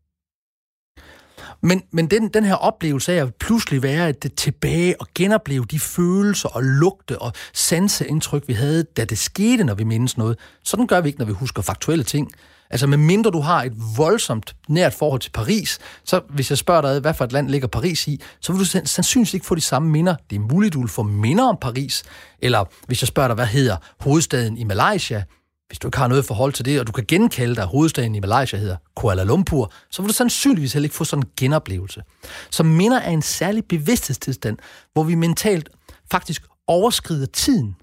Men, 1.61 1.83
men 1.91 2.07
den, 2.07 2.29
den 2.29 2.43
her 2.43 2.55
oplevelse 2.55 3.13
af 3.13 3.21
at 3.21 3.35
pludselig 3.35 3.83
være 3.83 4.07
at 4.07 4.23
det 4.23 4.33
tilbage 4.35 5.01
og 5.01 5.07
genopleve 5.15 5.65
de 5.65 5.79
følelser 5.79 6.49
og 6.49 6.63
lugte 6.63 7.21
og 7.21 7.33
sanseindtryk, 7.53 8.47
vi 8.47 8.53
havde, 8.53 8.83
da 8.83 9.05
det 9.05 9.17
skete, 9.17 9.63
når 9.63 9.73
vi 9.73 9.83
mindes 9.83 10.17
noget, 10.17 10.39
sådan 10.63 10.87
gør 10.87 11.01
vi 11.01 11.07
ikke, 11.07 11.19
når 11.19 11.25
vi 11.25 11.33
husker 11.33 11.61
faktuelle 11.61 12.03
ting. 12.03 12.31
Altså, 12.69 12.87
medmindre 12.87 13.31
du 13.31 13.39
har 13.39 13.63
et 13.63 13.73
voldsomt 13.97 14.55
nært 14.69 14.93
forhold 14.93 15.21
til 15.21 15.31
Paris, 15.31 15.79
så 16.03 16.21
hvis 16.29 16.49
jeg 16.49 16.57
spørger 16.57 16.81
dig, 16.81 16.99
hvad 16.99 17.13
for 17.13 17.25
et 17.25 17.31
land 17.31 17.49
ligger 17.49 17.67
Paris 17.67 18.07
i, 18.07 18.21
så 18.41 18.53
vil 18.53 18.59
du 18.59 18.65
sandsynligvis 18.65 19.33
ikke 19.33 19.45
få 19.45 19.55
de 19.55 19.61
samme 19.61 19.89
minder. 19.89 20.15
Det 20.29 20.35
er 20.35 20.39
muligt, 20.39 20.73
du 20.73 20.79
vil 20.79 20.89
få 20.89 21.03
minder 21.03 21.43
om 21.43 21.57
Paris. 21.61 22.03
Eller 22.39 22.65
hvis 22.87 23.01
jeg 23.01 23.07
spørger 23.07 23.27
dig, 23.27 23.35
hvad 23.35 23.45
hedder 23.45 23.77
hovedstaden 23.99 24.57
i 24.57 24.63
Malaysia, 24.63 25.23
hvis 25.67 25.79
du 25.79 25.87
ikke 25.87 25.97
har 25.97 26.07
noget 26.07 26.25
forhold 26.25 26.53
til 26.53 26.65
det, 26.65 26.79
og 26.79 26.87
du 26.87 26.91
kan 26.91 27.05
genkalde 27.07 27.55
dig, 27.55 27.61
at 27.63 27.69
hovedstaden 27.69 28.15
i 28.15 28.19
Malaysia 28.19 28.59
hedder 28.59 28.77
Kuala 28.95 29.23
Lumpur, 29.23 29.71
så 29.91 30.01
vil 30.01 30.09
du 30.09 30.13
sandsynligvis 30.13 30.73
heller 30.73 30.85
ikke 30.85 30.95
få 30.95 31.03
sådan 31.03 31.23
en 31.23 31.29
genoplevelse. 31.37 32.03
Så 32.51 32.63
minder 32.63 32.99
er 32.99 33.09
en 33.09 33.21
særlig 33.21 33.63
bevidsthedstilstand, 33.65 34.57
hvor 34.93 35.03
vi 35.03 35.15
mentalt 35.15 35.69
faktisk 36.11 36.43
overskrider 36.67 37.25
tiden. 37.25 37.75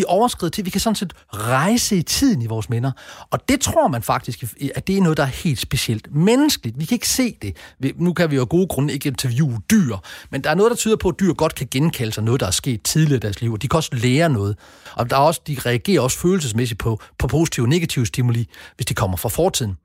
Vi 0.00 0.04
overskrider 0.08 0.50
tid. 0.50 0.64
Vi 0.64 0.70
kan 0.70 0.80
sådan 0.80 0.94
set 0.94 1.12
rejse 1.34 1.96
i 1.96 2.02
tiden 2.02 2.42
i 2.42 2.46
vores 2.46 2.70
minder. 2.70 2.92
Og 3.30 3.48
det 3.48 3.60
tror 3.60 3.88
man 3.88 4.02
faktisk, 4.02 4.44
at 4.74 4.86
det 4.86 4.96
er 4.96 5.00
noget, 5.00 5.16
der 5.16 5.22
er 5.22 5.26
helt 5.26 5.60
specielt 5.60 6.14
menneskeligt. 6.14 6.78
Vi 6.78 6.84
kan 6.84 6.94
ikke 6.94 7.08
se 7.08 7.36
det. 7.42 7.56
Nu 7.96 8.12
kan 8.12 8.30
vi 8.30 8.36
jo 8.36 8.40
af 8.40 8.48
gode 8.48 8.66
grunde 8.66 8.94
ikke 8.94 9.08
interviewe 9.08 9.60
dyr, 9.70 9.96
men 10.30 10.44
der 10.44 10.50
er 10.50 10.54
noget, 10.54 10.70
der 10.70 10.76
tyder 10.76 10.96
på, 10.96 11.08
at 11.08 11.20
dyr 11.20 11.32
godt 11.32 11.54
kan 11.54 11.68
genkalde 11.70 12.12
sig 12.12 12.24
noget, 12.24 12.40
der 12.40 12.46
er 12.46 12.50
sket 12.50 12.82
tidligere 12.82 13.16
i 13.16 13.20
deres 13.20 13.40
liv, 13.40 13.52
og 13.52 13.62
de 13.62 13.68
kan 13.68 13.76
også 13.76 13.90
lære 13.92 14.28
noget. 14.28 14.56
Og 14.94 15.10
der 15.10 15.16
er 15.16 15.20
også, 15.20 15.40
de 15.46 15.56
reagerer 15.66 16.00
også 16.00 16.18
følelsesmæssigt 16.18 16.78
på, 16.78 17.00
på 17.18 17.26
positive 17.26 17.64
og 17.64 17.68
negative 17.68 18.06
stimuli, 18.06 18.48
hvis 18.76 18.86
de 18.86 18.94
kommer 18.94 19.16
fra 19.16 19.28
fortiden. 19.28 19.76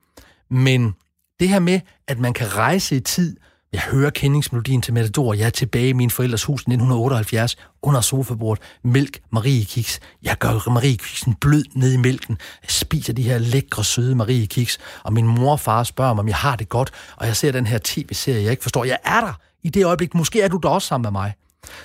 Men 0.50 0.94
det 1.40 1.48
her 1.48 1.58
med, 1.58 1.80
at 2.08 2.18
man 2.18 2.32
kan 2.32 2.56
rejse 2.56 2.96
i 2.96 3.00
tid, 3.00 3.36
jeg 3.72 3.80
hører 3.80 4.10
kendingsmelodien 4.10 4.82
til 4.82 4.94
Matador. 4.94 5.34
Jeg 5.34 5.46
er 5.46 5.50
tilbage 5.50 5.88
i 5.88 5.92
min 5.92 6.10
forældres 6.10 6.44
hus 6.44 6.60
1978 6.60 7.56
under 7.82 8.00
sofabordet. 8.00 8.64
Mælk 8.84 9.20
Marie-kiks. 9.30 10.00
Jeg 10.22 10.38
gør 10.38 10.70
Marie-kiksen 10.70 11.34
blød 11.34 11.64
ned 11.74 11.92
i 11.92 11.96
mælken. 11.96 12.38
Jeg 12.62 12.70
spiser 12.70 13.12
de 13.12 13.22
her 13.22 13.38
lækre, 13.38 13.84
søde 13.84 14.14
Marie-kiks. 14.14 14.78
Og 15.02 15.12
min 15.12 15.26
mor 15.26 15.52
og 15.52 15.60
far 15.60 15.82
spørger 15.82 16.14
mig, 16.14 16.20
om 16.20 16.28
jeg 16.28 16.36
har 16.36 16.56
det 16.56 16.68
godt. 16.68 16.90
Og 17.16 17.26
jeg 17.26 17.36
ser 17.36 17.52
den 17.52 17.66
her 17.66 17.78
tv-serie, 17.84 18.42
jeg 18.42 18.50
ikke 18.50 18.62
forstår. 18.62 18.84
Jeg 18.84 18.98
er 19.04 19.20
der 19.20 19.32
i 19.62 19.68
det 19.68 19.84
øjeblik. 19.84 20.14
Måske 20.14 20.42
er 20.42 20.48
du 20.48 20.56
der 20.56 20.68
også 20.68 20.88
sammen 20.88 21.02
med 21.02 21.20
mig. 21.20 21.34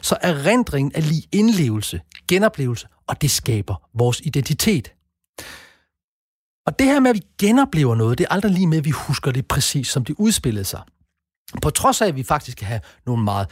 Så 0.02 0.18
erindringen 0.22 0.92
er 0.96 1.02
lige 1.02 1.24
indlevelse, 1.32 2.02
genoplevelse, 2.28 2.88
og 3.08 3.22
det 3.22 3.32
skaber 3.32 3.76
vores 3.94 4.22
identitet. 4.24 4.94
Og 6.68 6.80
det 6.80 6.88
her 6.88 7.00
med, 7.00 7.10
at 7.10 7.16
vi 7.16 7.22
genoplever 7.40 7.96
noget, 7.96 8.18
det 8.18 8.24
er 8.24 8.34
aldrig 8.34 8.52
lige 8.52 8.68
med, 8.68 8.78
at 8.78 8.86
vi 8.86 8.92
husker 8.92 9.32
det 9.32 9.46
præcis, 9.48 9.88
som 9.88 10.06
det 10.06 10.16
udspillede 10.20 10.66
sig 10.66 10.82
på 11.62 11.70
trods 11.70 12.02
af, 12.02 12.08
at 12.08 12.16
vi 12.16 12.24
faktisk 12.24 12.58
kan 12.58 12.68
have 12.68 12.82
nogle 13.06 13.24
meget 13.24 13.48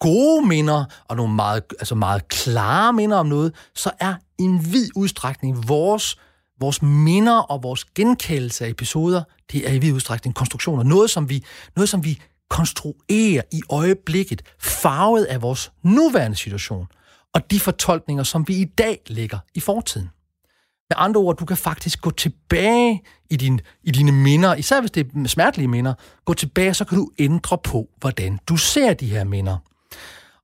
gode 0.00 0.46
minder 0.46 0.84
og 1.08 1.16
nogle 1.16 1.34
meget, 1.34 1.62
altså 1.78 1.94
meget 1.94 2.28
klare 2.28 2.92
minder 2.92 3.16
om 3.16 3.26
noget, 3.26 3.54
så 3.74 3.90
er 4.00 4.14
i 4.38 4.42
en 4.42 4.72
vid 4.72 4.88
udstrækning 4.96 5.68
vores, 5.68 6.16
vores 6.60 6.82
minder 6.82 7.38
og 7.38 7.62
vores 7.62 7.84
genkaldelse 7.84 8.64
af 8.64 8.68
episoder, 8.68 9.22
det 9.52 9.68
er 9.68 9.72
i 9.72 9.78
vid 9.78 9.92
udstrækning 9.92 10.34
konstruktioner. 10.34 10.82
Noget, 10.82 11.10
som 11.10 11.28
vi, 11.28 11.44
noget, 11.76 11.88
som 11.88 12.04
vi 12.04 12.22
konstruerer 12.50 13.42
i 13.52 13.62
øjeblikket, 13.70 14.42
farvet 14.60 15.24
af 15.24 15.42
vores 15.42 15.72
nuværende 15.82 16.36
situation, 16.36 16.86
og 17.34 17.50
de 17.50 17.60
fortolkninger, 17.60 18.24
som 18.24 18.48
vi 18.48 18.54
i 18.54 18.64
dag 18.64 19.00
lægger 19.06 19.38
i 19.54 19.60
fortiden. 19.60 20.10
Med 20.92 20.96
andre 20.98 21.20
ord, 21.20 21.36
du 21.36 21.44
kan 21.44 21.56
faktisk 21.56 22.00
gå 22.00 22.10
tilbage 22.10 23.02
i, 23.30 23.36
din, 23.36 23.60
i 23.82 23.90
dine 23.90 24.12
minder, 24.12 24.54
især 24.54 24.80
hvis 24.80 24.90
det 24.90 25.06
er 25.06 25.28
smertelige 25.28 25.68
minder, 25.68 25.94
gå 26.24 26.34
tilbage, 26.34 26.74
så 26.74 26.84
kan 26.84 26.98
du 26.98 27.10
ændre 27.18 27.58
på, 27.58 27.88
hvordan 28.00 28.38
du 28.48 28.56
ser 28.56 28.94
de 28.94 29.06
her 29.06 29.24
minder. 29.24 29.56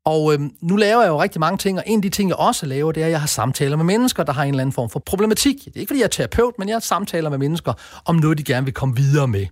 Og 0.04 0.34
øh, 0.34 0.40
nu 0.60 0.76
laver 0.76 1.02
jeg 1.02 1.08
jo 1.08 1.22
rigtig 1.22 1.40
mange 1.40 1.58
ting, 1.58 1.78
og 1.78 1.84
en 1.86 1.98
af 1.98 2.02
de 2.02 2.08
ting, 2.08 2.28
jeg 2.28 2.36
også 2.36 2.66
laver, 2.66 2.92
det 2.92 3.00
er, 3.02 3.06
at 3.06 3.12
jeg 3.12 3.20
har 3.20 3.26
samtaler 3.26 3.76
med 3.76 3.84
mennesker, 3.84 4.22
der 4.22 4.32
har 4.32 4.42
en 4.42 4.48
eller 4.48 4.62
anden 4.62 4.72
form 4.72 4.90
for 4.90 4.98
problematik. 4.98 5.64
Det 5.64 5.76
er 5.76 5.80
ikke, 5.80 5.90
fordi 5.90 6.00
jeg 6.00 6.04
er 6.04 6.08
terapeut, 6.08 6.54
men 6.58 6.68
jeg 6.68 6.82
samtaler 6.82 7.30
med 7.30 7.38
mennesker 7.38 7.72
om 8.04 8.16
noget, 8.16 8.38
de 8.38 8.44
gerne 8.44 8.64
vil 8.64 8.74
komme 8.74 8.96
videre 8.96 9.28
med. 9.28 9.46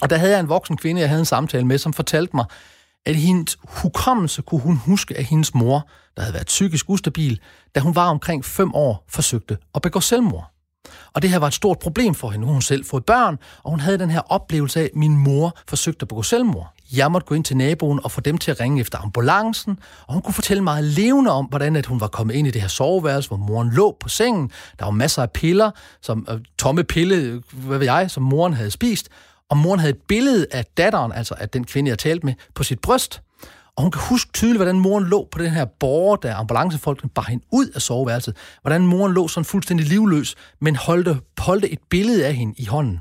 Og 0.00 0.10
der 0.10 0.16
havde 0.16 0.32
jeg 0.32 0.40
en 0.40 0.48
voksen 0.48 0.76
kvinde, 0.76 1.00
jeg 1.00 1.08
havde 1.08 1.20
en 1.20 1.26
samtale 1.26 1.66
med, 1.66 1.78
som 1.78 1.92
fortalte 1.92 2.36
mig, 2.36 2.44
at 3.08 3.16
hendes 3.16 3.58
hukommelse 3.68 4.42
kunne 4.42 4.60
hun 4.60 4.76
huske, 4.76 5.18
at 5.18 5.24
hendes 5.24 5.54
mor, 5.54 5.88
der 6.16 6.22
havde 6.22 6.34
været 6.34 6.46
psykisk 6.46 6.90
ustabil, 6.90 7.40
da 7.74 7.80
hun 7.80 7.94
var 7.94 8.08
omkring 8.08 8.44
fem 8.44 8.74
år, 8.74 9.04
forsøgte 9.08 9.56
at 9.74 9.82
begå 9.82 10.00
selvmord. 10.00 10.52
Og 11.12 11.22
det 11.22 11.30
her 11.30 11.38
var 11.38 11.46
et 11.46 11.54
stort 11.54 11.78
problem 11.78 12.14
for 12.14 12.30
hende. 12.30 12.46
Hun 12.46 12.62
selv 12.62 12.84
fået 12.84 13.04
børn, 13.04 13.38
og 13.62 13.70
hun 13.70 13.80
havde 13.80 13.98
den 13.98 14.10
her 14.10 14.20
oplevelse 14.20 14.80
af, 14.80 14.84
at 14.84 14.90
min 14.94 15.16
mor 15.16 15.56
forsøgte 15.68 16.04
at 16.04 16.08
begå 16.08 16.22
selvmord. 16.22 16.74
Jeg 16.92 17.12
måtte 17.12 17.26
gå 17.26 17.34
ind 17.34 17.44
til 17.44 17.56
naboen 17.56 18.00
og 18.04 18.10
få 18.10 18.20
dem 18.20 18.38
til 18.38 18.50
at 18.50 18.60
ringe 18.60 18.80
efter 18.80 18.98
ambulancen, 18.98 19.78
og 20.06 20.14
hun 20.14 20.22
kunne 20.22 20.34
fortælle 20.34 20.62
meget 20.62 20.84
levende 20.84 21.30
om, 21.30 21.44
hvordan 21.46 21.76
at 21.76 21.86
hun 21.86 22.00
var 22.00 22.08
kommet 22.08 22.34
ind 22.34 22.48
i 22.48 22.50
det 22.50 22.60
her 22.60 22.68
soveværelse, 22.68 23.28
hvor 23.28 23.36
moren 23.36 23.70
lå 23.70 23.96
på 24.00 24.08
sengen. 24.08 24.50
Der 24.78 24.84
var 24.84 24.92
masser 24.92 25.22
af 25.22 25.30
piller, 25.30 25.70
som 26.02 26.26
øh, 26.30 26.38
tomme 26.58 26.84
pille, 26.84 27.42
hvad 27.52 27.78
ved 27.78 27.86
jeg, 27.86 28.10
som 28.10 28.22
moren 28.22 28.52
havde 28.52 28.70
spist, 28.70 29.08
og 29.50 29.56
moren 29.56 29.80
havde 29.80 29.90
et 29.90 30.02
billede 30.08 30.46
af 30.50 30.64
datteren, 30.76 31.12
altså 31.12 31.34
af 31.38 31.48
den 31.48 31.64
kvinde, 31.64 31.88
jeg 31.88 31.98
talte 31.98 32.26
med, 32.26 32.34
på 32.54 32.62
sit 32.62 32.80
bryst. 32.80 33.22
Og 33.76 33.82
hun 33.82 33.90
kan 33.90 34.02
huske 34.08 34.32
tydeligt, 34.32 34.58
hvordan 34.58 34.80
moren 34.80 35.04
lå 35.04 35.28
på 35.32 35.38
den 35.38 35.50
her 35.50 35.64
borger, 35.64 36.16
da 36.16 36.32
ambulancefolkene 36.32 37.10
bar 37.10 37.22
hende 37.28 37.44
ud 37.52 37.66
af 37.66 37.82
soveværelset. 37.82 38.36
Hvordan 38.62 38.86
moren 38.86 39.12
lå 39.12 39.28
sådan 39.28 39.44
fuldstændig 39.44 39.86
livløs, 39.86 40.34
men 40.60 40.76
holdte, 40.76 41.20
holdte 41.38 41.70
et 41.70 41.78
billede 41.90 42.26
af 42.26 42.34
hende 42.34 42.54
i 42.56 42.64
hånden. 42.64 43.00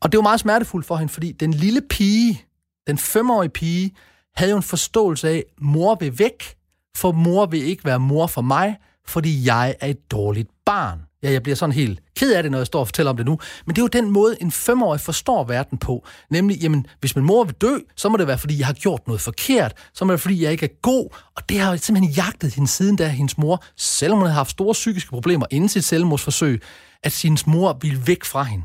Og 0.00 0.12
det 0.12 0.18
var 0.18 0.22
meget 0.22 0.40
smertefuldt 0.40 0.86
for 0.86 0.96
hende, 0.96 1.12
fordi 1.12 1.32
den 1.32 1.54
lille 1.54 1.80
pige, 1.90 2.44
den 2.86 2.98
femårige 2.98 3.50
pige, 3.50 3.94
havde 4.36 4.50
jo 4.50 4.56
en 4.56 4.62
forståelse 4.62 5.28
af, 5.28 5.44
mor 5.60 5.94
vil 6.00 6.18
væk, 6.18 6.56
for 6.96 7.12
mor 7.12 7.46
vil 7.46 7.62
ikke 7.62 7.84
være 7.84 8.00
mor 8.00 8.26
for 8.26 8.42
mig, 8.42 8.76
fordi 9.06 9.46
jeg 9.46 9.76
er 9.80 9.86
et 9.86 10.10
dårligt 10.10 10.48
barn. 10.64 11.05
Ja, 11.26 11.32
jeg 11.32 11.42
bliver 11.42 11.56
sådan 11.56 11.72
helt 11.72 12.00
ked 12.16 12.34
af 12.34 12.42
det, 12.42 12.52
når 12.52 12.58
jeg 12.58 12.66
står 12.66 12.80
og 12.80 12.86
fortæller 12.86 13.10
om 13.10 13.16
det 13.16 13.26
nu. 13.26 13.38
Men 13.66 13.76
det 13.76 13.80
er 13.80 13.84
jo 13.84 14.02
den 14.02 14.10
måde, 14.10 14.36
en 14.42 14.50
femårig 14.50 15.00
forstår 15.00 15.44
verden 15.44 15.78
på. 15.78 16.06
Nemlig, 16.30 16.62
jamen, 16.62 16.86
hvis 17.00 17.16
min 17.16 17.24
mor 17.24 17.44
vil 17.44 17.54
dø, 17.54 17.78
så 17.96 18.08
må 18.08 18.16
det 18.16 18.26
være, 18.26 18.38
fordi 18.38 18.58
jeg 18.58 18.66
har 18.66 18.74
gjort 18.74 19.06
noget 19.06 19.20
forkert. 19.20 19.72
Så 19.94 20.04
må 20.04 20.08
det 20.08 20.12
være, 20.12 20.18
fordi 20.18 20.42
jeg 20.42 20.52
ikke 20.52 20.64
er 20.64 20.80
god. 20.82 21.08
Og 21.36 21.48
det 21.48 21.58
har 21.58 21.76
simpelthen 21.76 22.14
jagtet 22.14 22.54
hende 22.54 22.68
siden, 22.68 22.96
da 22.96 23.08
hendes 23.08 23.38
mor, 23.38 23.64
selvom 23.76 24.18
hun 24.18 24.26
havde 24.26 24.34
haft 24.34 24.50
store 24.50 24.72
psykiske 24.72 25.10
problemer 25.10 25.46
inden 25.50 25.68
sit 25.68 25.84
selvmordsforsøg, 25.84 26.62
at 27.02 27.22
hendes 27.22 27.46
mor 27.46 27.78
ville 27.82 28.06
væk 28.06 28.24
fra 28.24 28.42
hende. 28.42 28.64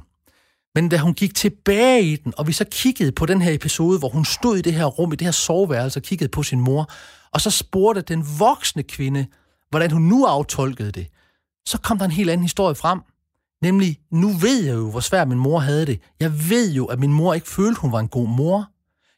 Men 0.76 0.89
da 0.89 0.97
hun 0.97 1.13
gik 1.13 1.36
tilbage 1.36 2.04
i 2.04 2.15
den, 2.15 2.34
og 2.38 2.47
vi 2.47 2.54
så 2.54 2.65
kiggede 2.71 3.12
på 3.12 3.26
den 3.26 3.41
her 3.41 3.54
episode, 3.54 4.00
hvor 4.00 4.10
hun 4.10 4.26
stod 4.26 4.58
i 4.58 4.62
det 4.62 4.74
her 4.74 4.86
rum, 4.86 5.13
i 5.13 5.15
det 5.15 5.28
her 5.28 5.32
soveværelse 5.32 6.00
og 6.00 6.04
kiggede 6.04 6.30
på 6.30 6.43
sin 6.43 6.60
mor, 6.60 6.91
og 7.34 7.41
så 7.41 7.50
spurgte 7.50 8.02
den 8.02 8.26
voksne 8.39 8.84
kvinde, 8.84 9.26
hvordan 9.69 9.91
hun 9.91 10.02
nu 10.02 10.26
aftolkede 10.26 10.91
det, 10.91 11.08
så 11.65 11.78
kom 11.78 11.97
der 11.97 12.06
en 12.06 12.12
helt 12.12 12.30
anden 12.30 12.43
historie 12.43 12.76
frem. 12.76 13.00
Nemlig, 13.62 14.00
nu 14.12 14.28
ved 14.28 14.63
jeg 14.63 14.76
jo, 14.76 14.91
hvor 14.91 15.00
svært 15.00 15.28
min 15.28 15.38
mor 15.38 15.60
havde 15.60 15.86
det. 15.86 16.02
Jeg 16.19 16.50
ved 16.50 16.71
jo, 16.74 16.86
at 16.86 17.00
min 17.00 17.13
mor 17.13 17.34
ikke 17.34 17.50
følte, 17.50 17.82
hun 17.82 17.91
var 17.91 18.00
en 18.00 18.08
god 18.08 18.28
mor. 18.28 18.69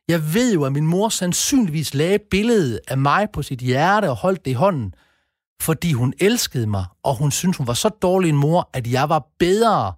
Jeg 0.08 0.34
ved 0.34 0.54
jo, 0.54 0.64
at 0.64 0.72
min 0.72 0.88
mor 0.88 1.10
sandsynligvis 1.10 1.94
lagde 1.94 2.20
billedet 2.32 2.80
af 2.88 2.98
mig 2.98 3.28
på 3.34 3.42
sit 3.42 3.60
hjerte 3.60 4.10
og 4.10 4.16
holdt 4.16 4.46
det 4.46 4.52
i 4.52 4.54
hånden, 4.54 4.94
fordi 5.62 5.94
hun 5.94 6.14
elskede 6.20 6.68
mig, 6.68 6.86
og 7.04 7.16
hun 7.16 7.32
syntes, 7.32 7.58
hun 7.58 7.68
var 7.68 7.74
så 7.74 7.90
dårlig 7.90 8.30
en 8.30 8.36
mor, 8.36 8.70
at 8.74 8.88
jeg 8.88 9.10
var 9.10 9.28
bedre. 9.40 9.94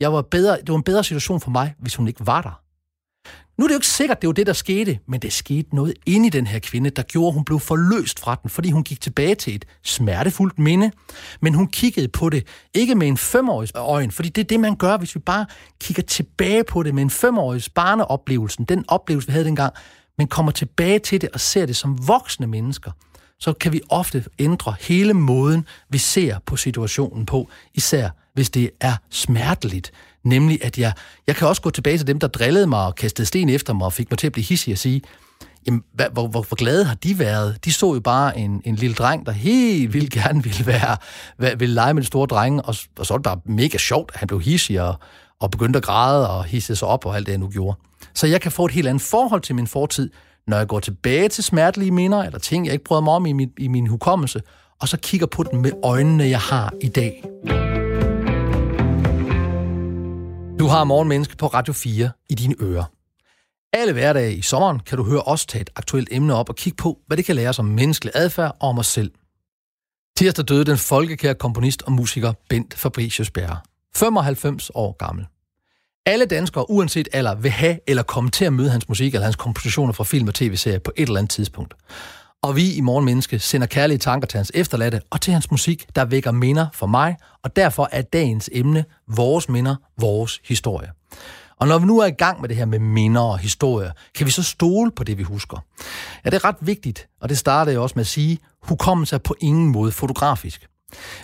Jeg 0.00 0.12
var 0.12 0.22
bedre. 0.22 0.56
Det 0.56 0.68
var 0.68 0.76
en 0.76 0.82
bedre 0.82 1.04
situation 1.04 1.40
for 1.40 1.50
mig, 1.50 1.74
hvis 1.78 1.94
hun 1.94 2.08
ikke 2.08 2.26
var 2.26 2.42
der. 2.42 2.60
Nu 3.58 3.64
er 3.64 3.68
det 3.68 3.74
jo 3.74 3.78
ikke 3.78 3.86
sikkert, 3.86 4.22
det 4.22 4.26
var 4.26 4.32
det, 4.32 4.46
der 4.46 4.52
skete, 4.52 4.98
men 5.08 5.20
det 5.20 5.32
skete 5.32 5.74
noget 5.74 5.94
inde 6.06 6.26
i 6.26 6.30
den 6.30 6.46
her 6.46 6.58
kvinde, 6.58 6.90
der 6.90 7.02
gjorde, 7.02 7.28
at 7.28 7.34
hun 7.34 7.44
blev 7.44 7.60
forløst 7.60 8.20
fra 8.20 8.34
den, 8.42 8.50
fordi 8.50 8.70
hun 8.70 8.84
gik 8.84 9.00
tilbage 9.00 9.34
til 9.34 9.54
et 9.54 9.64
smertefuldt 9.84 10.58
minde. 10.58 10.90
Men 11.40 11.54
hun 11.54 11.66
kiggede 11.66 12.08
på 12.08 12.30
det, 12.30 12.46
ikke 12.74 12.94
med 12.94 13.08
en 13.08 13.16
femårig 13.16 13.68
øjne, 13.74 14.12
fordi 14.12 14.28
det 14.28 14.40
er 14.40 14.46
det, 14.46 14.60
man 14.60 14.76
gør, 14.76 14.96
hvis 14.96 15.14
vi 15.14 15.20
bare 15.20 15.46
kigger 15.80 16.02
tilbage 16.02 16.64
på 16.64 16.82
det 16.82 16.94
med 16.94 17.02
en 17.02 17.10
femårig 17.10 17.62
barneoplevelsen, 17.74 18.64
den 18.64 18.84
oplevelse, 18.88 19.28
vi 19.28 19.32
havde 19.32 19.44
dengang, 19.44 19.74
men 20.18 20.26
kommer 20.26 20.52
tilbage 20.52 20.98
til 20.98 21.20
det 21.20 21.28
og 21.34 21.40
ser 21.40 21.66
det 21.66 21.76
som 21.76 22.08
voksne 22.08 22.46
mennesker, 22.46 22.90
så 23.38 23.52
kan 23.52 23.72
vi 23.72 23.80
ofte 23.88 24.24
ændre 24.38 24.74
hele 24.80 25.14
måden, 25.14 25.66
vi 25.88 25.98
ser 25.98 26.38
på 26.46 26.56
situationen 26.56 27.26
på, 27.26 27.48
især 27.74 28.10
hvis 28.34 28.50
det 28.50 28.70
er 28.80 28.96
smerteligt. 29.10 29.92
Nemlig, 30.26 30.64
at 30.64 30.78
jeg, 30.78 30.92
jeg 31.26 31.36
kan 31.36 31.48
også 31.48 31.62
gå 31.62 31.70
tilbage 31.70 31.98
til 31.98 32.06
dem, 32.06 32.18
der 32.18 32.26
drillede 32.26 32.66
mig 32.66 32.86
og 32.86 32.94
kastede 32.94 33.26
sten 33.26 33.48
efter 33.48 33.72
mig 33.72 33.86
og 33.86 33.92
fik 33.92 34.10
mig 34.10 34.18
til 34.18 34.26
at 34.26 34.32
blive 34.32 34.44
hissig 34.44 34.72
og 34.72 34.78
sige, 34.78 35.02
jamen, 35.66 35.82
hvad, 35.92 36.06
hvor, 36.12 36.26
hvor, 36.28 36.42
hvor 36.42 36.54
glade 36.54 36.84
har 36.84 36.94
de 36.94 37.18
været? 37.18 37.64
De 37.64 37.72
så 37.72 37.94
jo 37.94 38.00
bare 38.00 38.38
en, 38.38 38.62
en 38.64 38.74
lille 38.74 38.94
dreng, 38.94 39.26
der 39.26 39.32
helt 39.32 39.92
vildt 39.92 40.12
gerne 40.12 40.42
ville 40.42 40.66
være, 40.66 40.96
ville 41.58 41.74
lege 41.74 41.94
med 41.94 42.02
den 42.02 42.06
store 42.06 42.26
dreng, 42.26 42.66
og, 42.66 42.74
og 42.98 43.06
så 43.06 43.14
var 43.14 43.18
det 43.18 43.24
bare 43.24 43.40
mega 43.44 43.78
sjovt, 43.78 44.10
at 44.14 44.20
han 44.20 44.26
blev 44.26 44.40
hissig 44.40 44.82
og, 44.82 44.94
og 45.40 45.50
begyndte 45.50 45.76
at 45.76 45.82
græde 45.82 46.30
og 46.30 46.44
hisse 46.44 46.76
sig 46.76 46.88
op 46.88 47.06
og 47.06 47.16
alt 47.16 47.26
det, 47.26 47.32
han 47.32 47.40
nu 47.40 47.48
gjorde. 47.48 47.78
Så 48.14 48.26
jeg 48.26 48.40
kan 48.40 48.52
få 48.52 48.64
et 48.64 48.72
helt 48.72 48.88
andet 48.88 49.02
forhold 49.02 49.40
til 49.40 49.54
min 49.54 49.66
fortid, 49.66 50.10
når 50.46 50.56
jeg 50.56 50.66
går 50.66 50.80
tilbage 50.80 51.28
til 51.28 51.44
smertelige 51.44 51.90
minder, 51.90 52.22
eller 52.22 52.38
ting, 52.38 52.66
jeg 52.66 52.72
ikke 52.72 52.84
brød 52.84 53.02
mig 53.02 53.12
om 53.12 53.26
i 53.26 53.32
min, 53.32 53.50
i 53.58 53.68
min 53.68 53.86
hukommelse, 53.86 54.40
og 54.80 54.88
så 54.88 54.96
kigger 54.96 55.26
på 55.26 55.42
dem 55.42 55.60
med 55.60 55.72
øjnene, 55.82 56.24
jeg 56.24 56.40
har 56.40 56.72
i 56.80 56.88
dag. 56.88 57.24
Du 60.58 60.66
har 60.66 60.84
Morgenmenneske 60.84 61.36
på 61.36 61.46
Radio 61.46 61.72
4 61.72 62.10
i 62.30 62.34
dine 62.34 62.54
ører. 62.60 62.84
Alle 63.72 63.92
hverdage 63.92 64.36
i 64.36 64.42
sommeren 64.42 64.80
kan 64.80 64.98
du 64.98 65.04
høre 65.04 65.22
os 65.22 65.46
tage 65.46 65.62
et 65.62 65.70
aktuelt 65.76 66.08
emne 66.10 66.34
op 66.34 66.48
og 66.48 66.56
kigge 66.56 66.76
på, 66.76 66.98
hvad 67.06 67.16
det 67.16 67.24
kan 67.24 67.36
lære 67.36 67.48
os 67.48 67.58
om 67.58 67.64
menneskelig 67.64 68.12
adfærd 68.14 68.56
og 68.60 68.68
om 68.68 68.78
os 68.78 68.86
selv. 68.86 69.10
Tirsdag 70.16 70.44
døde 70.48 70.64
den 70.64 70.78
folkekære 70.78 71.34
komponist 71.34 71.82
og 71.82 71.92
musiker 71.92 72.32
Bent 72.48 72.74
Fabricius 72.74 73.30
Bjerre. 73.30 73.58
95 73.96 74.70
år 74.74 74.92
gammel. 74.92 75.26
Alle 76.06 76.26
danskere, 76.26 76.70
uanset 76.70 77.08
alder, 77.12 77.34
vil 77.34 77.50
have 77.50 77.78
eller 77.86 78.02
komme 78.02 78.30
til 78.30 78.44
at 78.44 78.52
møde 78.52 78.70
hans 78.70 78.88
musik 78.88 79.14
eller 79.14 79.24
hans 79.24 79.36
kompositioner 79.36 79.92
fra 79.92 80.04
film 80.04 80.28
og 80.28 80.34
tv-serier 80.34 80.78
på 80.78 80.92
et 80.96 81.06
eller 81.06 81.18
andet 81.18 81.30
tidspunkt. 81.30 81.74
Og 82.46 82.56
vi 82.56 82.72
i 82.72 82.80
Morgenmenneske 82.80 83.38
sender 83.38 83.66
kærlige 83.66 83.98
tanker 83.98 84.26
til 84.26 84.38
hans 84.38 84.52
efterladte 84.54 85.00
og 85.10 85.20
til 85.20 85.32
hans 85.32 85.50
musik, 85.50 85.86
der 85.96 86.04
vækker 86.04 86.30
minder 86.30 86.66
for 86.72 86.86
mig, 86.86 87.16
og 87.44 87.56
derfor 87.56 87.88
er 87.92 88.02
dagens 88.02 88.50
emne 88.52 88.84
vores 89.08 89.48
minder, 89.48 89.76
vores 90.00 90.40
historie. 90.44 90.90
Og 91.60 91.68
når 91.68 91.78
vi 91.78 91.86
nu 91.86 91.98
er 91.98 92.06
i 92.06 92.10
gang 92.10 92.40
med 92.40 92.48
det 92.48 92.56
her 92.56 92.64
med 92.64 92.78
minder 92.78 93.20
og 93.20 93.38
historier, 93.38 93.90
kan 94.14 94.26
vi 94.26 94.30
så 94.30 94.42
stole 94.42 94.90
på 94.90 95.04
det, 95.04 95.18
vi 95.18 95.22
husker? 95.22 95.64
Ja, 96.24 96.30
det 96.30 96.36
er 96.36 96.44
ret 96.44 96.56
vigtigt, 96.60 97.08
og 97.20 97.28
det 97.28 97.38
starter 97.38 97.72
jeg 97.72 97.80
også 97.80 97.92
med 97.96 98.00
at 98.00 98.06
sige, 98.06 98.38
hukommelse 98.62 99.14
er 99.14 99.20
på 99.20 99.34
ingen 99.40 99.68
måde 99.68 99.92
fotografisk. 99.92 100.66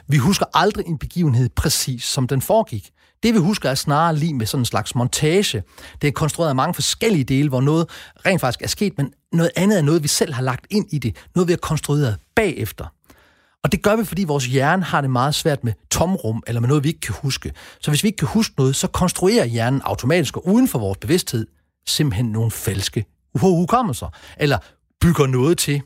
Vi 0.09 0.17
husker 0.17 0.47
aldrig 0.55 0.87
en 0.87 0.99
begivenhed 0.99 1.49
præcis, 1.49 2.05
som 2.05 2.27
den 2.27 2.43
foregik. 2.43 2.91
Det 3.23 3.35
vi 3.35 3.39
husker 3.39 3.71
er 3.71 3.75
snarere 3.75 4.17
lige 4.17 4.35
med 4.35 4.47
sådan 4.47 4.61
en 4.61 4.67
slags 4.67 4.95
montage. 4.95 5.63
Det 6.03 6.09
er 6.09 6.13
konstrueret 6.13 6.49
af 6.49 6.57
mange 6.57 6.75
forskellige 6.75 7.25
dele, 7.25 7.49
hvor 7.49 7.61
noget 7.61 7.89
rent 8.27 8.41
faktisk 8.41 8.63
er 8.63 8.69
sket, 8.69 8.93
men 8.97 9.13
noget 9.33 9.51
andet 9.57 9.79
er 9.79 9.83
noget, 9.83 10.03
vi 10.03 10.09
selv 10.09 10.33
har 10.33 10.43
lagt 10.43 10.67
ind 10.71 10.87
i 10.93 10.99
det. 10.99 11.17
Noget, 11.35 11.49
vi 11.49 11.53
har 11.53 11.59
konstrueret 11.59 12.17
bagefter. 12.37 12.87
Og 13.65 13.73
det 13.73 13.83
gør 13.83 13.97
vi, 13.97 14.05
fordi 14.05 14.25
vores 14.25 14.47
hjerne 14.47 14.83
har 14.83 15.01
det 15.01 15.11
meget 15.11 15.35
svært 15.35 15.65
med 15.65 15.73
tomrum, 15.91 16.43
eller 16.47 16.61
med 16.61 16.69
noget, 16.69 16.85
vi 16.85 16.89
ikke 16.89 17.01
kan 17.01 17.15
huske. 17.23 17.53
Så 17.81 17.91
hvis 17.91 18.03
vi 18.03 18.09
ikke 18.09 18.17
kan 18.17 18.29
huske 18.29 18.55
noget, 18.59 18.77
så 18.77 18.87
konstruerer 18.87 19.45
hjernen 19.45 19.83
automatisk 19.85 20.37
og 20.37 20.47
uden 20.47 20.69
for 20.69 20.79
vores 20.79 20.99
bevidsthed 20.99 21.47
simpelthen 21.87 22.27
nogle 22.27 22.51
falske 22.51 23.05
hukommelser, 23.35 24.09
eller 24.37 24.59
bygger 25.01 25.27
noget 25.27 25.59
til. 25.59 25.83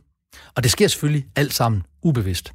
Og 0.54 0.62
det 0.62 0.70
sker 0.70 0.88
selvfølgelig 0.88 1.26
alt 1.36 1.54
sammen 1.54 1.82
ubevidst. 2.02 2.52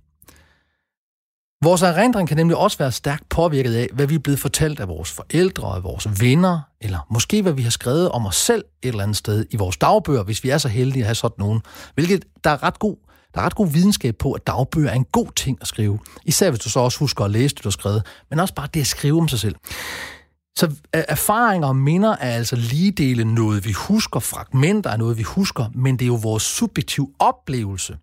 Vores 1.64 1.82
erindring 1.82 2.28
kan 2.28 2.38
nemlig 2.38 2.58
også 2.58 2.78
være 2.78 2.92
stærkt 2.92 3.30
påvirket 3.30 3.76
af, 3.76 3.88
hvad 3.94 4.08
vi 4.08 4.16
er 4.16 4.20
blevet 4.20 4.40
fortalt 4.40 4.80
af 4.80 4.88
vores 4.88 5.12
forældre 5.12 5.68
og 5.68 5.84
vores 5.84 6.22
venner, 6.22 6.60
eller 6.82 7.08
måske 7.10 7.42
hvad 7.42 7.54
vi 7.54 7.62
har 7.62 7.70
skrevet 7.70 8.10
om 8.10 8.26
os 8.26 8.36
selv 8.36 8.64
et 8.82 8.88
eller 8.88 9.04
andet 9.04 9.18
sted 9.18 9.46
i 9.50 9.56
vores 9.56 9.78
dagbøger, 9.78 10.24
hvis 10.24 10.44
vi 10.44 10.50
er 10.50 10.58
så 10.58 10.68
heldige 10.68 11.04
at 11.04 11.08
have 11.08 11.16
sådan 11.16 11.36
nogen. 11.38 11.62
Hvilket 11.94 12.26
der 12.44 12.50
er 12.50 12.64
ret 12.64 12.80
god, 12.80 12.96
der 13.34 13.42
er 13.42 13.46
ret 13.46 13.56
god 13.56 13.68
videnskab 13.68 14.16
på, 14.16 14.32
at 14.32 14.48
dagbøger 14.48 14.90
er 14.90 14.94
en 14.94 15.06
god 15.12 15.28
ting 15.36 15.58
at 15.62 15.68
skrive. 15.68 16.00
Især 16.26 16.50
hvis 16.50 16.60
du 16.60 16.70
så 16.70 16.80
også 16.80 17.00
husker 17.00 17.26
at 17.26 17.32
læse 17.32 17.56
det, 17.56 17.64
du 17.64 17.68
har 17.68 17.72
skrevet, 17.72 18.06
men 18.30 18.40
også 18.40 18.54
bare 18.54 18.68
det 18.74 18.82
at 18.82 18.88
skrive 18.88 19.22
om 19.22 19.28
sig 19.28 19.40
selv. 19.40 19.56
Så 20.58 20.72
erfaringer 20.94 21.68
og 21.68 21.76
minder 21.76 22.12
er 22.12 22.32
altså 22.32 22.56
lige 22.56 22.92
dele 22.92 23.36
noget, 23.36 23.66
vi 23.66 23.72
husker, 23.72 24.20
fragmenter 24.20 24.90
er 24.90 24.98
noget, 24.98 25.18
vi 25.18 25.24
husker, 25.24 25.66
men 25.74 26.00
det 26.00 26.06
er 26.06 26.08
jo 26.08 26.20
vores 26.22 26.44
subjektive 26.44 27.10
oplevelse. 27.20 27.98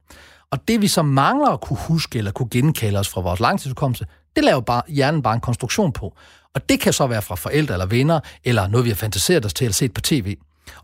Og 0.52 0.68
det 0.68 0.82
vi 0.82 0.88
så 0.88 1.02
mangler 1.02 1.48
at 1.48 1.60
kunne 1.60 1.78
huske 1.78 2.18
eller 2.18 2.30
kunne 2.30 2.48
genkalde 2.50 2.98
os 2.98 3.08
fra 3.08 3.20
vores 3.20 3.40
langtidsudkommelse, 3.40 4.06
det 4.36 4.44
laver 4.44 4.60
bare, 4.60 4.82
hjernen 4.88 5.22
bare 5.22 5.34
en 5.34 5.40
konstruktion 5.40 5.92
på. 5.92 6.16
Og 6.54 6.68
det 6.68 6.80
kan 6.80 6.92
så 6.92 7.06
være 7.06 7.22
fra 7.22 7.34
forældre 7.34 7.74
eller 7.74 7.86
venner, 7.86 8.20
eller 8.44 8.66
noget 8.66 8.84
vi 8.84 8.90
har 8.90 8.96
fantaseret 8.96 9.44
os 9.44 9.54
til 9.54 9.64
eller 9.64 9.74
set 9.74 9.94
på 9.94 10.00
tv. 10.00 10.36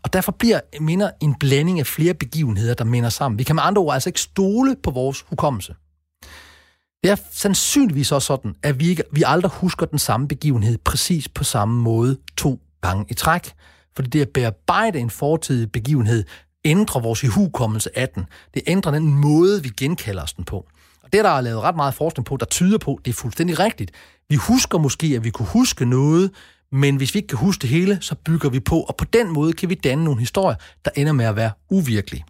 Og 0.03 0.13
derfor 0.13 0.31
bliver 0.31 0.59
minder 0.79 1.11
en 1.21 1.35
blanding 1.39 1.79
af 1.79 1.87
flere 1.87 2.13
begivenheder, 2.13 2.73
der 2.73 2.83
minder 2.83 3.09
sammen. 3.09 3.39
Vi 3.39 3.43
kan 3.43 3.55
med 3.55 3.63
andre 3.63 3.81
ord 3.81 3.93
altså 3.93 4.09
ikke 4.09 4.21
stole 4.21 4.75
på 4.83 4.91
vores 4.91 5.21
hukommelse. 5.21 5.75
Det 7.03 7.11
er 7.11 7.15
sandsynligvis 7.31 8.11
også 8.11 8.25
sådan, 8.25 8.55
at 8.63 8.79
vi, 8.79 8.87
ikke, 8.87 9.03
vi 9.11 9.23
aldrig 9.25 9.51
husker 9.51 9.85
den 9.85 9.99
samme 9.99 10.27
begivenhed 10.27 10.77
præcis 10.77 11.29
på 11.29 11.43
samme 11.43 11.81
måde 11.81 12.17
to 12.37 12.61
gange 12.81 13.05
i 13.09 13.13
træk. 13.13 13.53
Fordi 13.95 14.09
det 14.09 14.21
at 14.21 14.29
bearbejde 14.29 14.99
en 14.99 15.09
fortidig 15.09 15.71
begivenhed 15.71 16.23
ændrer 16.65 17.01
vores 17.01 17.23
ihukommelse 17.23 17.99
af 17.99 18.09
den. 18.09 18.25
Det 18.53 18.61
ændrer 18.67 18.91
den 18.91 19.13
måde, 19.13 19.63
vi 19.63 19.69
genkalder 19.69 20.23
os 20.23 20.33
den 20.33 20.43
på. 20.43 20.65
Og 21.03 21.13
det 21.13 21.23
der 21.23 21.29
er 21.29 21.41
lavet 21.41 21.61
ret 21.61 21.75
meget 21.75 21.93
forskning 21.93 22.25
på, 22.25 22.37
der 22.37 22.45
tyder 22.45 22.77
på, 22.77 22.99
det 23.05 23.11
er 23.11 23.15
fuldstændig 23.15 23.59
rigtigt. 23.59 23.91
Vi 24.29 24.35
husker 24.35 24.77
måske, 24.77 25.13
at 25.15 25.23
vi 25.23 25.29
kunne 25.29 25.47
huske 25.47 25.85
noget, 25.85 26.31
men 26.71 26.95
hvis 26.95 27.13
vi 27.13 27.17
ikke 27.17 27.27
kan 27.27 27.37
huske 27.37 27.61
det 27.61 27.69
hele, 27.69 27.97
så 28.01 28.15
bygger 28.15 28.49
vi 28.49 28.59
på, 28.59 28.79
og 28.79 28.95
på 28.95 29.05
den 29.05 29.33
måde 29.33 29.53
kan 29.53 29.69
vi 29.69 29.75
danne 29.75 30.03
nogle 30.03 30.19
historier, 30.19 30.55
der 30.85 30.91
ender 30.95 31.13
med 31.13 31.25
at 31.25 31.35
være 31.35 31.51
uvirkelige. 31.69 32.25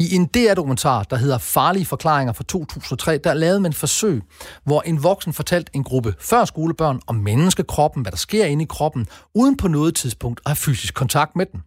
I 0.00 0.14
en 0.14 0.26
DR-dokumentar, 0.26 1.02
der 1.02 1.16
hedder 1.16 1.38
Farlige 1.38 1.86
Forklaringer 1.86 2.32
fra 2.32 2.44
2003, 2.44 3.18
der 3.18 3.34
lavede 3.34 3.60
man 3.60 3.72
forsøg, 3.72 4.22
hvor 4.64 4.82
en 4.82 5.02
voksen 5.02 5.32
fortalte 5.32 5.70
en 5.74 5.84
gruppe 5.84 6.14
førskolebørn 6.20 7.00
om 7.06 7.14
menneskekroppen, 7.14 8.02
hvad 8.02 8.12
der 8.12 8.18
sker 8.18 8.44
inde 8.44 8.62
i 8.62 8.66
kroppen, 8.70 9.06
uden 9.34 9.56
på 9.56 9.68
noget 9.68 9.94
tidspunkt 9.94 10.40
at 10.44 10.50
have 10.50 10.56
fysisk 10.56 10.94
kontakt 10.94 11.36
med 11.36 11.46
den. 11.46 11.62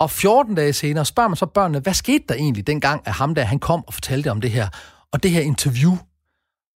Og 0.00 0.10
14 0.10 0.54
dage 0.54 0.72
senere 0.72 1.04
spørger 1.04 1.28
man 1.28 1.36
så 1.36 1.46
børnene, 1.46 1.78
hvad 1.78 1.94
skete 1.94 2.24
der 2.28 2.34
egentlig 2.34 2.66
dengang, 2.66 3.02
at 3.06 3.12
ham 3.12 3.34
der 3.34 3.44
han 3.44 3.58
kom 3.58 3.84
og 3.86 3.94
fortalte 3.94 4.30
om 4.30 4.40
det 4.40 4.50
her, 4.50 4.68
og 5.12 5.22
det 5.22 5.30
her 5.30 5.40
interview. 5.40 5.96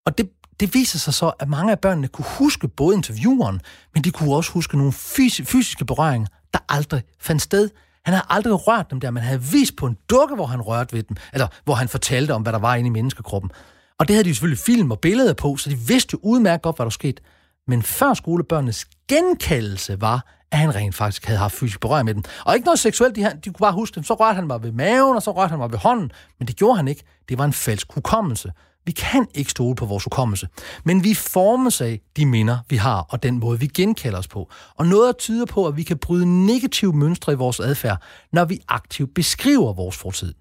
Og 0.06 0.18
det, 0.18 0.30
det 0.60 0.74
viser 0.74 0.98
sig 0.98 1.14
så, 1.14 1.32
at 1.38 1.48
mange 1.48 1.72
af 1.72 1.78
børnene 1.78 2.08
kunne 2.08 2.24
huske 2.38 2.68
både 2.68 2.96
intervieweren, 2.96 3.60
men 3.94 4.04
de 4.04 4.10
kunne 4.10 4.34
også 4.34 4.52
huske 4.52 4.76
nogle 4.76 4.92
fys- 4.92 5.44
fysiske 5.44 5.84
berøringer, 5.84 6.28
der 6.52 6.58
aldrig 6.68 7.02
fandt 7.20 7.42
sted. 7.42 7.70
Han 8.04 8.14
havde 8.14 8.26
aldrig 8.28 8.66
rørt 8.68 8.90
dem 8.90 9.00
der, 9.00 9.10
man 9.10 9.22
havde 9.22 9.42
vist 9.42 9.76
på 9.76 9.86
en 9.86 9.96
dukke, 10.10 10.34
hvor 10.34 10.46
han 10.46 10.60
rørte 10.60 10.96
ved 10.96 11.02
dem, 11.02 11.16
eller 11.32 11.46
hvor 11.64 11.74
han 11.74 11.88
fortalte 11.88 12.34
om, 12.34 12.42
hvad 12.42 12.52
der 12.52 12.58
var 12.58 12.74
inde 12.74 12.86
i 12.86 12.90
menneskekroppen. 12.90 13.50
Og 13.98 14.08
det 14.08 14.14
havde 14.14 14.24
de 14.24 14.28
jo 14.28 14.34
selvfølgelig 14.34 14.58
film 14.58 14.90
og 14.90 15.00
billeder 15.00 15.34
på, 15.34 15.56
så 15.56 15.70
de 15.70 15.78
vidste 15.78 16.08
jo 16.12 16.18
udmærket 16.22 16.62
godt, 16.62 16.76
hvad 16.76 16.86
der 16.86 16.90
skete. 16.90 17.22
Men 17.66 17.82
før 17.82 18.14
skolebørnenes 18.14 18.86
genkaldelse 19.12 20.00
var, 20.00 20.26
at 20.50 20.58
han 20.58 20.74
rent 20.74 20.94
faktisk 20.94 21.26
havde 21.26 21.38
haft 21.38 21.54
fysisk 21.54 21.80
berøring 21.80 22.04
med 22.04 22.14
dem. 22.14 22.22
Og 22.44 22.54
ikke 22.54 22.64
noget 22.64 22.78
seksuelt, 22.78 23.16
de, 23.16 23.22
de 23.44 23.50
kunne 23.50 23.60
bare 23.60 23.72
huske 23.72 23.94
dem. 23.94 24.04
Så 24.04 24.14
rørte 24.14 24.34
han 24.34 24.46
mig 24.46 24.62
ved 24.62 24.72
maven, 24.72 25.16
og 25.16 25.22
så 25.22 25.30
rørte 25.30 25.50
han 25.50 25.58
mig 25.58 25.70
ved 25.70 25.78
hånden. 25.78 26.10
Men 26.38 26.48
det 26.48 26.56
gjorde 26.56 26.76
han 26.76 26.88
ikke. 26.88 27.02
Det 27.28 27.38
var 27.38 27.44
en 27.44 27.52
falsk 27.52 27.92
hukommelse. 27.92 28.52
Vi 28.84 28.92
kan 28.92 29.26
ikke 29.34 29.50
stole 29.50 29.76
på 29.76 29.86
vores 29.86 30.04
hukommelse, 30.04 30.48
men 30.84 31.04
vi 31.04 31.14
formes 31.14 31.80
af 31.80 32.00
de 32.16 32.26
minder, 32.26 32.58
vi 32.68 32.76
har, 32.76 33.06
og 33.08 33.22
den 33.22 33.40
måde, 33.40 33.60
vi 33.60 33.66
genkalder 33.66 34.18
os 34.18 34.28
på. 34.28 34.50
Og 34.76 34.86
noget 34.86 35.16
tyder 35.16 35.46
på, 35.46 35.66
at 35.66 35.76
vi 35.76 35.82
kan 35.82 35.98
bryde 35.98 36.46
negative 36.46 36.92
mønstre 36.92 37.32
i 37.32 37.36
vores 37.36 37.60
adfærd, 37.60 38.02
når 38.32 38.44
vi 38.44 38.60
aktivt 38.68 39.14
beskriver 39.14 39.72
vores 39.72 39.96
fortid. 39.96 40.34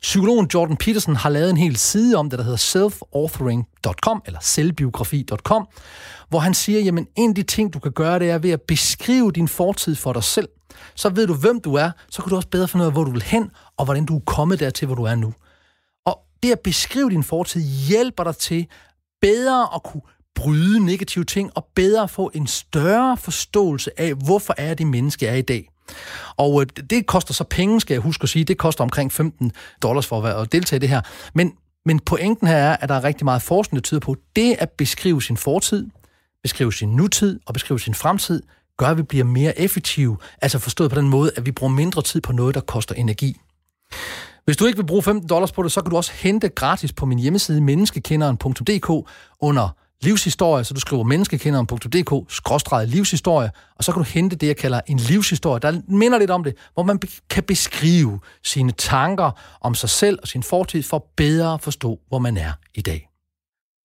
Psykologen 0.00 0.50
Jordan 0.54 0.76
Peterson 0.76 1.16
har 1.16 1.30
lavet 1.30 1.50
en 1.50 1.56
hel 1.56 1.76
side 1.76 2.16
om 2.16 2.30
det, 2.30 2.38
der 2.38 2.44
hedder 2.44 2.58
selfauthoring.com, 2.58 4.22
eller 4.26 4.40
selvbiografi.com, 4.42 5.66
hvor 6.28 6.38
han 6.38 6.54
siger, 6.54 6.80
jamen 6.80 7.06
en 7.16 7.30
af 7.30 7.34
de 7.34 7.42
ting, 7.42 7.74
du 7.74 7.78
kan 7.78 7.92
gøre, 7.92 8.18
det 8.18 8.30
er 8.30 8.38
ved 8.38 8.50
at 8.50 8.62
beskrive 8.62 9.32
din 9.32 9.48
fortid 9.48 9.94
for 9.96 10.12
dig 10.12 10.24
selv. 10.24 10.48
Så 10.94 11.08
ved 11.08 11.26
du, 11.26 11.34
hvem 11.34 11.60
du 11.60 11.74
er, 11.74 11.90
så 12.10 12.22
kan 12.22 12.30
du 12.30 12.36
også 12.36 12.48
bedre 12.48 12.68
finde 12.68 12.82
ud 12.82 12.86
af, 12.86 12.92
hvor 12.92 13.04
du 13.04 13.10
vil 13.10 13.22
hen, 13.22 13.50
og 13.76 13.84
hvordan 13.84 14.04
du 14.04 14.16
er 14.16 14.20
kommet 14.26 14.60
dertil, 14.60 14.86
hvor 14.86 14.94
du 14.94 15.04
er 15.04 15.14
nu. 15.14 15.34
Og 16.06 16.18
det 16.42 16.52
at 16.52 16.60
beskrive 16.60 17.10
din 17.10 17.22
fortid 17.22 17.62
hjælper 17.62 18.24
dig 18.24 18.36
til 18.36 18.66
bedre 19.20 19.74
at 19.74 19.82
kunne 19.82 20.02
bryde 20.34 20.86
negative 20.86 21.24
ting, 21.24 21.50
og 21.54 21.66
bedre 21.74 22.08
få 22.08 22.30
en 22.34 22.46
større 22.46 23.16
forståelse 23.16 24.00
af, 24.00 24.14
hvorfor 24.14 24.54
er 24.58 24.74
det 24.74 24.86
menneske 24.86 25.26
er 25.26 25.34
i 25.34 25.42
dag. 25.42 25.68
Og 26.36 26.60
øh, 26.60 26.66
det 26.90 27.06
koster 27.06 27.34
så 27.34 27.44
penge, 27.44 27.80
skal 27.80 27.94
jeg 27.94 28.02
huske 28.02 28.22
at 28.22 28.28
sige. 28.28 28.44
Det 28.44 28.58
koster 28.58 28.84
omkring 28.84 29.12
15 29.12 29.52
dollars 29.82 30.06
for 30.06 30.22
at 30.22 30.52
deltage 30.52 30.76
i 30.76 30.80
det 30.80 30.88
her. 30.88 31.00
Men, 31.34 31.52
men 31.84 32.00
pointen 32.00 32.48
her 32.48 32.56
er, 32.56 32.76
at 32.76 32.88
der 32.88 32.94
er 32.94 33.04
rigtig 33.04 33.24
meget 33.24 33.42
forskning, 33.42 33.76
der 33.76 33.82
tyder 33.82 34.00
på, 34.00 34.12
at 34.12 34.18
det 34.36 34.56
at 34.58 34.70
beskrive 34.70 35.22
sin 35.22 35.36
fortid, 35.36 35.86
beskrive 36.42 36.72
sin 36.72 36.88
nutid 36.88 37.40
og 37.46 37.54
beskrive 37.54 37.80
sin 37.80 37.94
fremtid, 37.94 38.42
gør, 38.76 38.86
at 38.86 38.96
vi 38.96 39.02
bliver 39.02 39.24
mere 39.24 39.58
effektive. 39.58 40.16
Altså 40.42 40.58
forstået 40.58 40.90
på 40.90 40.96
den 40.96 41.08
måde, 41.08 41.30
at 41.36 41.46
vi 41.46 41.52
bruger 41.52 41.72
mindre 41.72 42.02
tid 42.02 42.20
på 42.20 42.32
noget, 42.32 42.54
der 42.54 42.60
koster 42.60 42.94
energi. 42.94 43.36
Hvis 44.44 44.56
du 44.56 44.66
ikke 44.66 44.76
vil 44.76 44.86
bruge 44.86 45.02
15 45.02 45.28
dollars 45.28 45.52
på 45.52 45.62
det, 45.62 45.72
så 45.72 45.80
kan 45.82 45.90
du 45.90 45.96
også 45.96 46.12
hente 46.14 46.48
gratis 46.48 46.92
på 46.92 47.06
min 47.06 47.18
hjemmeside 47.18 47.60
menneskekenderen.dk 47.60 49.10
under 49.40 49.68
livshistorie, 50.04 50.64
så 50.64 50.74
du 50.74 50.80
skriver 50.80 51.02
menneskekenderen.dk, 51.02 52.88
livshistorie, 52.88 53.50
og 53.76 53.84
så 53.84 53.92
kan 53.92 54.02
du 54.02 54.08
hente 54.08 54.36
det, 54.36 54.46
jeg 54.46 54.56
kalder 54.56 54.80
en 54.86 54.96
livshistorie, 54.96 55.60
der 55.60 55.80
minder 55.88 56.18
lidt 56.18 56.30
om 56.30 56.44
det, 56.44 56.54
hvor 56.74 56.82
man 56.82 56.98
kan 57.30 57.42
beskrive 57.42 58.20
sine 58.44 58.72
tanker 58.72 59.30
om 59.60 59.74
sig 59.74 59.88
selv 59.90 60.18
og 60.22 60.28
sin 60.28 60.42
fortid 60.42 60.82
for 60.82 61.06
bedre 61.16 61.54
at 61.54 61.60
forstå, 61.60 62.00
hvor 62.08 62.18
man 62.18 62.36
er 62.36 62.52
i 62.74 62.80
dag. 62.80 63.08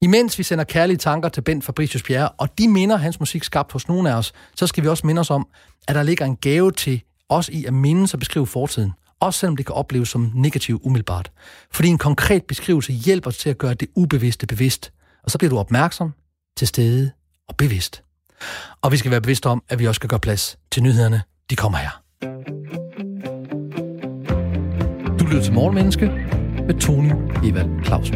Imens 0.01 0.38
vi 0.38 0.43
sender 0.43 0.63
kærlige 0.63 0.97
tanker 0.97 1.29
til 1.29 1.41
Bent 1.41 1.63
Fabricius 1.63 2.03
Bjerre, 2.03 2.29
og 2.29 2.58
de 2.58 2.67
minder 2.67 2.97
hans 2.97 3.19
musik 3.19 3.43
skabt 3.43 3.71
hos 3.71 3.88
nogle 3.88 4.12
af 4.12 4.15
os, 4.15 4.34
så 4.55 4.67
skal 4.67 4.84
vi 4.84 4.88
også 4.88 5.08
minde 5.08 5.19
os 5.19 5.29
om, 5.29 5.47
at 5.88 5.95
der 5.95 6.03
ligger 6.03 6.25
en 6.25 6.36
gave 6.36 6.71
til 6.71 7.01
os 7.29 7.49
i 7.49 7.65
at 7.65 7.73
mindes 7.73 8.13
og 8.13 8.19
beskrive 8.19 8.47
fortiden. 8.47 8.93
også 9.19 9.39
selvom 9.39 9.58
det 9.58 9.65
kan 9.65 9.75
opleves 9.75 10.10
som 10.10 10.32
negativt 10.36 10.82
umiddelbart. 10.84 11.32
Fordi 11.71 11.88
en 11.88 11.97
konkret 11.97 12.43
beskrivelse 12.43 12.93
hjælper 12.93 13.32
til 13.32 13.49
at 13.49 13.58
gøre 13.58 13.73
det 13.73 13.88
ubevidste 13.95 14.47
bevidst, 14.47 14.91
og 15.23 15.32
så 15.32 15.38
bliver 15.38 15.49
du 15.49 15.58
opmærksom, 15.58 16.13
til 16.58 16.67
stede 16.67 17.12
og 17.47 17.55
bevidst. 17.55 18.03
Og 18.82 18.91
vi 18.91 18.97
skal 18.97 19.12
være 19.12 19.21
bevidste 19.21 19.47
om, 19.47 19.63
at 19.69 19.79
vi 19.79 19.88
også 19.88 19.99
skal 19.99 20.10
gøre 20.10 20.19
plads 20.19 20.58
til 20.71 20.84
nyhederne. 20.84 21.21
De 21.49 21.55
kommer 21.55 21.77
her. 21.77 22.01
Du 25.19 25.25
lytter 25.25 25.43
til 25.43 25.53
Morgenmenneske 25.53 26.05
med 26.67 26.79
Tony 26.79 27.12
Evald 27.43 27.86
Clausen. 27.86 28.15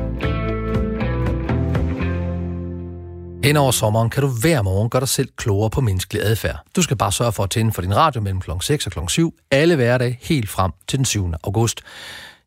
Hen 3.44 3.58
over 3.58 3.72
sommeren 3.72 4.10
kan 4.10 4.24
du 4.24 4.30
hver 4.42 4.62
morgen 4.62 4.89
gøre 4.89 5.00
dig 5.00 5.10
selv 5.10 5.30
klogere 5.38 5.70
på 5.70 5.82
menneskelig 5.82 6.24
adfærd. 6.24 6.63
Du 6.76 6.82
skal 6.82 6.98
bare 6.98 7.12
sørge 7.12 7.32
for 7.32 7.44
at 7.44 7.50
tænde 7.50 7.72
for 7.72 7.82
din 7.82 7.96
radio 7.96 8.22
mellem 8.22 8.42
kl. 8.42 8.52
6 8.62 8.88
og 8.88 8.92
kl. 8.92 9.00
7 9.08 9.34
alle 9.52 9.76
hverdage 9.76 10.18
helt 10.22 10.50
frem 10.50 10.72
til 10.88 10.98
den 10.98 11.06
7. 11.06 11.32
august. 11.44 11.82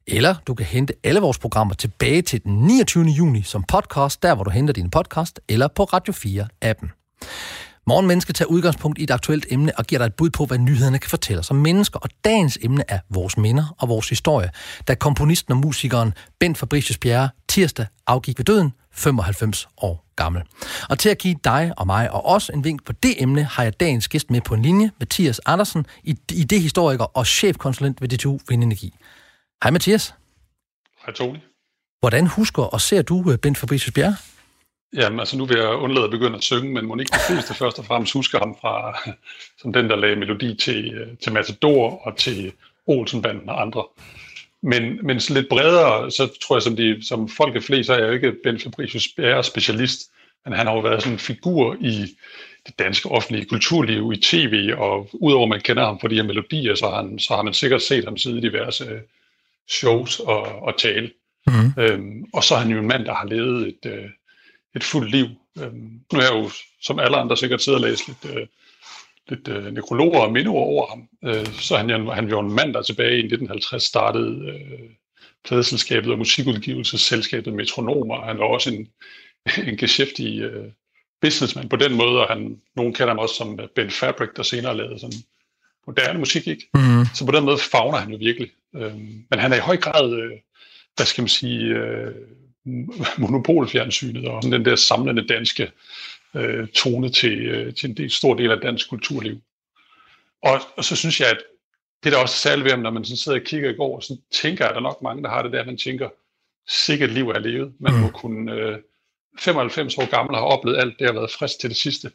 Eller 0.08 0.34
du 0.46 0.54
kan 0.54 0.66
hente 0.66 0.94
alle 1.04 1.20
vores 1.20 1.38
programmer 1.38 1.74
tilbage 1.74 2.22
til 2.22 2.44
den 2.44 2.52
29. 2.52 3.04
juni 3.04 3.42
som 3.42 3.62
podcast, 3.62 4.22
der 4.22 4.34
hvor 4.34 4.44
du 4.44 4.50
henter 4.50 4.74
din 4.74 4.90
podcast, 4.90 5.40
eller 5.48 5.68
på 5.68 5.84
Radio 5.84 6.12
4-appen. 6.12 6.88
Morgenmenneske 7.86 8.32
tager 8.32 8.48
udgangspunkt 8.48 8.98
i 8.98 9.02
et 9.02 9.10
aktuelt 9.10 9.46
emne 9.50 9.78
og 9.78 9.84
giver 9.84 9.98
dig 9.98 10.06
et 10.06 10.14
bud 10.14 10.30
på, 10.30 10.44
hvad 10.44 10.58
nyhederne 10.58 10.98
kan 10.98 11.10
fortælle 11.10 11.40
os 11.40 11.50
om 11.50 11.56
mennesker. 11.56 11.98
Og 11.98 12.08
dagens 12.24 12.58
emne 12.62 12.84
er 12.88 12.98
vores 13.10 13.36
minder 13.36 13.74
og 13.78 13.88
vores 13.88 14.08
historie, 14.08 14.50
da 14.88 14.94
komponisten 14.94 15.52
og 15.52 15.58
musikeren 15.58 16.14
Bent 16.40 16.58
Fabricius 16.58 16.98
Bjerre 16.98 17.28
tirsdag 17.48 17.86
afgik 18.06 18.38
ved 18.38 18.44
døden, 18.44 18.72
95 18.92 19.68
år 19.82 20.04
gammel. 20.16 20.42
Og 20.90 20.98
til 20.98 21.08
at 21.08 21.18
give 21.18 21.36
dig 21.44 21.72
og 21.76 21.86
mig 21.86 22.10
og 22.10 22.26
os 22.26 22.50
en 22.54 22.64
vink 22.64 22.84
på 22.84 22.92
det 22.92 23.22
emne, 23.22 23.44
har 23.44 23.62
jeg 23.62 23.80
dagens 23.80 24.08
gæst 24.08 24.30
med 24.30 24.40
på 24.40 24.54
en 24.54 24.62
linje, 24.62 24.90
Mathias 25.00 25.40
Andersen, 25.46 25.86
idehistoriker 26.32 27.04
og 27.04 27.26
chefkonsulent 27.26 28.00
ved 28.00 28.08
DTU 28.08 28.38
Vindenergi. 28.48 28.94
Hej 29.62 29.70
Mathias. 29.70 30.14
Hej 31.06 31.14
Tony. 31.14 31.38
Hvordan 32.00 32.26
husker 32.26 32.62
og 32.62 32.80
ser 32.80 33.02
du 33.02 33.30
øh, 33.30 33.38
Bent 33.38 33.58
Fabricius 33.58 33.94
Bjerre? 33.94 34.16
Jamen, 34.96 35.20
altså 35.20 35.38
nu 35.38 35.44
vil 35.44 35.56
jeg 35.56 35.68
undlade 35.68 36.04
at 36.04 36.10
begynde 36.10 36.36
at 36.36 36.42
synge, 36.42 36.72
men 36.72 36.86
må 36.86 36.96
ikke 36.96 37.12
de 37.12 37.32
fleste 37.32 37.54
først 37.62 37.78
og 37.78 37.84
fremmest 37.84 38.12
husker 38.12 38.38
ham 38.38 38.56
fra, 38.60 38.98
som 39.60 39.72
den, 39.72 39.90
der 39.90 39.96
lagde 39.96 40.16
melodi 40.16 40.54
til, 40.54 40.94
øh, 40.94 41.16
til 41.22 41.32
Matador 41.32 42.06
og 42.06 42.16
til 42.16 42.52
Olsenbanden 42.86 43.48
og 43.48 43.62
andre. 43.62 43.84
Men, 44.62 45.06
men 45.06 45.20
lidt 45.28 45.48
bredere, 45.48 46.10
så 46.10 46.38
tror 46.42 46.56
jeg, 46.56 46.62
som, 46.62 46.76
de, 46.76 47.06
som 47.06 47.28
folk 47.28 47.56
er 47.56 47.60
flest, 47.60 47.86
så 47.86 47.92
er 47.92 47.98
jeg 47.98 48.08
jo 48.08 48.12
ikke 48.12 48.34
Ben 48.44 48.60
Fabricius 48.60 49.08
Bjerre 49.08 49.44
specialist, 49.44 50.10
men 50.44 50.54
han 50.54 50.66
har 50.66 50.74
jo 50.74 50.80
været 50.80 51.02
sådan 51.02 51.12
en 51.12 51.18
figur 51.18 51.76
i 51.80 52.16
det 52.66 52.78
danske 52.78 53.08
offentlige 53.08 53.44
kulturliv, 53.44 54.12
i 54.12 54.16
tv, 54.16 54.74
og 54.76 55.08
udover 55.12 55.42
at 55.42 55.48
man 55.48 55.60
kender 55.60 55.84
ham 55.84 56.00
for 56.00 56.08
de 56.08 56.14
her 56.14 56.22
melodier, 56.22 56.74
så 56.74 56.88
har, 56.88 57.02
han, 57.02 57.18
så 57.18 57.34
har 57.34 57.42
man 57.42 57.54
sikkert 57.54 57.82
set 57.82 58.04
ham 58.04 58.16
sidde 58.16 58.38
i 58.38 58.40
diverse 58.40 59.00
shows 59.68 60.20
og, 60.20 60.42
og 60.42 60.78
tale. 60.78 61.10
Mm. 61.46 61.82
Øhm, 61.82 62.24
og 62.32 62.44
så 62.44 62.54
er 62.54 62.58
han 62.58 62.70
jo 62.70 62.78
en 62.78 62.88
mand, 62.88 63.04
der 63.04 63.14
har 63.14 63.26
levet 63.26 63.68
et, 63.68 63.90
øh, 63.90 64.10
et 64.76 64.84
fuldt 64.84 65.10
liv. 65.10 65.26
Øhm, 65.58 66.00
nu 66.12 66.18
er 66.18 66.22
jeg 66.22 66.32
jo, 66.32 66.50
som 66.82 66.98
alle 66.98 67.16
andre 67.16 67.36
sikkert 67.36 67.62
sidder 67.62 67.78
og 67.78 67.84
læst 67.84 68.08
lidt, 68.08 68.36
øh, 68.36 68.46
lidt 69.28 69.48
øh, 69.48 69.74
nekrologer 69.74 70.20
og 70.20 70.32
mindeord 70.32 70.66
over 70.66 70.86
ham. 70.86 71.08
Øh, 71.24 71.46
så 71.46 71.76
han, 71.76 71.90
han, 71.90 72.06
han 72.06 72.30
var 72.30 72.40
en 72.40 72.52
mand, 72.52 72.74
der 72.74 72.82
tilbage 72.82 73.16
i 73.16 73.26
1950 73.26 73.82
startede 73.82 74.48
øh, 74.48 74.90
pladeselskabet 75.44 76.12
og 76.12 76.18
musikudgivelsesselskabet 76.18 77.52
Metronomer. 77.52 78.24
Han 78.24 78.38
var 78.38 78.44
også 78.44 78.70
en, 78.70 78.88
en 79.68 79.76
geschæftig 79.76 80.40
øh, 80.40 80.66
businessman 81.20 81.68
på 81.68 81.76
den 81.76 81.94
måde, 81.94 82.20
og 82.20 82.28
han, 82.28 82.60
nogen 82.76 82.94
kender 82.94 83.08
ham 83.08 83.18
også 83.18 83.34
som 83.34 83.60
Ben 83.74 83.90
Fabric, 83.90 84.28
der 84.36 84.42
senere 84.42 84.76
lavede 84.76 85.00
sådan 85.00 85.18
moderne 85.86 86.18
musik, 86.18 86.46
ikke? 86.46 86.68
Mm. 86.74 87.04
Så 87.14 87.26
på 87.26 87.32
den 87.32 87.44
måde 87.44 87.58
fagner 87.58 87.98
han 87.98 88.10
jo 88.10 88.18
virkelig. 88.20 88.50
Øhm, 88.76 89.24
men 89.30 89.38
han 89.38 89.52
er 89.52 89.56
i 89.56 89.60
høj 89.60 89.76
grad, 89.76 90.12
øh, 90.12 90.32
hvad 90.96 91.06
skal 91.06 91.22
man 91.22 91.28
sige, 91.28 91.64
øh, 91.64 92.14
monopolfjernsynet 93.18 94.28
og 94.28 94.42
den 94.42 94.64
der 94.64 94.76
samlende 94.76 95.26
danske 95.26 95.70
øh, 96.34 96.68
tone 96.68 97.08
til, 97.08 97.46
øh, 97.46 97.74
til 97.74 97.90
en 97.90 97.96
del, 97.96 98.10
stor 98.10 98.34
del 98.34 98.50
af 98.50 98.60
dansk 98.60 98.88
kulturliv. 98.88 99.40
Og, 100.42 100.60
og 100.76 100.84
så 100.84 100.96
synes 100.96 101.20
jeg, 101.20 101.30
at 101.30 101.38
det 102.04 102.12
der 102.12 102.18
også 102.18 102.32
er 102.32 102.50
særligt 102.50 102.64
ved 102.64 102.70
ham, 102.70 102.80
når 102.80 102.90
man 102.90 103.04
sådan 103.04 103.16
sidder 103.16 103.38
og 103.38 103.44
kigger 103.44 103.70
i 103.70 103.74
går, 103.74 104.00
så 104.00 104.16
tænker 104.30 104.64
jeg, 104.64 104.70
at 104.70 104.74
der 104.74 104.80
er 104.80 104.88
nok 104.88 105.02
mange, 105.02 105.22
der 105.22 105.28
har 105.28 105.42
det 105.42 105.52
der, 105.52 105.64
man 105.64 105.78
tænker, 105.78 106.08
sikkert 106.68 107.10
liv 107.10 107.28
er 107.28 107.38
levet. 107.38 107.72
Man 107.80 107.94
mm. 107.94 108.00
må 108.00 108.08
kunne 108.08 108.52
øh, 108.52 108.78
95 109.38 109.98
år 109.98 110.10
gammel 110.10 110.36
har 110.36 110.42
oplevet 110.42 110.78
alt, 110.78 110.98
det 110.98 111.06
har 111.06 111.14
været 111.14 111.30
frisk 111.30 111.60
til 111.60 111.70
det 111.70 111.76
sidste. 111.76 112.10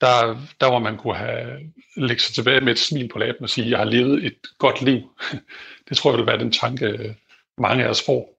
Der, 0.00 0.36
der 0.60 0.68
hvor 0.68 0.78
man 0.78 0.96
kunne 0.96 1.16
have 1.16 1.58
lægge 1.96 2.22
sig 2.22 2.34
tilbage 2.34 2.60
med 2.60 2.72
et 2.72 2.78
smil 2.78 3.08
på 3.08 3.18
læben 3.18 3.42
og 3.42 3.50
sige, 3.50 3.70
jeg 3.70 3.78
har 3.78 3.84
levet 3.84 4.26
et 4.26 4.36
godt 4.58 4.82
liv. 4.82 5.00
Det 5.88 5.96
tror 5.96 6.10
jeg 6.10 6.18
vil 6.18 6.26
være 6.26 6.38
den 6.38 6.52
tanke, 6.52 7.16
mange 7.58 7.84
af 7.84 7.88
os 7.88 8.02
får. 8.06 8.38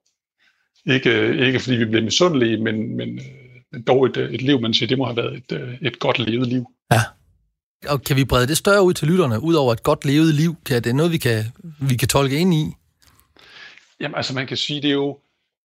Ikke, 0.86 1.46
ikke 1.46 1.60
fordi 1.60 1.76
vi 1.76 1.84
bliver 1.84 2.04
misundelige, 2.04 2.56
men, 2.56 2.96
men, 2.96 3.18
øh, 3.18 3.80
dog 3.86 4.06
et, 4.06 4.16
et 4.16 4.42
liv, 4.42 4.60
man 4.60 4.74
siger, 4.74 4.88
det 4.88 4.98
må 4.98 5.04
have 5.04 5.16
været 5.16 5.36
et, 5.36 5.52
øh, 5.52 5.78
et 5.82 5.98
godt 5.98 6.18
levet 6.18 6.48
liv. 6.48 6.66
Ja. 6.92 7.00
Og 7.88 8.02
kan 8.02 8.16
vi 8.16 8.24
brede 8.24 8.46
det 8.46 8.56
større 8.56 8.82
ud 8.82 8.94
til 8.94 9.08
lytterne, 9.08 9.42
ud 9.42 9.54
over 9.54 9.72
et 9.72 9.82
godt 9.82 10.04
levet 10.04 10.34
liv? 10.34 10.56
Kan 10.66 10.84
det 10.84 10.94
noget, 10.94 11.12
vi 11.12 11.18
kan, 11.18 11.44
vi 11.80 11.96
kan 11.96 12.08
tolke 12.08 12.36
ind 12.36 12.54
i? 12.54 12.64
Jamen 14.00 14.16
altså 14.16 14.34
man 14.34 14.46
kan 14.46 14.56
sige, 14.56 14.82
det 14.82 14.88
er 14.88 14.94
jo, 14.94 15.18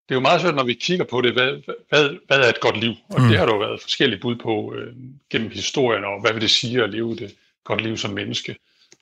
det 0.08 0.14
er 0.14 0.16
jo 0.16 0.20
meget 0.20 0.40
svært, 0.40 0.54
når 0.54 0.64
vi 0.64 0.74
kigger 0.74 1.04
på 1.04 1.20
det, 1.20 1.32
hvad, 1.32 1.74
hvad, 1.88 2.16
hvad 2.26 2.38
er 2.38 2.48
et 2.48 2.60
godt 2.60 2.80
liv? 2.80 2.92
Og 3.08 3.20
mm. 3.20 3.28
det 3.28 3.38
har 3.38 3.46
der 3.46 3.52
jo 3.52 3.58
været 3.58 3.80
forskellige 3.80 4.20
bud 4.20 4.36
på 4.36 4.74
øh, 4.74 4.92
gennem 5.30 5.50
historien, 5.50 6.04
og 6.04 6.20
hvad 6.20 6.32
vil 6.32 6.42
det 6.42 6.50
sige 6.50 6.82
at 6.82 6.90
leve 6.90 7.12
et 7.12 7.34
godt 7.64 7.80
liv 7.80 7.96
som 7.96 8.10
menneske? 8.10 8.56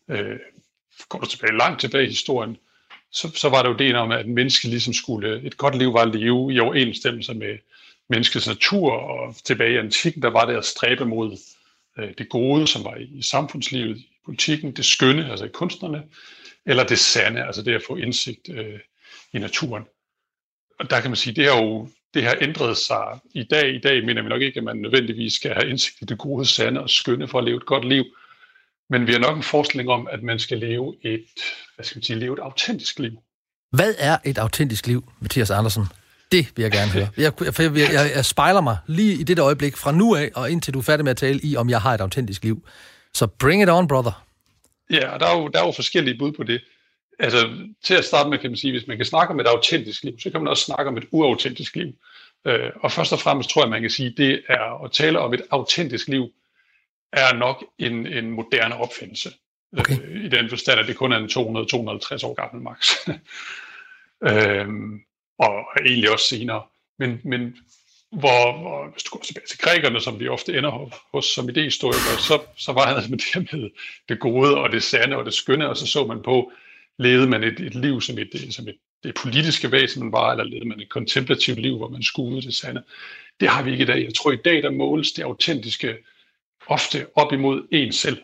Øh, 0.08 0.38
går 1.08 1.18
du 1.18 1.26
tilbage 1.26 1.56
langt 1.56 1.80
tilbage 1.80 2.04
i 2.04 2.08
historien, 2.08 2.56
så, 3.12 3.30
så 3.34 3.48
var 3.48 3.62
der 3.62 3.70
jo 3.70 3.76
det 3.76 3.96
om, 3.96 4.12
at 4.12 4.26
en 4.26 4.34
menneske 4.34 4.68
ligesom 4.68 4.92
skulle, 4.92 5.42
et 5.42 5.56
godt 5.56 5.78
liv 5.78 5.92
var 5.92 6.02
at 6.02 6.14
leve 6.14 6.52
i 6.52 6.60
overensstemmelse 6.60 7.34
med 7.34 7.58
menneskets 8.08 8.46
natur, 8.46 8.92
og 8.92 9.36
tilbage 9.44 9.74
i 9.74 9.76
antikken, 9.76 10.22
der 10.22 10.30
var 10.30 10.44
det 10.44 10.56
at 10.56 10.64
stræbe 10.64 11.04
mod 11.04 11.38
øh, 11.98 12.10
det 12.18 12.28
gode, 12.28 12.66
som 12.66 12.84
var 12.84 12.94
i, 12.94 13.02
i 13.02 13.22
samfundslivet, 13.22 13.96
i 13.96 14.08
politikken, 14.24 14.72
det 14.72 14.84
skønne, 14.84 15.30
altså 15.30 15.44
i 15.44 15.48
kunstnerne, 15.48 16.02
eller 16.66 16.84
det 16.84 16.98
sande, 16.98 17.44
altså 17.44 17.62
det 17.62 17.74
at 17.74 17.82
få 17.86 17.96
indsigt 17.96 18.48
øh, 18.50 18.80
i 19.32 19.38
naturen. 19.38 19.84
Og 20.80 20.90
der 20.90 21.00
kan 21.00 21.10
man 21.10 21.16
sige, 21.16 21.34
det 21.34 21.44
har 21.44 21.62
jo 21.62 21.88
det 22.14 22.24
har 22.24 22.36
ændret 22.40 22.76
sig 22.76 23.20
i 23.34 23.42
dag. 23.42 23.74
I 23.74 23.78
dag 23.78 24.04
mener 24.04 24.22
vi 24.22 24.28
nok 24.28 24.42
ikke, 24.42 24.58
at 24.58 24.64
man 24.64 24.76
nødvendigvis 24.76 25.32
skal 25.32 25.54
have 25.54 25.70
indsigt 25.70 25.96
i 26.00 26.04
det 26.04 26.18
gode, 26.18 26.46
sande 26.46 26.80
og 26.80 26.90
skønne 26.90 27.28
for 27.28 27.38
at 27.38 27.44
leve 27.44 27.56
et 27.56 27.66
godt 27.66 27.88
liv. 27.88 28.04
Men 28.90 29.06
vi 29.06 29.12
har 29.12 29.18
nok 29.18 29.36
en 29.36 29.42
forestilling 29.42 29.90
om, 29.90 30.08
at 30.10 30.22
man 30.22 30.38
skal 30.38 30.58
leve 30.58 30.94
et, 31.02 31.24
hvad 31.74 31.84
skal 31.84 31.98
man 31.98 32.02
sige, 32.02 32.18
leve 32.18 32.32
et 32.32 32.38
autentisk 32.38 32.98
liv. 32.98 33.12
Hvad 33.70 33.94
er 33.98 34.18
et 34.24 34.38
autentisk 34.38 34.86
liv, 34.86 35.12
Mathias 35.20 35.50
Andersen? 35.50 35.84
Det 36.32 36.46
vil 36.56 36.62
jeg 36.62 36.72
gerne 36.72 36.90
høre. 36.90 37.08
Jeg, 37.16 37.32
jeg, 37.60 38.12
jeg, 38.14 38.24
spejler 38.24 38.60
mig 38.60 38.78
lige 38.86 39.20
i 39.20 39.22
det 39.22 39.38
øjeblik 39.38 39.76
fra 39.76 39.92
nu 39.92 40.14
af, 40.14 40.30
og 40.34 40.50
indtil 40.50 40.74
du 40.74 40.78
er 40.78 40.82
færdig 40.82 41.04
med 41.04 41.10
at 41.10 41.16
tale 41.16 41.40
i, 41.42 41.56
om 41.56 41.70
jeg 41.70 41.80
har 41.80 41.94
et 41.94 42.00
autentisk 42.00 42.44
liv. 42.44 42.66
Så 43.14 43.26
bring 43.26 43.62
it 43.62 43.68
on, 43.68 43.88
brother. 43.88 44.24
Ja, 44.90 45.08
og 45.08 45.20
der 45.20 45.26
er 45.26 45.38
jo, 45.38 45.48
der 45.48 45.60
er 45.60 45.66
jo 45.66 45.72
forskellige 45.72 46.18
bud 46.18 46.32
på 46.32 46.42
det. 46.42 46.60
Altså, 47.18 47.50
til 47.82 47.94
at 47.94 48.04
starte 48.04 48.30
med 48.30 48.38
kan 48.38 48.50
man 48.50 48.56
sige, 48.56 48.72
hvis 48.72 48.86
man 48.86 48.96
kan 48.96 49.06
snakke 49.06 49.34
om 49.34 49.40
et 49.40 49.46
autentisk 49.46 50.04
liv, 50.04 50.20
så 50.20 50.30
kan 50.30 50.40
man 50.40 50.48
også 50.48 50.64
snakke 50.64 50.88
om 50.88 50.96
et 50.96 51.04
uautentisk 51.10 51.76
liv. 51.76 51.92
Øh, 52.44 52.70
og 52.74 52.92
først 52.92 53.12
og 53.12 53.20
fremmest 53.20 53.50
tror 53.50 53.62
jeg, 53.62 53.70
man 53.70 53.80
kan 53.80 53.90
sige, 53.90 54.14
det 54.16 54.42
er 54.48 54.84
at 54.84 54.92
tale 54.92 55.18
om 55.18 55.34
et 55.34 55.42
autentisk 55.50 56.08
liv, 56.08 56.32
er 57.12 57.34
nok 57.34 57.64
en, 57.78 58.06
en 58.06 58.30
moderne 58.30 58.76
opfindelse. 58.76 59.32
Okay. 59.78 59.98
Øh, 60.02 60.24
I 60.24 60.28
den 60.28 60.48
forstand, 60.48 60.80
at 60.80 60.86
det 60.86 60.96
kun 60.96 61.12
er 61.12 61.16
en 61.16 61.24
200-250 61.24 62.26
år 62.26 62.34
gammel 62.34 62.62
max. 62.62 62.90
øhm, 64.28 65.00
og 65.38 65.64
egentlig 65.86 66.10
også 66.10 66.28
senere. 66.28 66.62
Men, 66.98 67.20
men 67.24 67.56
hvor, 68.10 68.60
hvor, 68.60 68.90
hvis 68.92 69.02
du 69.02 69.10
går 69.10 69.20
tilbage 69.24 69.46
til 69.46 69.58
grækerne, 69.58 70.00
som 70.00 70.20
vi 70.20 70.28
ofte 70.28 70.58
ender 70.58 70.90
hos 71.12 71.24
som 71.24 71.48
idehistorikere, 71.48 72.18
så, 72.18 72.42
så 72.56 72.72
var 72.72 72.86
han 73.00 73.10
med 73.10 73.18
det 73.18 73.52
med 73.52 73.70
det 74.08 74.20
gode 74.20 74.56
og 74.56 74.72
det 74.72 74.82
sande 74.82 75.16
og 75.16 75.24
det 75.24 75.34
skønne, 75.34 75.68
og 75.68 75.76
så 75.76 75.86
så 75.86 76.06
man 76.06 76.22
på, 76.22 76.52
levede 76.98 77.28
man 77.28 77.44
et, 77.44 77.60
et 77.60 77.74
liv 77.74 78.00
som 78.00 78.18
et, 78.18 78.46
som 78.50 78.68
et 78.68 78.76
det 79.04 79.14
politiske 79.14 79.72
væsen, 79.72 80.02
man 80.02 80.12
var, 80.12 80.30
eller 80.30 80.44
levede 80.44 80.68
man 80.68 80.80
et 80.80 80.88
kontemplativt 80.88 81.58
liv, 81.58 81.76
hvor 81.76 81.88
man 81.88 82.02
skuede 82.02 82.42
det 82.42 82.54
sande. 82.54 82.82
Det 83.40 83.48
har 83.48 83.62
vi 83.62 83.72
ikke 83.72 83.82
i 83.82 83.86
dag. 83.86 84.04
Jeg 84.04 84.14
tror, 84.14 84.32
i 84.32 84.36
dag 84.44 84.62
der 84.62 84.70
måles 84.70 85.12
det 85.12 85.22
autentiske 85.22 85.96
ofte 86.66 87.06
op 87.14 87.32
imod 87.32 87.66
en 87.72 87.92
selv. 87.92 88.22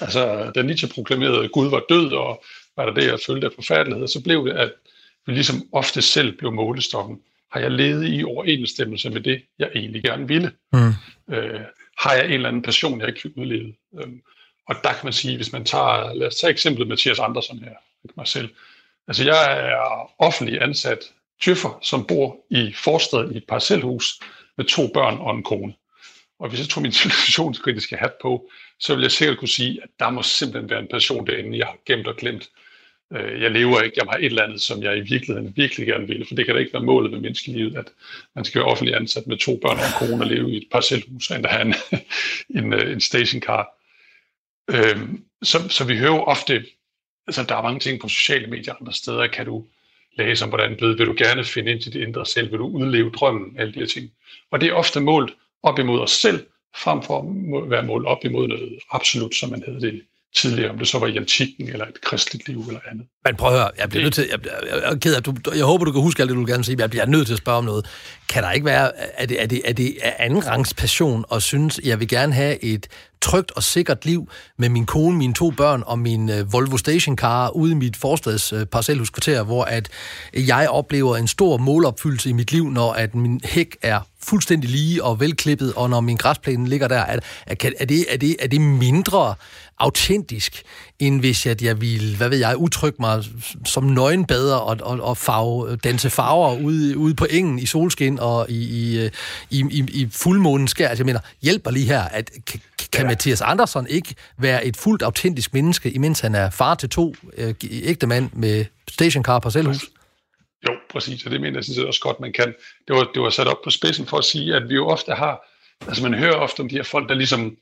Altså, 0.00 0.52
da 0.54 0.62
Nietzsche 0.62 0.88
proklamerede, 0.88 1.44
at 1.44 1.52
Gud 1.52 1.70
var 1.70 1.82
død, 1.88 2.12
og 2.12 2.44
var 2.76 2.86
der 2.86 2.94
det, 2.94 3.06
jeg 3.06 3.18
følte 3.26 3.46
af 3.46 3.52
forfærdelighed, 3.52 4.08
så 4.08 4.22
blev 4.22 4.46
det, 4.46 4.52
at 4.52 4.72
vi 5.26 5.32
ligesom 5.32 5.68
ofte 5.72 6.02
selv 6.02 6.36
blev 6.36 6.52
målestokken. 6.52 7.20
Har 7.52 7.60
jeg 7.60 7.70
levet 7.70 8.08
i 8.08 8.24
overensstemmelse 8.24 9.10
med 9.10 9.20
det, 9.20 9.42
jeg 9.58 9.70
egentlig 9.74 10.02
gerne 10.02 10.28
ville? 10.28 10.52
Mm. 10.72 10.92
Øh, 11.34 11.60
har 11.98 12.14
jeg 12.14 12.26
en 12.26 12.32
eller 12.32 12.48
anden 12.48 12.62
passion, 12.62 13.00
jeg 13.00 13.08
ikke 13.08 13.20
fik 13.20 13.36
udlevet? 13.36 13.74
Øhm, 14.00 14.22
og 14.68 14.74
der 14.84 14.92
kan 14.92 15.04
man 15.04 15.12
sige, 15.12 15.36
hvis 15.36 15.52
man 15.52 15.64
tager, 15.64 16.14
lad 16.14 16.26
os 16.26 16.36
tage 16.36 16.50
eksemplet 16.50 16.88
Mathias 16.88 17.18
Andersen 17.18 17.58
her, 17.58 17.74
ikke 18.04 18.14
mig 18.16 18.26
selv. 18.26 18.48
Altså 19.08 19.24
jeg 19.24 19.68
er 19.70 20.10
offentlig 20.18 20.62
ansat 20.62 20.98
tøffer, 21.42 21.78
som 21.82 22.06
bor 22.06 22.36
i 22.50 22.72
forstad 22.72 23.30
i 23.30 23.36
et 23.36 23.44
parcelhus 23.48 24.20
med 24.56 24.64
to 24.64 24.86
børn 24.94 25.18
og 25.18 25.36
en 25.36 25.42
kone. 25.42 25.74
Og 26.38 26.48
hvis 26.48 26.60
jeg 26.60 26.68
tog 26.68 26.82
min 26.82 26.92
situationskritiske 27.02 27.96
hat 27.96 28.12
på, 28.22 28.50
så 28.80 28.94
vil 28.94 29.02
jeg 29.02 29.10
sikkert 29.10 29.38
kunne 29.38 29.48
sige, 29.48 29.82
at 29.82 29.88
der 29.98 30.10
må 30.10 30.22
simpelthen 30.22 30.70
være 30.70 30.80
en 30.80 30.88
person 30.90 31.26
derinde, 31.26 31.58
jeg 31.58 31.66
har 31.66 31.76
gemt 31.86 32.06
og 32.06 32.16
glemt. 32.16 32.50
Øh, 33.12 33.42
jeg 33.42 33.50
lever 33.50 33.80
ikke, 33.80 33.96
jeg 33.96 34.06
har 34.10 34.18
et 34.18 34.24
eller 34.24 34.42
andet, 34.42 34.60
som 34.60 34.82
jeg 34.82 34.96
i 34.96 35.00
virkeligheden 35.00 35.52
virkelig 35.56 35.86
gerne 35.86 36.06
vil, 36.06 36.26
for 36.28 36.34
det 36.34 36.46
kan 36.46 36.54
da 36.54 36.60
ikke 36.60 36.72
være 36.72 36.82
målet 36.82 37.10
med 37.10 37.20
menneskelivet, 37.20 37.76
at 37.76 37.86
man 38.34 38.44
skal 38.44 38.58
være 38.58 38.70
offentlig 38.70 38.96
ansat 38.96 39.26
med 39.26 39.36
to 39.36 39.56
børn 39.62 39.78
og 39.78 39.84
en 39.84 40.08
kone 40.08 40.24
og 40.24 40.30
leve 40.30 40.52
i 40.52 40.56
et 40.56 40.68
parcelhus, 40.72 41.30
og 41.30 41.50
have 41.50 41.62
en, 41.62 41.74
en, 42.64 42.72
øh, 42.72 42.92
en 42.92 43.00
stationcar. 43.00 43.77
Øhm, 44.68 45.24
så, 45.42 45.68
så 45.68 45.84
vi 45.84 45.98
hører 45.98 46.20
ofte, 46.20 46.66
altså 47.26 47.42
der 47.42 47.56
er 47.56 47.62
mange 47.62 47.80
ting 47.80 48.00
på 48.00 48.08
sociale 48.08 48.46
medier 48.46 48.74
andre 48.80 48.92
steder, 48.92 49.26
kan 49.26 49.46
du 49.46 49.66
læse 50.18 50.44
om, 50.44 50.48
hvordan 50.48 50.78
du 50.78 50.86
vil 50.86 51.06
du 51.06 51.14
gerne 51.18 51.44
finde 51.44 51.72
ind 51.72 51.80
til 51.80 51.92
dit 51.92 52.02
indre 52.02 52.26
selv, 52.26 52.50
vil 52.50 52.58
du 52.58 52.66
udleve 52.66 53.10
drømmen, 53.10 53.58
alle 53.58 53.74
de 53.74 53.78
her 53.78 53.86
ting. 53.86 54.10
Og 54.50 54.60
det 54.60 54.68
er 54.68 54.72
ofte 54.72 55.00
målt 55.00 55.36
op 55.62 55.78
imod 55.78 56.00
os 56.00 56.10
selv, 56.10 56.46
frem 56.76 57.02
for 57.02 57.18
at 57.18 57.70
være 57.70 57.82
målt 57.82 58.06
op 58.06 58.24
imod 58.24 58.48
noget 58.48 58.78
absolut, 58.90 59.34
som 59.34 59.50
man 59.50 59.62
hedder 59.62 59.80
det 59.80 60.04
tidligere, 60.36 60.70
om 60.70 60.78
det 60.78 60.88
så 60.88 60.98
var 60.98 61.06
i 61.06 61.16
antikken 61.16 61.68
eller 61.68 61.86
et 61.86 62.00
kristeligt 62.00 62.48
liv 62.48 62.64
eller 62.68 62.80
andet. 62.90 63.06
Men 63.24 63.36
prøv 63.36 63.52
at 63.52 63.58
høre, 63.58 63.70
jeg 63.78 63.88
bliver 63.88 64.02
nødt 64.02 64.14
til, 64.14 64.26
jeg, 64.30 64.38
jeg, 64.44 64.82
jeg, 64.90 65.00
ked 65.00 65.14
af, 65.14 65.22
du, 65.22 65.34
jeg 65.56 65.64
håber, 65.64 65.84
du 65.84 65.92
kan 65.92 66.02
huske 66.02 66.22
alt 66.22 66.28
det, 66.28 66.34
du 66.36 66.40
vil 66.40 66.52
gerne 66.52 66.64
sige, 66.64 66.76
men 66.76 66.80
jeg 66.80 66.90
bliver 66.90 67.06
nødt 67.06 67.26
til 67.26 67.34
at 67.34 67.38
spørge 67.38 67.58
om 67.58 67.64
noget. 67.64 67.86
Kan 68.28 68.42
der 68.42 68.52
ikke 68.52 68.66
være, 68.66 68.92
er 69.20 69.26
det, 69.26 69.42
er 69.42 69.46
det, 69.46 69.62
er 69.64 69.72
det 69.72 69.96
anden 70.18 70.46
rangs 70.46 70.74
passion 70.74 71.24
og 71.28 71.42
synes, 71.42 71.80
jeg 71.84 72.00
vil 72.00 72.08
gerne 72.08 72.32
have 72.32 72.64
et 72.64 72.86
trygt 73.20 73.52
og 73.52 73.62
sikkert 73.62 74.04
liv 74.04 74.30
med 74.58 74.68
min 74.68 74.86
kone, 74.86 75.18
mine 75.18 75.34
to 75.34 75.50
børn 75.50 75.82
og 75.86 75.98
min 75.98 76.30
uh, 76.30 76.52
Volvo 76.52 76.76
stationcar 76.76 77.48
ude 77.50 77.72
i 77.72 77.74
mit 77.74 77.96
forstads 77.96 78.52
uh, 78.52 78.64
parcelhuskvarter, 78.64 79.42
hvor 79.42 79.64
at 79.64 79.88
jeg 80.34 80.68
oplever 80.70 81.16
en 81.16 81.28
stor 81.28 81.56
målopfyldelse 81.56 82.30
i 82.30 82.32
mit 82.32 82.52
liv, 82.52 82.70
når 82.70 82.92
at 82.92 83.14
min 83.14 83.40
hæk 83.44 83.76
er 83.82 84.00
fuldstændig 84.22 84.70
lige 84.70 85.04
og 85.04 85.20
velklippet, 85.20 85.72
og 85.74 85.90
når 85.90 86.00
min 86.00 86.16
græsplæne 86.16 86.68
ligger 86.68 86.88
der, 86.88 86.98
er, 86.98 87.18
er, 87.46 87.54
er, 87.78 87.84
det, 87.84 88.04
er, 88.12 88.16
det, 88.16 88.36
er 88.40 88.46
det 88.46 88.60
mindre 88.60 89.34
autentisk, 89.80 90.62
end 90.98 91.20
hvis 91.20 91.46
jeg, 91.46 91.62
jeg 91.62 91.80
ville, 91.80 92.16
hvad 92.16 92.28
ved 92.28 92.38
jeg, 92.38 92.56
udtrykke 92.56 92.96
mig 93.00 93.24
som 93.64 93.84
nøgenbader 93.84 94.56
og, 94.56 94.78
og, 94.82 95.00
og 95.00 95.16
farve, 95.16 95.76
danse 95.76 96.10
farver 96.10 96.60
ude, 96.60 96.98
ude 96.98 97.14
på 97.14 97.26
engen 97.30 97.58
i 97.58 97.66
solskin 97.66 98.18
og 98.18 98.46
i, 98.50 98.54
i, 98.54 99.10
i, 99.50 99.64
i, 99.70 99.84
i 99.92 100.08
fuldmånen 100.12 100.68
skær. 100.68 100.88
Altså, 100.88 101.02
jeg 101.02 101.06
mener, 101.06 101.20
hjælper 101.42 101.70
lige 101.70 101.86
her, 101.86 102.02
at 102.02 102.30
kan, 102.46 102.60
kan 102.92 103.02
ja. 103.02 103.08
Mathias 103.08 103.40
Andersson 103.40 103.86
ikke 103.86 104.14
være 104.38 104.66
et 104.66 104.76
fuldt 104.76 105.02
autentisk 105.02 105.54
menneske, 105.54 105.90
imens 105.90 106.20
han 106.20 106.34
er 106.34 106.50
far 106.50 106.74
til 106.74 106.88
to 106.88 107.14
øh, 107.36 107.54
ægte 107.70 108.06
mand 108.06 108.30
med 108.32 108.64
stationcar 108.88 109.38
på 109.38 109.50
selvhus? 109.50 109.84
Jo, 110.68 110.72
præcis, 110.90 111.24
og 111.24 111.30
det 111.30 111.40
mener 111.40 111.56
jeg 111.56 111.64
synes 111.64 111.78
også 111.78 112.00
godt, 112.00 112.20
man 112.20 112.32
kan. 112.32 112.54
Det 112.88 112.96
var, 112.96 113.10
det 113.14 113.22
var 113.22 113.30
sat 113.30 113.46
op 113.46 113.62
på 113.64 113.70
spidsen 113.70 114.06
for 114.06 114.18
at 114.18 114.24
sige, 114.24 114.54
at 114.56 114.68
vi 114.68 114.74
jo 114.74 114.88
ofte 114.88 115.12
har, 115.12 115.40
altså 115.88 116.02
man 116.02 116.14
hører 116.14 116.34
ofte 116.34 116.60
om 116.60 116.68
de 116.68 116.74
her 116.74 116.82
folk, 116.82 117.08
der 117.08 117.14
ligesom 117.14 117.56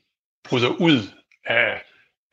bryder 0.49 0.69
ud 0.69 1.01
af 1.45 1.81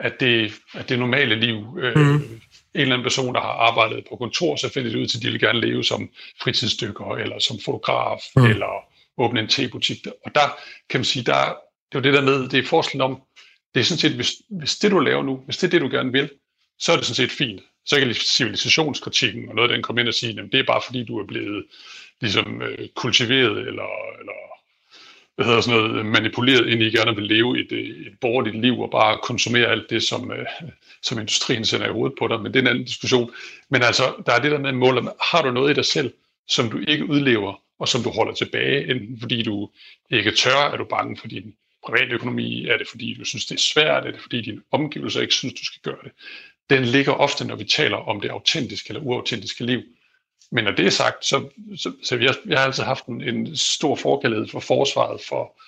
at 0.01 0.21
det, 0.21 0.53
at 0.75 0.89
det 0.89 0.99
normale 0.99 1.35
liv. 1.35 1.79
Øh, 1.81 1.97
mm. 1.97 2.41
En 2.75 2.81
eller 2.81 2.95
anden 2.95 3.05
person, 3.05 3.35
der 3.35 3.41
har 3.41 3.49
arbejdet 3.49 4.05
på 4.09 4.17
kontor, 4.17 4.57
så 4.57 4.73
finder 4.73 4.91
det 4.91 4.99
ud 4.99 5.07
til, 5.07 5.19
at 5.19 5.23
de 5.23 5.31
vil 5.31 5.41
gerne 5.41 5.61
leve 5.61 5.85
som 5.85 6.11
fritidsstykker, 6.43 7.17
eller 7.17 7.39
som 7.39 7.57
fotograf, 7.65 8.21
mm. 8.37 8.45
eller 8.45 8.85
åbne 9.19 9.41
en 9.41 9.49
tebutik. 9.49 10.07
Og 10.25 10.35
der 10.35 10.57
kan 10.91 11.01
man 11.01 11.05
sige, 11.05 11.25
der, 11.25 11.57
det 11.93 11.99
er 11.99 11.99
jo 11.99 12.01
det 12.01 12.15
der 12.15 12.23
med, 12.23 12.49
det 12.49 12.59
er 12.59 12.67
forskellen 12.67 13.01
om, 13.01 13.23
det 13.75 13.81
er 13.81 13.85
sådan 13.85 13.99
set, 13.99 14.13
hvis, 14.13 14.33
hvis 14.51 14.77
det 14.77 14.91
du 14.91 14.99
laver 14.99 15.23
nu, 15.23 15.37
hvis 15.45 15.57
det 15.57 15.67
er 15.67 15.71
det 15.71 15.81
du 15.81 15.89
gerne 15.97 16.13
vil, 16.13 16.31
så 16.79 16.93
er 16.93 16.97
det 16.97 17.05
sådan 17.07 17.29
set 17.29 17.37
fint. 17.39 17.63
Så 17.87 17.99
kan 17.99 18.15
civilisationskritikken 18.15 19.49
og 19.49 19.55
noget 19.55 19.71
af 19.71 19.75
den 19.75 19.83
komme 19.83 20.01
ind 20.01 20.09
og 20.09 20.15
sige, 20.15 20.41
at 20.41 20.53
det 20.53 20.61
er 20.61 20.65
bare 20.67 20.83
fordi, 20.87 21.05
du 21.05 21.19
er 21.19 21.27
blevet 21.27 21.65
ligesom, 22.21 22.63
øh, 22.63 22.89
kultiveret 22.95 23.59
eller, 23.59 23.91
eller 24.21 24.54
hvad 25.37 25.47
hedder 25.47 25.61
sådan 25.61 25.81
noget, 25.81 26.07
manipuleret 26.07 26.69
ind 26.69 26.83
i 26.83 26.91
gerne 26.91 27.17
vil 27.17 27.25
leve 27.25 27.61
et, 27.61 27.73
øh, 27.73 28.07
et 28.07 28.19
borgerligt 28.21 28.61
liv 28.61 28.81
og 28.81 28.91
bare 28.91 29.19
konsumere 29.23 29.67
alt 29.67 29.91
det, 29.91 30.03
som, 30.03 30.33
øh, 30.33 30.47
som 31.03 31.19
industrien 31.19 31.65
sender 31.65 31.87
i 31.87 31.93
hovedet 31.93 32.19
på 32.19 32.29
dig. 32.29 32.41
Men 32.41 32.53
det 32.53 32.59
er 32.59 32.63
en 32.63 32.69
anden 32.69 32.85
diskussion. 32.85 33.31
Men 33.69 33.83
altså, 33.83 34.15
der 34.27 34.33
er 34.33 34.39
det 34.39 34.51
der 34.51 34.59
med 34.59 34.73
mål, 34.73 35.09
har 35.33 35.43
du 35.43 35.51
noget 35.51 35.71
i 35.71 35.75
dig 35.75 35.85
selv, 35.85 36.13
som 36.49 36.71
du 36.71 36.79
ikke 36.89 37.11
udlever, 37.11 37.63
og 37.79 37.89
som 37.89 38.03
du 38.03 38.11
holder 38.11 38.33
tilbage, 38.33 38.91
enten 38.91 39.21
fordi 39.21 39.43
du 39.43 39.71
ikke 40.11 40.31
tør, 40.31 40.71
er 40.73 40.77
du 40.77 40.85
bange 40.85 41.17
for 41.17 41.29
din 41.29 41.55
private 41.87 42.15
økonomi, 42.15 42.67
er 42.67 42.77
det 42.77 42.89
fordi 42.89 43.15
du 43.15 43.25
synes, 43.25 43.47
det 43.47 43.55
er 43.55 43.61
svært, 43.61 44.07
er 44.07 44.11
det 44.11 44.21
fordi 44.21 44.41
dine 44.41 44.61
omgivelser 44.71 45.21
ikke 45.21 45.35
synes, 45.35 45.55
du 45.55 45.65
skal 45.65 45.81
gøre 45.83 46.03
det. 46.05 46.13
Den 46.71 46.85
ligger 46.85 47.13
ofte, 47.13 47.45
når 47.45 47.57
vi 47.57 47.65
taler 47.65 47.97
om 47.97 48.21
det 48.21 48.29
autentiske 48.29 48.91
eller 48.91 49.03
uautentiske 49.03 49.67
liv. 49.67 49.83
Men 50.53 50.65
når 50.65 50.71
det 50.71 50.87
er 50.87 50.91
sagt, 50.91 51.25
så, 51.25 51.49
så, 51.77 51.93
så 52.03 52.17
jeg, 52.17 52.35
har, 52.49 52.57
har 52.57 52.65
altid 52.65 52.83
haft 52.83 53.07
en, 53.07 53.21
en 53.23 53.57
stor 53.57 53.97
forkærlighed 53.97 54.49
for 54.49 54.61
forsvaret 54.61 55.21
for, 55.29 55.61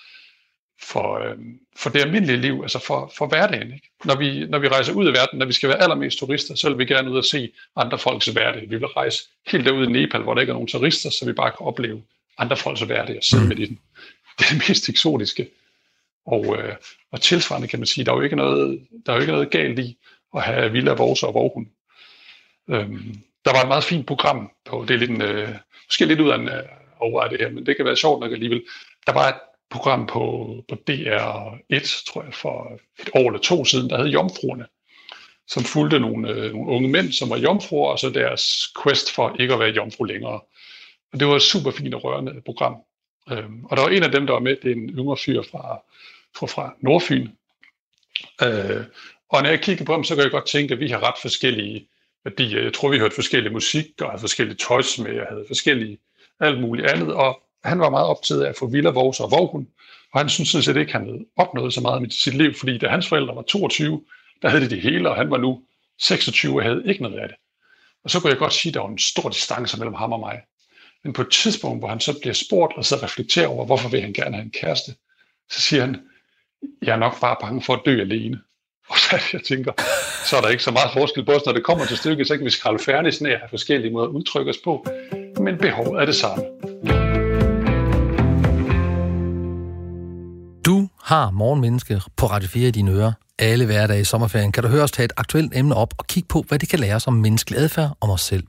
for, 0.83 1.19
øh, 1.19 1.37
for 1.77 1.89
det 1.89 1.99
almindelige 1.99 2.37
liv, 2.37 2.59
altså 2.61 2.79
for, 2.79 3.11
for 3.17 3.27
hverdagen. 3.27 3.73
Ikke? 3.73 3.89
Når, 4.05 4.15
vi, 4.15 4.45
når 4.45 4.59
vi 4.59 4.67
rejser 4.67 4.93
ud 4.93 5.09
i 5.09 5.13
verden, 5.13 5.39
når 5.39 5.45
vi 5.45 5.53
skal 5.53 5.69
være 5.69 5.81
allermest 5.81 6.19
turister, 6.19 6.55
så 6.55 6.69
vil 6.69 6.77
vi 6.77 6.85
gerne 6.85 7.11
ud 7.11 7.17
og 7.17 7.25
se 7.25 7.51
andre 7.75 7.99
folks 7.99 8.25
hverdag. 8.25 8.61
Vi 8.61 8.75
vil 8.75 8.87
rejse 8.87 9.23
helt 9.47 9.65
derud 9.65 9.87
i 9.87 9.91
Nepal, 9.91 10.21
hvor 10.21 10.33
der 10.33 10.41
ikke 10.41 10.51
er 10.51 10.55
nogen 10.55 10.67
turister, 10.67 11.09
så 11.09 11.25
vi 11.25 11.33
bare 11.33 11.51
kan 11.51 11.65
opleve 11.65 12.03
andre 12.37 12.57
folks 12.57 12.81
hverdag 12.81 13.17
og 13.17 13.23
sidde 13.23 13.43
mm. 13.43 13.49
med 13.49 13.55
den. 13.55 13.79
Det 14.39 14.45
er 14.45 14.49
det 14.49 14.69
mest 14.69 14.89
eksotiske. 14.89 15.49
Og, 16.25 16.57
øh, 16.57 16.75
og 17.11 17.21
tilsvarende 17.21 17.67
kan 17.67 17.79
man 17.79 17.85
sige, 17.85 18.05
der 18.05 18.11
er 18.11 18.15
jo 18.15 18.21
ikke 18.21 18.35
noget, 18.35 18.87
der 19.05 19.11
er 19.11 19.15
jo 19.15 19.21
ikke 19.21 19.33
noget 19.33 19.49
galt 19.49 19.79
i 19.79 19.97
at 20.35 20.43
have 20.43 20.71
villa, 20.71 20.93
vores 20.93 21.23
og 21.23 21.33
vorhund. 21.33 21.67
Øhm, 22.69 23.21
der 23.47 23.53
var 23.53 23.61
et 23.61 23.67
meget 23.67 23.83
fint 23.83 24.07
program 24.07 24.51
på, 24.65 24.85
det 24.87 24.93
er 24.93 24.97
lidt 24.97 25.11
en, 25.11 25.21
øh, 25.21 25.49
måske 25.87 26.05
lidt 26.05 26.19
ud 26.19 26.29
af 26.29 26.35
en 26.35 26.47
øh, 26.49 26.63
overvej 26.99 27.27
det 27.27 27.39
her, 27.39 27.49
men 27.49 27.65
det 27.65 27.75
kan 27.75 27.85
være 27.85 27.95
sjovt 27.97 28.19
nok 28.19 28.31
alligevel. 28.31 28.63
Der 29.05 29.13
var 29.13 29.27
et 29.27 29.39
program 29.69 30.07
på, 30.07 30.23
på 30.69 30.75
DR1, 30.89 32.05
tror 32.07 32.23
jeg, 32.23 32.33
for 32.33 32.79
et 32.99 33.09
år 33.15 33.27
eller 33.27 33.39
to 33.39 33.65
siden, 33.65 33.89
der 33.89 33.97
hed 33.97 34.07
Jomfruerne, 34.07 34.65
som 35.47 35.63
fulgte 35.63 35.99
nogle, 35.99 36.29
øh, 36.29 36.51
nogle 36.53 36.71
unge 36.71 36.89
mænd, 36.89 37.11
som 37.11 37.29
var 37.29 37.37
jomfruer, 37.37 37.91
og 37.91 37.99
så 37.99 38.09
deres 38.09 38.73
quest 38.83 39.11
for 39.11 39.35
ikke 39.39 39.53
at 39.53 39.59
være 39.59 39.69
jomfru 39.69 40.03
længere. 40.03 40.39
Og 41.13 41.19
det 41.19 41.27
var 41.27 41.35
et 41.35 41.41
super 41.41 41.71
fint 41.71 41.95
og 41.95 42.03
rørende 42.03 42.41
program. 42.45 42.75
Øhm, 43.31 43.65
og 43.65 43.77
der 43.77 43.83
var 43.83 43.89
en 43.89 44.03
af 44.03 44.11
dem, 44.11 44.25
der 44.25 44.33
var 44.33 44.39
med, 44.39 44.55
det 44.55 44.71
er 44.71 44.75
en 44.75 44.89
yngre 44.89 45.17
fyr 45.17 45.41
fra, 45.51 45.81
fra, 46.37 46.47
fra 46.47 46.75
Nordfyn. 46.81 47.29
Øh, 48.43 48.83
og 49.29 49.43
når 49.43 49.49
jeg 49.49 49.61
kigger 49.61 49.85
på 49.85 49.91
ham, 49.91 50.03
så 50.03 50.15
kan 50.15 50.23
jeg 50.23 50.31
godt 50.31 50.47
tænke, 50.47 50.73
at 50.73 50.79
vi 50.79 50.87
har 50.87 51.07
ret 51.07 51.21
forskellige 51.21 51.87
fordi 52.27 52.55
øh, 52.55 52.63
jeg 52.63 52.73
tror, 52.73 52.89
vi 52.89 52.99
hørte 52.99 53.15
forskellige 53.15 53.53
musik, 53.53 53.85
og 54.01 54.09
havde 54.09 54.19
forskellige 54.19 54.57
tøjs 54.57 54.99
med, 54.99 55.19
og 55.19 55.27
havde 55.29 55.43
forskellige 55.47 55.97
alt 56.39 56.61
muligt 56.61 56.87
andet, 56.87 57.13
og 57.13 57.41
han 57.63 57.79
var 57.79 57.89
meget 57.89 58.07
optaget 58.07 58.43
af 58.43 58.49
at 58.49 58.55
få 58.55 58.67
Villa, 58.67 58.89
Vores 58.89 59.19
og 59.19 59.31
Vorhund, 59.31 59.67
og 60.13 60.19
han 60.19 60.29
synes 60.29 60.49
sådan 60.49 60.63
set 60.63 60.77
ikke, 60.77 60.91
han 60.91 61.05
havde 61.05 61.25
opnået 61.37 61.73
så 61.73 61.81
meget 61.81 62.01
med 62.01 62.09
sit 62.09 62.33
liv, 62.33 62.53
fordi 62.53 62.77
da 62.77 62.87
hans 62.87 63.07
forældre 63.07 63.35
var 63.35 63.41
22, 63.41 64.03
der 64.41 64.49
havde 64.49 64.63
de 64.63 64.69
det 64.69 64.81
hele, 64.81 65.09
og 65.09 65.15
han 65.15 65.31
var 65.31 65.37
nu 65.37 65.61
26 65.99 66.55
og 66.55 66.63
havde 66.63 66.83
ikke 66.85 67.03
noget 67.03 67.19
af 67.19 67.27
det. 67.27 67.37
Og 68.03 68.09
så 68.09 68.19
kunne 68.19 68.29
jeg 68.29 68.37
godt 68.37 68.53
sige, 68.53 68.69
at 68.69 68.73
der 68.73 68.81
var 68.81 68.89
en 68.89 68.99
stor 68.99 69.29
distance 69.29 69.77
mellem 69.77 69.93
ham 69.93 70.13
og 70.13 70.19
mig. 70.19 70.41
Men 71.03 71.13
på 71.13 71.21
et 71.21 71.31
tidspunkt, 71.31 71.81
hvor 71.81 71.87
han 71.87 71.99
så 71.99 72.19
bliver 72.19 72.33
spurgt 72.33 72.77
og 72.77 72.85
så 72.85 72.95
reflekterer 73.03 73.47
over, 73.47 73.65
hvorfor 73.65 73.89
vil 73.89 74.01
han 74.01 74.13
gerne 74.13 74.35
have 74.35 74.45
en 74.45 74.51
kæreste, 74.51 74.91
så 75.49 75.61
siger 75.61 75.85
han, 75.85 76.07
jeg 76.81 76.93
er 76.93 76.99
nok 76.99 77.21
bare 77.21 77.37
bange 77.41 77.61
for 77.61 77.73
at 77.73 77.81
dø 77.85 78.01
alene. 78.01 78.41
Og 78.89 78.97
så 78.97 79.15
jeg 79.33 79.41
tænker, 79.43 79.71
så 80.25 80.37
er 80.37 80.41
der 80.41 80.49
ikke 80.49 80.63
så 80.63 80.71
meget 80.71 80.89
forskel 80.93 81.25
på 81.25 81.31
os, 81.31 81.45
når 81.45 81.53
det 81.53 81.63
kommer 81.63 81.85
til 81.85 81.97
stykket, 81.97 82.27
så 82.27 82.37
kan 82.37 82.45
vi 82.45 82.49
skralde 82.49 82.83
færdig 82.83 83.31
af 83.31 83.49
forskellige 83.49 83.93
måder 83.93 84.07
at 84.07 84.11
udtrykke 84.11 84.49
os 84.49 84.57
på, 84.63 84.85
men 85.39 85.57
behovet 85.57 86.01
er 86.01 86.05
det 86.05 86.15
samme. 86.15 86.43
Du 90.65 90.89
har 91.03 91.31
morgenmenneske 91.31 92.01
på 92.17 92.25
Radio 92.25 92.49
4 92.49 92.67
i 92.67 92.71
dine 92.71 92.91
ører 92.91 93.26
alle 93.39 93.65
hverdage 93.65 94.01
i 94.01 94.03
sommerferien 94.03 94.51
kan 94.51 94.63
du 94.63 94.69
høre 94.69 94.83
os 94.83 94.91
tage 94.91 95.05
et 95.05 95.13
aktuelt 95.17 95.51
emne 95.55 95.75
op 95.75 95.93
og 95.97 96.07
kigge 96.07 96.27
på, 96.27 96.45
hvad 96.47 96.59
det 96.59 96.69
kan 96.69 96.79
lære 96.79 96.95
os 96.95 97.07
om 97.07 97.13
menneskelig 97.13 97.59
adfærd 97.59 97.97
om 98.01 98.09
os 98.09 98.21
selv. 98.21 98.43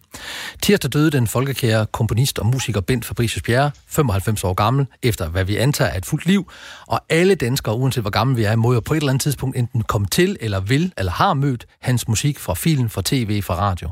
Tirsdag 0.62 0.92
døde 0.92 1.10
den 1.10 1.26
folkekære 1.26 1.86
komponist 1.86 2.38
og 2.38 2.46
musiker 2.46 2.80
Bent 2.80 3.04
Fabricius 3.04 3.42
Bjerre, 3.42 3.70
95 3.88 4.44
år 4.44 4.54
gammel, 4.54 4.86
efter 5.02 5.28
hvad 5.28 5.44
vi 5.44 5.56
antager 5.56 5.90
er 5.90 5.98
et 5.98 6.06
fuldt 6.06 6.26
liv, 6.26 6.50
og 6.86 7.00
alle 7.08 7.34
danskere, 7.34 7.74
uanset 7.74 8.02
hvor 8.02 8.10
gamle 8.10 8.36
vi 8.36 8.44
er, 8.44 8.56
må 8.56 8.72
jo 8.72 8.80
på 8.80 8.94
et 8.94 8.96
eller 8.96 9.10
andet 9.10 9.22
tidspunkt 9.22 9.56
enten 9.56 9.82
komme 9.82 10.06
til, 10.06 10.36
eller 10.40 10.60
vil, 10.60 10.92
eller 10.98 11.12
har 11.12 11.34
mødt 11.34 11.66
hans 11.80 12.08
musik 12.08 12.38
fra 12.38 12.54
film, 12.54 12.88
fra 12.88 13.02
tv, 13.04 13.42
fra 13.42 13.54
radio. 13.54 13.90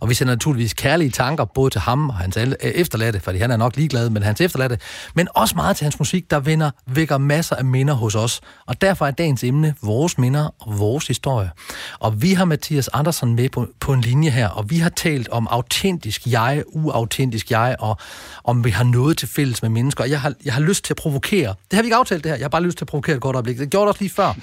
Og 0.00 0.08
vi 0.08 0.14
sender 0.14 0.34
naturligvis 0.34 0.74
kærlige 0.74 1.10
tanker 1.10 1.44
både 1.44 1.70
til 1.70 1.80
ham 1.80 2.08
og 2.08 2.16
hans 2.16 2.36
øh, 2.36 2.52
efterladte, 2.62 3.20
fordi 3.20 3.38
han 3.38 3.50
er 3.50 3.56
nok 3.56 3.76
ligeglad 3.76 4.10
med 4.10 4.22
hans 4.22 4.40
efterladte, 4.40 4.78
men 5.14 5.28
også 5.34 5.54
meget 5.54 5.76
til 5.76 5.84
hans 5.84 5.98
musik, 5.98 6.30
der 6.30 6.40
vender, 6.40 6.70
vækker 6.86 7.18
masser 7.18 7.56
af 7.56 7.64
minder 7.64 7.94
hos 7.94 8.14
os. 8.14 8.40
Og 8.66 8.80
derfor 8.80 9.06
er 9.06 9.10
dagens 9.10 9.44
emne 9.44 9.74
vores 9.82 10.18
minder 10.18 10.37
minder 10.38 10.54
og 10.58 10.78
vores 10.78 11.06
historie. 11.06 11.50
Og 11.98 12.22
vi 12.22 12.32
har 12.32 12.44
Mathias 12.44 12.88
Andersen 12.88 13.34
med 13.34 13.48
på, 13.48 13.66
på 13.80 13.92
en 13.92 14.00
linje 14.00 14.30
her, 14.30 14.48
og 14.48 14.70
vi 14.70 14.78
har 14.78 14.90
talt 14.90 15.28
om 15.28 15.46
autentisk 15.50 16.26
jeg, 16.26 16.62
uautentisk 16.66 17.50
jeg, 17.50 17.76
og 17.78 17.96
om 18.44 18.64
vi 18.64 18.70
har 18.70 18.84
noget 18.84 19.18
til 19.18 19.28
fælles 19.28 19.62
med 19.62 19.70
mennesker. 19.70 20.04
Og 20.04 20.10
jeg 20.10 20.20
har, 20.20 20.34
jeg 20.44 20.54
har 20.54 20.60
lyst 20.60 20.84
til 20.84 20.92
at 20.92 20.96
provokere. 20.96 21.54
Det 21.70 21.76
har 21.76 21.82
vi 21.82 21.86
ikke 21.86 21.96
aftalt 21.96 22.24
det 22.24 22.30
her. 22.30 22.36
Jeg 22.36 22.44
har 22.44 22.48
bare 22.48 22.62
lyst 22.62 22.78
til 22.78 22.84
at 22.84 22.88
provokere 22.88 23.16
et 23.16 23.22
godt 23.22 23.36
øjeblik. 23.36 23.58
Det 23.58 23.70
gjorde 23.70 23.86
det 23.86 23.88
også 23.88 24.02
lige 24.02 24.10
før. 24.10 24.34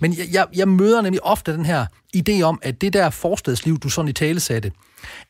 Men 0.00 0.18
jeg, 0.18 0.26
jeg, 0.32 0.46
jeg 0.54 0.68
møder 0.68 1.00
nemlig 1.00 1.24
ofte 1.24 1.52
den 1.52 1.66
her 1.66 1.86
idé 2.16 2.42
om, 2.42 2.58
at 2.62 2.80
det 2.80 2.92
der 2.92 3.10
forstadsliv, 3.10 3.78
du 3.78 3.88
sådan 3.88 4.08
i 4.08 4.12
tale 4.12 4.40
satte, 4.40 4.72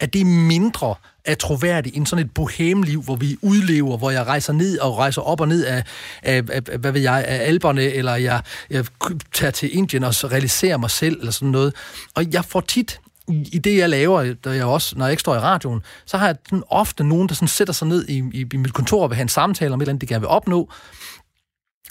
at 0.00 0.12
det 0.12 0.20
er 0.20 0.24
mindre 0.24 0.94
er 1.24 1.34
troværdigt 1.34 1.96
end 1.96 2.06
sådan 2.06 2.24
et 2.24 2.34
bohemliv, 2.34 3.02
hvor 3.02 3.16
vi 3.16 3.36
udlever, 3.42 3.96
hvor 3.96 4.10
jeg 4.10 4.26
rejser 4.26 4.52
ned 4.52 4.78
og 4.78 4.98
rejser 4.98 5.22
op 5.22 5.40
og 5.40 5.48
ned 5.48 5.64
af, 5.64 5.84
af, 6.22 6.42
af 6.52 6.78
hvad 6.78 6.92
ved 6.92 7.00
jeg, 7.00 7.24
af 7.24 7.46
alberne, 7.46 7.82
eller 7.82 8.14
jeg, 8.14 8.42
jeg 8.70 8.84
tager 9.32 9.50
til 9.50 9.76
Indien 9.76 10.04
og 10.04 10.14
realiserer 10.24 10.76
mig 10.76 10.90
selv, 10.90 11.18
eller 11.18 11.32
sådan 11.32 11.48
noget. 11.48 11.74
Og 12.14 12.32
jeg 12.32 12.44
får 12.44 12.60
tit 12.60 13.00
i 13.28 13.58
det, 13.58 13.76
jeg 13.76 13.88
laver, 13.88 14.34
der 14.44 14.52
jeg 14.52 14.64
også, 14.64 14.98
når 14.98 15.04
jeg 15.04 15.12
ikke 15.12 15.20
står 15.20 15.34
i 15.34 15.38
radioen, 15.38 15.80
så 16.06 16.18
har 16.18 16.26
jeg 16.26 16.36
sådan 16.48 16.62
ofte 16.68 17.04
nogen, 17.04 17.28
der 17.28 17.34
sådan 17.34 17.48
sætter 17.48 17.74
sig 17.74 17.88
ned 17.88 18.08
i, 18.08 18.22
i, 18.32 18.46
i 18.52 18.56
mit 18.56 18.72
kontor 18.72 19.02
og 19.02 19.10
vil 19.10 19.16
have 19.16 19.22
en 19.22 19.28
samtale 19.28 19.74
om 19.74 19.80
et 19.80 19.82
eller 19.82 19.90
andet, 19.90 20.00
de 20.00 20.06
gerne 20.06 20.20
vil 20.20 20.28
opnå. 20.28 20.70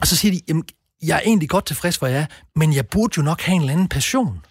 Og 0.02 0.08
så 0.08 0.16
siger 0.16 0.32
de, 0.32 0.42
jamen, 0.48 0.64
jeg 1.04 1.16
er 1.16 1.22
egentlig 1.26 1.50
godt 1.50 1.66
tilfreds, 1.66 1.96
hvor 1.96 2.08
jeg 2.08 2.20
er, 2.20 2.26
men 2.56 2.74
jeg 2.74 2.88
burde 2.88 3.14
jo 3.18 3.22
nok 3.22 3.42
have 3.42 3.56
en 3.56 3.62
eller 3.62 3.74
anden 3.74 3.88
passion. 3.88 4.42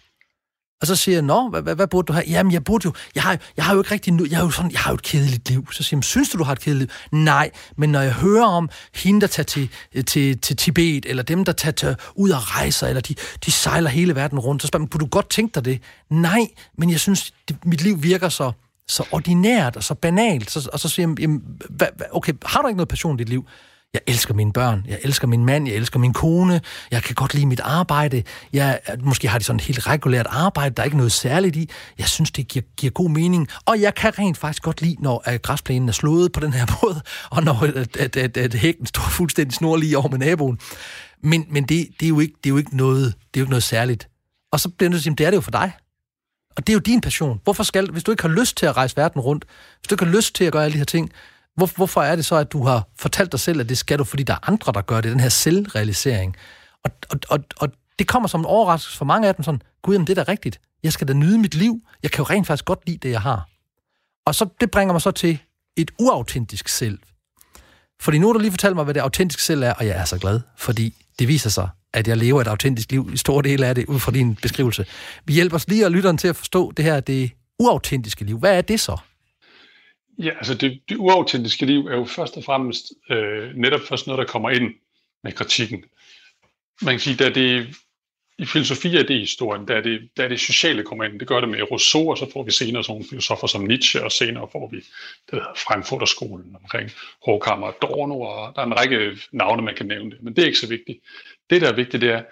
Og 0.81 0.87
så 0.87 0.95
siger 0.95 1.15
jeg, 1.15 1.21
nå, 1.21 1.49
hvad, 1.49 1.61
hvad, 1.61 1.75
hvad 1.75 1.87
burde 1.87 2.05
du 2.05 2.13
have? 2.13 2.25
Jamen, 2.27 2.51
jeg 2.51 2.63
burde 2.63 2.85
jo, 2.85 2.93
jeg 3.15 3.23
har, 3.23 3.37
jeg 3.57 3.65
har 3.65 3.73
jo 3.73 3.79
ikke 3.79 3.91
rigtig, 3.91 4.31
jeg 4.31 4.37
har 4.37 4.45
jo 4.45 4.51
sådan, 4.51 4.71
jeg 4.71 4.79
har 4.79 4.91
jo 4.91 4.95
et 4.95 5.01
kedeligt 5.01 5.49
liv. 5.49 5.71
Så 5.71 5.83
siger 5.83 5.97
jeg, 5.97 6.03
synes 6.03 6.29
du, 6.29 6.37
du 6.37 6.43
har 6.43 6.51
et 6.51 6.59
kedeligt 6.59 6.91
liv? 7.11 7.19
Nej, 7.23 7.51
men 7.77 7.91
når 7.91 8.01
jeg 8.01 8.13
hører 8.13 8.45
om 8.45 8.69
hende, 8.95 9.21
der 9.21 9.27
tager 9.27 9.45
til, 9.45 9.69
øh, 9.95 10.05
til, 10.05 10.39
til 10.39 10.57
Tibet, 10.57 11.05
eller 11.05 11.23
dem, 11.23 11.45
der 11.45 11.51
tager 11.51 11.71
til, 11.71 11.95
ud 12.15 12.29
og 12.29 12.55
rejser, 12.55 12.87
eller 12.87 13.01
de, 13.01 13.15
de 13.45 13.51
sejler 13.51 13.89
hele 13.89 14.15
verden 14.15 14.39
rundt, 14.39 14.61
så 14.61 14.67
spørger 14.67 14.81
man, 14.81 14.87
kunne 14.89 14.99
du 14.99 15.05
godt 15.05 15.29
tænke 15.29 15.55
dig 15.55 15.65
det? 15.65 15.81
Nej, 16.09 16.47
men 16.77 16.89
jeg 16.89 16.99
synes, 16.99 17.33
det, 17.47 17.65
mit 17.65 17.81
liv 17.81 18.03
virker 18.03 18.29
så, 18.29 18.51
så 18.87 19.03
ordinært 19.11 19.75
og 19.75 19.83
så 19.83 19.93
banalt. 19.93 20.51
Så, 20.51 20.69
og 20.73 20.79
så 20.79 20.89
siger 20.89 21.09
jeg, 21.09 21.19
jamen, 21.19 21.41
hvad, 21.69 21.87
okay, 22.11 22.33
har 22.45 22.61
du 22.61 22.67
ikke 22.67 22.77
noget 22.77 22.89
passion 22.89 23.15
i 23.15 23.17
dit 23.17 23.29
liv? 23.29 23.45
Jeg 23.93 24.01
elsker 24.07 24.33
mine 24.33 24.53
børn, 24.53 24.85
jeg 24.87 24.99
elsker 25.03 25.27
min 25.27 25.45
mand, 25.45 25.67
jeg 25.67 25.75
elsker 25.75 25.99
min 25.99 26.13
kone, 26.13 26.61
jeg 26.91 27.03
kan 27.03 27.15
godt 27.15 27.33
lide 27.33 27.45
mit 27.45 27.59
arbejde. 27.59 28.23
Jeg, 28.53 28.79
måske 28.99 29.27
har 29.27 29.37
de 29.37 29.43
sådan 29.43 29.59
et 29.59 29.65
helt 29.65 29.87
regulært 29.87 30.27
arbejde, 30.29 30.75
der 30.75 30.81
er 30.81 30.85
ikke 30.85 30.97
noget 30.97 31.11
særligt 31.11 31.55
i. 31.55 31.69
Jeg 31.97 32.07
synes, 32.07 32.31
det 32.31 32.47
giver, 32.47 32.63
giver 32.77 32.91
god 32.91 33.09
mening. 33.09 33.47
Og 33.65 33.81
jeg 33.81 33.95
kan 33.95 34.19
rent 34.19 34.37
faktisk 34.37 34.63
godt 34.63 34.81
lide, 34.81 34.95
når 34.99 35.21
at 35.25 35.41
græsplænen 35.41 35.89
er 35.89 35.93
slået 35.93 36.31
på 36.31 36.39
den 36.39 36.53
her 36.53 36.65
måde, 36.83 37.01
og 37.29 37.43
når 37.43 37.63
at, 37.63 37.97
at, 37.97 38.17
at, 38.17 38.37
at 38.37 38.53
hækken 38.53 38.85
står 38.85 39.01
fuldstændig 39.01 39.53
snorlig 39.53 39.97
over 39.97 40.09
med 40.09 40.17
naboen. 40.17 40.59
Men, 41.23 41.45
men 41.49 41.63
det, 41.63 41.87
det, 41.99 42.05
er 42.05 42.09
jo 42.09 42.19
ikke, 42.19 42.33
det, 42.43 42.45
er 42.45 42.53
jo 42.53 42.57
ikke 42.57 42.77
noget, 42.77 43.05
det 43.05 43.39
er 43.39 43.41
jo 43.41 43.43
ikke 43.43 43.51
noget 43.51 43.63
særligt. 43.63 44.09
Og 44.51 44.59
så 44.59 44.69
bliver 44.69 44.91
det, 44.91 45.17
det 45.17 45.25
er 45.25 45.29
det 45.29 45.35
jo 45.35 45.41
for 45.41 45.51
dig. 45.51 45.71
Og 46.57 46.67
det 46.67 46.73
er 46.73 46.75
jo 46.75 46.79
din 46.79 47.01
passion. 47.01 47.39
Hvorfor 47.43 47.63
skal, 47.63 47.91
hvis 47.91 48.03
du 48.03 48.11
ikke 48.11 48.23
har 48.23 48.29
lyst 48.29 48.57
til 48.57 48.65
at 48.65 48.77
rejse 48.77 48.97
verden 48.97 49.21
rundt, 49.21 49.45
hvis 49.79 49.87
du 49.87 49.95
ikke 49.95 50.05
har 50.05 50.11
lyst 50.11 50.35
til 50.35 50.43
at 50.43 50.51
gøre 50.53 50.63
alle 50.63 50.73
de 50.73 50.77
her 50.77 50.85
ting, 50.85 51.11
hvor, 51.59 51.69
hvorfor 51.75 52.01
er 52.01 52.15
det 52.15 52.25
så, 52.25 52.35
at 52.35 52.51
du 52.51 52.63
har 52.63 52.87
fortalt 52.99 53.31
dig 53.31 53.39
selv, 53.39 53.59
at 53.59 53.69
det 53.69 53.77
skal 53.77 53.99
du, 53.99 54.03
fordi 54.03 54.23
der 54.23 54.33
er 54.33 54.49
andre, 54.49 54.71
der 54.71 54.81
gør 54.81 55.01
det, 55.01 55.11
den 55.11 55.19
her 55.19 55.29
selvrealisering? 55.29 56.35
Og, 56.83 56.91
og, 57.09 57.19
og, 57.29 57.39
og 57.57 57.69
det 57.99 58.07
kommer 58.07 58.29
som 58.29 58.41
en 58.41 58.45
overraskelse 58.45 58.97
for 58.97 59.05
mange 59.05 59.27
af 59.27 59.35
dem, 59.35 59.43
sådan, 59.43 59.61
gud, 59.81 59.93
jamen, 59.93 60.07
det 60.07 60.17
er 60.17 60.23
da 60.23 60.31
rigtigt. 60.31 60.59
Jeg 60.83 60.93
skal 60.93 61.07
da 61.07 61.13
nyde 61.13 61.37
mit 61.37 61.55
liv. 61.55 61.81
Jeg 62.03 62.11
kan 62.11 62.23
jo 62.23 62.23
rent 62.23 62.47
faktisk 62.47 62.65
godt 62.65 62.79
lide 62.87 62.97
det, 62.97 63.11
jeg 63.11 63.21
har. 63.21 63.49
Og 64.25 64.35
så, 64.35 64.49
det 64.61 64.71
bringer 64.71 64.93
mig 64.93 65.01
så 65.01 65.11
til 65.11 65.39
et 65.77 65.91
uautentisk 65.99 66.67
selv. 66.67 66.99
Fordi 68.01 68.17
nu 68.17 68.27
har 68.27 68.33
du 68.33 68.39
lige 68.39 68.51
fortalt 68.51 68.75
mig, 68.75 68.83
hvad 68.83 68.93
det 68.93 68.99
autentiske 68.99 69.41
selv 69.41 69.63
er, 69.63 69.73
og 69.73 69.87
jeg 69.87 69.95
er 69.97 70.05
så 70.05 70.17
glad, 70.17 70.41
fordi 70.57 70.95
det 71.19 71.27
viser 71.27 71.49
sig, 71.49 71.69
at 71.93 72.07
jeg 72.07 72.17
lever 72.17 72.41
et 72.41 72.47
autentisk 72.47 72.91
liv 72.91 73.09
i 73.13 73.17
stor 73.17 73.41
del 73.41 73.63
af 73.63 73.75
det, 73.75 73.85
ud 73.85 73.99
fra 73.99 74.11
din 74.11 74.35
beskrivelse. 74.35 74.85
Vi 75.25 75.33
hjælper 75.33 75.55
os 75.55 75.67
lige 75.67 75.85
og 75.85 75.91
lytteren 75.91 76.17
til 76.17 76.27
at 76.27 76.35
forstå 76.35 76.71
det 76.71 76.85
her, 76.85 76.99
det 76.99 77.31
uautentiske 77.59 78.25
liv. 78.25 78.39
Hvad 78.39 78.57
er 78.57 78.61
det 78.61 78.79
så? 78.79 78.97
Ja, 80.19 80.29
altså 80.29 80.53
det, 80.53 80.81
det 80.89 80.97
uautentiske 80.97 81.65
liv 81.65 81.87
er 81.87 81.95
jo 81.95 82.05
først 82.05 82.37
og 82.37 82.43
fremmest 82.43 82.93
øh, 83.09 83.55
netop 83.55 83.81
først 83.81 84.07
noget, 84.07 84.17
der 84.17 84.25
kommer 84.25 84.49
ind 84.49 84.75
med 85.23 85.31
kritikken. 85.31 85.83
Man 86.81 86.93
kan 86.93 86.99
sige, 86.99 87.25
at 87.25 87.35
det 87.35 87.75
i 88.39 88.45
filosofi 88.45 88.95
er 88.95 89.03
det 89.03 89.19
historien, 89.19 89.67
der 89.67 89.75
er 89.75 89.81
det, 89.81 90.09
der 90.17 90.23
er 90.23 90.27
det 90.27 90.39
sociale 90.39 90.83
kommer 90.83 91.03
ind. 91.03 91.19
Det 91.19 91.27
gør 91.27 91.39
det 91.39 91.49
med 91.49 91.71
Rousseau, 91.71 92.11
og 92.11 92.17
så 92.17 92.31
får 92.33 92.43
vi 92.43 92.51
senere 92.51 92.83
sådan 92.83 92.93
nogle 92.93 93.09
filosofer 93.09 93.47
som 93.47 93.63
Nietzsche, 93.63 94.03
og 94.03 94.11
senere 94.11 94.47
får 94.51 94.69
vi 94.69 94.77
det 94.77 94.85
hedder 95.31 95.53
Frankfurterskolen 95.55 96.55
omkring 96.63 96.89
Horkheimer 97.25 97.67
og 97.67 97.77
Dorno, 97.81 98.21
og 98.21 98.55
der 98.55 98.61
er 98.61 98.65
en 98.65 98.79
række 98.79 99.17
navne, 99.31 99.61
man 99.61 99.75
kan 99.75 99.85
nævne 99.85 100.11
det, 100.11 100.21
men 100.21 100.35
det 100.35 100.41
er 100.41 100.45
ikke 100.45 100.59
så 100.59 100.67
vigtigt. 100.67 100.99
Det, 101.49 101.61
der 101.61 101.69
er 101.69 101.75
vigtigt, 101.75 102.01
det 102.01 102.09
er, 102.09 102.23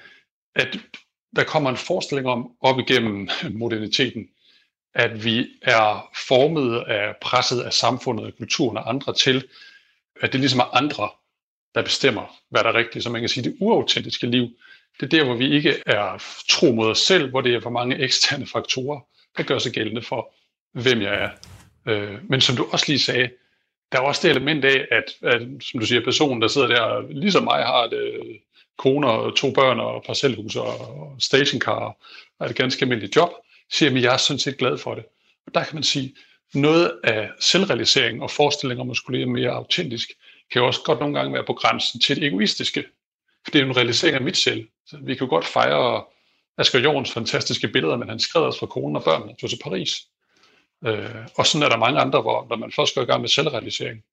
at 0.56 0.80
der 1.36 1.44
kommer 1.44 1.70
en 1.70 1.78
forestilling 1.78 2.28
om 2.28 2.52
op 2.62 2.80
igennem 2.80 3.30
moderniteten, 3.52 4.30
at 4.98 5.26
vi 5.26 5.48
er 5.62 6.10
formet 6.28 6.84
af 6.88 7.16
presset 7.22 7.62
af 7.62 7.74
samfundet 7.74 8.26
og 8.26 8.32
kulturen 8.38 8.78
og 8.78 8.90
andre 8.90 9.14
til, 9.14 9.48
at 10.22 10.32
det 10.32 10.40
ligesom 10.40 10.60
er 10.60 10.76
andre, 10.76 11.10
der 11.76 11.82
bestemmer, 11.82 12.36
hvad 12.50 12.64
der 12.64 12.70
er 12.70 12.74
rigtigt. 12.74 13.04
Så 13.04 13.10
man 13.10 13.22
kan 13.22 13.30
sige, 13.30 13.44
det 13.44 13.58
uautentiske 13.60 14.28
liv, 14.28 14.48
det 15.00 15.06
er 15.06 15.18
der, 15.18 15.24
hvor 15.24 15.36
vi 15.36 15.52
ikke 15.52 15.74
er 15.86 16.24
tro 16.50 16.72
mod 16.72 16.90
os 16.90 17.00
selv, 17.00 17.30
hvor 17.30 17.42
det 17.42 17.56
er 17.56 17.60
for 17.60 17.70
mange 17.70 18.00
eksterne 18.00 18.48
faktorer, 18.48 19.00
der 19.38 19.44
gør 19.44 19.58
sig 19.58 19.72
gældende 19.72 20.02
for, 20.02 20.34
hvem 20.74 21.02
jeg 21.02 21.16
er. 21.16 21.30
Øh, 21.92 22.30
men 22.30 22.42
som 22.42 22.56
du 22.56 22.68
også 22.72 22.86
lige 22.88 23.00
sagde, 23.00 23.30
der 23.92 23.98
er 23.98 24.02
også 24.02 24.28
det 24.28 24.36
element 24.36 24.66
af, 24.66 24.88
at, 24.92 25.04
at 25.22 25.42
som 25.62 25.80
du 25.80 25.86
siger, 25.86 26.04
personen, 26.04 26.42
der 26.42 26.48
sidder 26.48 26.68
der, 26.68 27.02
ligesom 27.10 27.44
mig, 27.44 27.64
har 27.64 27.84
et 27.84 27.92
koner, 28.78 29.08
kone 29.08 29.08
og 29.08 29.36
to 29.36 29.52
børn 29.52 29.80
og 29.80 30.04
parcelhus 30.06 30.56
og 30.56 31.16
stationcar 31.20 31.98
og 32.40 32.50
et 32.50 32.56
ganske 32.56 32.82
almindeligt 32.84 33.16
job, 33.16 33.30
siger, 33.72 33.92
at 33.92 34.02
jeg 34.02 34.14
er 34.14 34.18
sådan 34.18 34.40
set 34.40 34.58
glad 34.58 34.78
for 34.78 34.96
det. 34.96 35.06
Og 35.48 35.54
der 35.54 35.64
kan 35.64 35.76
man 35.76 35.84
sige, 35.84 36.16
noget 36.54 37.00
af 37.04 37.30
selvrealisering 37.40 38.22
og 38.22 38.32
forestilling 38.32 38.82
om 38.82 38.90
at 38.92 38.98
skulle 38.98 39.20
leve 39.20 39.30
mere 39.30 39.50
autentisk, 39.50 40.10
kan 40.52 40.62
jo 40.62 40.68
også 40.68 40.82
godt 40.86 41.00
nogle 41.00 41.20
gange 41.20 41.34
være 41.34 41.44
på 41.48 41.54
grænsen 41.54 42.00
til 42.00 42.16
det 42.16 42.28
egoistiske. 42.28 42.84
For 43.44 43.52
det 43.52 43.60
er 43.60 43.64
jo 43.64 43.70
en 43.70 43.78
realisering 43.78 44.16
af 44.16 44.22
mit 44.22 44.38
selv. 44.38 44.68
Så 44.86 44.98
vi 45.02 45.16
kan 45.16 45.28
jo 45.28 45.30
godt 45.30 45.46
fejre 45.46 46.04
Asger 46.58 46.80
Jorns 46.80 47.12
fantastiske 47.12 47.68
billeder, 47.68 47.98
men 47.98 48.10
han 48.10 48.20
skrev 48.20 48.44
også 48.44 48.60
for 48.60 48.66
konen 48.66 48.96
og 48.96 49.04
børnene 49.04 49.36
tog 49.36 49.50
til 49.50 49.60
Paris. 49.64 50.08
Øh, 50.86 51.16
og 51.38 51.46
sådan 51.46 51.66
er 51.66 51.70
der 51.70 51.78
mange 51.78 52.00
andre, 52.00 52.22
hvor 52.22 52.48
når 52.50 52.56
man 52.56 52.72
først 52.72 52.96
går 52.96 53.02
i 53.02 53.06
gang 53.06 53.22
med 53.22 53.30
selvrealisering, 53.30 54.04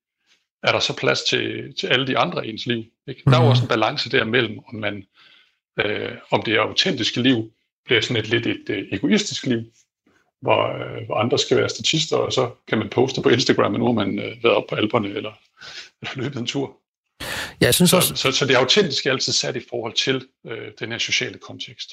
er 0.62 0.72
der 0.72 0.78
så 0.78 0.96
plads 0.96 1.22
til, 1.22 1.74
til 1.80 1.86
alle 1.86 2.06
de 2.06 2.18
andre 2.18 2.46
i 2.46 2.50
ens 2.50 2.66
liv. 2.66 2.84
Ikke? 3.06 3.22
Der 3.24 3.30
er 3.30 3.36
jo 3.36 3.42
mhm. 3.42 3.50
også 3.50 3.62
en 3.62 3.68
balance 3.68 4.10
der 4.10 4.24
mellem, 4.24 4.58
om, 4.58 4.74
man, 4.74 5.06
øh, 5.80 6.12
om 6.30 6.42
det 6.42 6.54
er 6.54 6.60
autentiske 6.60 7.22
liv, 7.22 7.52
bliver 7.84 8.00
sådan 8.00 8.16
et 8.16 8.28
lidt 8.28 8.46
et, 8.46 8.70
et 8.70 8.88
egoistisk 8.92 9.46
liv, 9.46 9.62
hvor, 10.42 10.62
øh, 10.74 11.06
hvor 11.06 11.16
andre 11.16 11.38
skal 11.38 11.56
være 11.56 11.68
statister, 11.68 12.16
og 12.16 12.32
så 12.32 12.50
kan 12.68 12.78
man 12.78 12.88
poste 12.88 13.22
på 13.22 13.28
Instagram, 13.28 13.72
men 13.72 13.80
nu 13.80 13.86
har 13.86 13.92
man 13.92 14.18
øh, 14.18 14.44
været 14.44 14.56
op 14.56 14.64
på 14.68 14.74
alberne 14.74 15.08
eller, 15.08 15.32
eller 16.02 16.12
løbet 16.16 16.38
en 16.40 16.46
tur. 16.46 16.76
Ja, 17.60 17.66
jeg 17.66 17.74
synes 17.74 17.90
så, 17.90 17.96
også... 17.96 18.16
så, 18.16 18.32
så 18.32 18.46
det 18.46 18.54
autentiske 18.54 19.08
er 19.08 19.12
altid 19.12 19.32
sat 19.32 19.56
i 19.56 19.60
forhold 19.70 19.92
til 19.92 20.26
øh, 20.46 20.68
den 20.80 20.90
her 20.92 20.98
sociale 20.98 21.38
kontekst. 21.38 21.90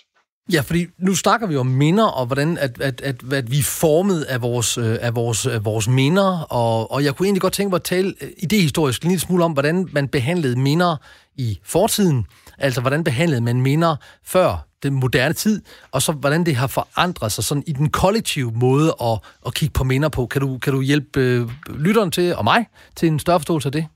Ja, 0.54 0.62
fordi 0.62 0.88
nu 0.98 1.16
snakker 1.16 1.48
vi 1.48 1.56
om 1.56 1.66
minder, 1.66 2.08
og 2.08 2.26
hvordan 2.26 2.58
at, 2.58 2.82
at, 2.82 3.02
at, 3.02 3.34
at 3.34 3.52
vi 3.52 3.60
er 3.60 3.64
formet 3.64 4.24
af 4.24 4.42
vores, 4.42 4.78
øh, 4.78 4.98
af 5.02 5.16
vores, 5.16 5.46
af 5.46 5.66
vores 5.66 5.88
minder, 5.88 6.42
og, 6.42 6.92
og 6.92 7.04
jeg 7.04 7.16
kunne 7.16 7.26
egentlig 7.26 7.42
godt 7.42 7.54
tænke 7.54 7.70
mig 7.70 7.76
at 7.76 7.84
tale 7.84 8.14
øh, 8.22 8.30
idehistorisk 8.38 9.04
en 9.04 9.10
lille 9.10 9.22
smule 9.22 9.44
om, 9.44 9.52
hvordan 9.52 9.90
man 9.92 10.08
behandlede 10.08 10.60
minder 10.60 10.98
i 11.36 11.60
fortiden, 11.64 12.26
altså 12.58 12.82
hvordan 12.82 13.04
behandlede 13.04 13.42
man 13.42 13.62
minder 13.62 13.96
før 14.24 14.68
den 14.84 14.94
moderne 14.94 15.34
tid, 15.34 15.62
og 15.92 16.02
så 16.02 16.12
hvordan 16.12 16.46
det 16.46 16.56
har 16.56 16.68
forandret 16.68 17.32
sig 17.32 17.44
sådan 17.44 17.64
i 17.68 17.72
den 17.72 17.90
kollektive 17.90 18.52
måde 18.52 18.96
at, 19.02 19.20
at 19.46 19.54
kigge 19.54 19.74
på 19.74 19.84
minder 19.84 20.10
på. 20.10 20.26
Kan 20.26 20.42
du, 20.42 20.58
kan 20.58 20.74
du 20.74 20.82
hjælpe 20.82 21.20
øh, 21.20 21.50
lytteren 21.80 22.12
til, 22.12 22.36
og 22.36 22.44
mig 22.44 22.66
til 22.96 23.08
en 23.08 23.20
større 23.20 23.40
forståelse 23.40 23.68
af 23.68 23.72
det? 23.72 23.88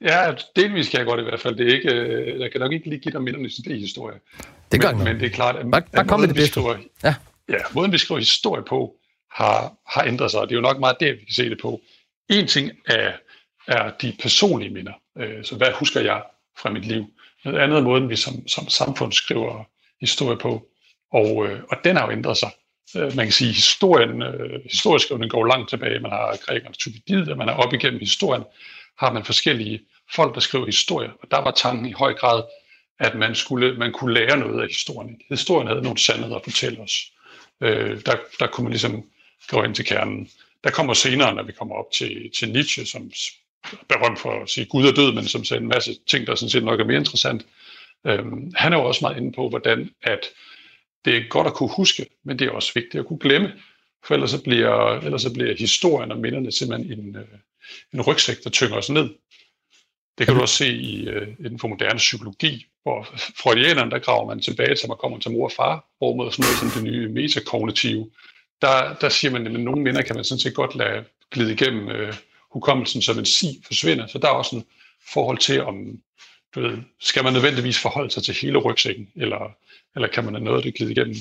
Ja, 0.00 0.32
delvis 0.56 0.88
kan 0.88 0.98
jeg 0.98 1.06
godt 1.06 1.20
i 1.20 1.22
hvert 1.22 1.40
fald. 1.40 1.56
Det 1.56 1.68
er 1.68 1.74
ikke, 1.76 1.94
øh, 1.94 2.40
jeg 2.40 2.52
kan 2.52 2.60
nok 2.60 2.72
ikke 2.72 2.88
lige 2.88 3.00
give 3.00 3.12
dig 3.12 3.22
mindernes 3.22 3.52
idéhistorie. 3.52 4.18
Det 4.72 4.80
gør 4.80 4.92
men, 4.92 5.04
men 5.04 5.20
det 5.20 5.26
er 5.26 5.30
klart, 5.30 5.56
at, 5.56 5.70
bare, 5.70 5.82
bare 5.92 6.00
at 6.00 6.10
måden, 6.10 6.28
det 6.28 6.36
bedste. 6.36 6.52
Skriver, 6.52 6.76
ja. 7.04 7.14
ja, 7.48 7.58
måden 7.74 7.92
vi 7.92 7.98
skriver 7.98 8.18
historie 8.18 8.62
på, 8.68 8.94
har, 9.32 9.72
har 9.86 10.02
ændret 10.04 10.30
sig, 10.30 10.40
og 10.40 10.48
det 10.48 10.54
er 10.54 10.56
jo 10.56 10.62
nok 10.62 10.80
meget 10.80 10.96
det, 11.00 11.12
vi 11.12 11.24
kan 11.24 11.34
se 11.34 11.50
det 11.50 11.58
på. 11.62 11.80
En 12.28 12.46
ting 12.46 12.70
er, 12.86 13.12
er 13.68 13.90
de 14.02 14.16
personlige 14.22 14.70
minder. 14.70 14.92
Øh, 15.18 15.44
så 15.44 15.56
hvad 15.56 15.68
husker 15.74 16.00
jeg 16.00 16.22
fra 16.58 16.70
mit 16.70 16.84
liv? 16.84 17.04
Noget 17.48 17.64
andet 17.64 17.78
er 17.78 17.82
måden, 17.82 18.08
vi 18.08 18.16
som, 18.16 18.48
som 18.48 18.68
samfund 18.68 19.12
skriver 19.12 19.64
historie 20.00 20.36
på. 20.36 20.68
Og, 21.12 21.46
øh, 21.46 21.60
og 21.70 21.76
den 21.84 21.96
har 21.96 22.06
jo 22.06 22.12
ændret 22.12 22.36
sig. 22.36 22.50
Øh, 22.96 23.16
man 23.16 23.26
kan 23.26 23.32
sige, 23.32 23.48
at 23.48 23.54
historien, 23.54 24.22
øh, 24.22 24.60
historieskrivningen 24.70 25.30
går 25.30 25.46
langt 25.46 25.70
tilbage. 25.70 26.00
Man 26.00 26.10
har 26.10 26.36
grækerne 26.46 26.74
Thukydides, 26.78 27.36
man 27.36 27.48
er 27.48 27.52
op 27.52 27.72
igennem 27.72 28.00
historien, 28.00 28.44
har 28.98 29.12
man 29.12 29.24
forskellige 29.24 29.80
folk, 30.14 30.34
der 30.34 30.40
skriver 30.40 30.66
historie. 30.66 31.10
Og 31.22 31.30
der 31.30 31.38
var 31.38 31.50
tanken 31.50 31.86
i 31.86 31.92
høj 31.92 32.14
grad, 32.14 32.42
at 33.00 33.14
man, 33.14 33.34
skulle, 33.34 33.78
man 33.78 33.92
kunne 33.92 34.14
lære 34.14 34.36
noget 34.36 34.62
af 34.62 34.68
historien. 34.68 35.20
Historien 35.28 35.68
havde 35.68 35.82
nogle 35.82 35.98
sandheder 35.98 36.36
at 36.36 36.44
fortælle 36.44 36.80
os. 36.80 37.12
Øh, 37.60 38.00
der, 38.06 38.16
der 38.40 38.46
kunne 38.46 38.64
man 38.64 38.72
ligesom 38.72 39.04
gå 39.48 39.62
ind 39.62 39.74
til 39.74 39.84
kernen. 39.84 40.30
Der 40.64 40.70
kommer 40.70 40.94
senere, 40.94 41.34
når 41.34 41.42
vi 41.42 41.52
kommer 41.52 41.74
op 41.74 41.90
til, 41.92 42.30
til 42.38 42.52
Nietzsche, 42.52 42.86
som 42.86 43.10
berømt 43.88 44.18
for 44.18 44.42
at 44.42 44.50
sige 44.50 44.66
Gud 44.66 44.86
er 44.86 44.92
død, 44.92 45.12
men 45.12 45.24
som 45.24 45.44
sagde 45.44 45.62
en 45.62 45.68
masse 45.68 45.94
ting, 46.06 46.26
der 46.26 46.34
sådan 46.34 46.50
set 46.50 46.64
nok 46.64 46.80
er 46.80 46.84
mere 46.84 46.98
interessant. 46.98 47.46
Øhm, 48.06 48.52
han 48.54 48.72
er 48.72 48.76
jo 48.76 48.84
også 48.84 48.98
meget 49.02 49.16
inde 49.16 49.32
på, 49.32 49.48
hvordan 49.48 49.90
at 50.02 50.20
det 51.04 51.16
er 51.16 51.28
godt 51.28 51.46
at 51.46 51.54
kunne 51.54 51.70
huske, 51.76 52.06
men 52.24 52.38
det 52.38 52.46
er 52.46 52.50
også 52.50 52.72
vigtigt 52.74 53.00
at 53.00 53.06
kunne 53.06 53.18
glemme. 53.18 53.52
For 54.04 54.14
ellers 54.14 54.30
så 54.30 54.42
bliver, 54.42 55.00
ellers 55.00 55.22
så 55.22 55.32
bliver 55.32 55.54
historien 55.58 56.12
og 56.12 56.18
minderne 56.18 56.52
simpelthen 56.52 56.98
en, 56.98 57.16
øh, 57.16 57.24
en 57.94 58.00
rygsæk, 58.00 58.44
der 58.44 58.50
tynger 58.50 58.76
os 58.76 58.90
ned. 58.90 59.08
Det 60.18 60.26
kan 60.26 60.34
du 60.36 60.40
også 60.40 60.54
se 60.54 60.68
i, 60.68 61.08
uh, 61.08 61.28
inden 61.38 61.58
for 61.58 61.68
moderne 61.68 61.98
psykologi, 61.98 62.66
hvor 62.82 63.08
freudianerne, 63.42 63.90
der 63.90 63.98
graver 63.98 64.26
man 64.26 64.40
tilbage 64.40 64.74
til, 64.74 64.88
man 64.88 64.96
kommer 64.96 65.18
til 65.18 65.30
mor 65.30 65.44
og 65.44 65.52
far, 65.52 65.86
hvor 65.98 66.30
sådan 66.30 66.42
noget 66.42 66.58
som 66.58 66.82
det 66.82 66.92
nye 66.92 67.08
metakognitive, 67.08 68.10
der, 68.62 68.94
der 69.00 69.08
siger 69.08 69.30
man, 69.30 69.46
at 69.46 69.52
nogle 69.52 69.82
minder 69.82 70.02
kan 70.02 70.16
man 70.16 70.24
sådan 70.24 70.40
set 70.40 70.54
godt 70.54 70.74
lade 70.74 71.04
glide 71.30 71.52
igennem 71.52 71.86
uh, 71.86 72.14
hukommelsen, 72.52 73.02
som 73.02 73.18
en 73.18 73.26
si 73.26 73.62
forsvinder. 73.66 74.06
Så 74.06 74.18
der 74.18 74.28
er 74.28 74.32
også 74.32 74.56
en 74.56 74.64
forhold 75.12 75.38
til, 75.38 75.64
om 75.64 75.74
du 76.54 76.60
ved, 76.60 76.78
skal 77.00 77.24
man 77.24 77.32
nødvendigvis 77.32 77.78
forholde 77.78 78.10
sig 78.10 78.22
til 78.22 78.34
hele 78.34 78.58
rygsækken, 78.58 79.08
eller, 79.16 79.52
eller 79.96 80.08
kan 80.08 80.24
man 80.24 80.34
have 80.34 80.44
noget, 80.44 80.64
det 80.64 80.74
glide 80.74 80.92
igennem? 80.92 81.16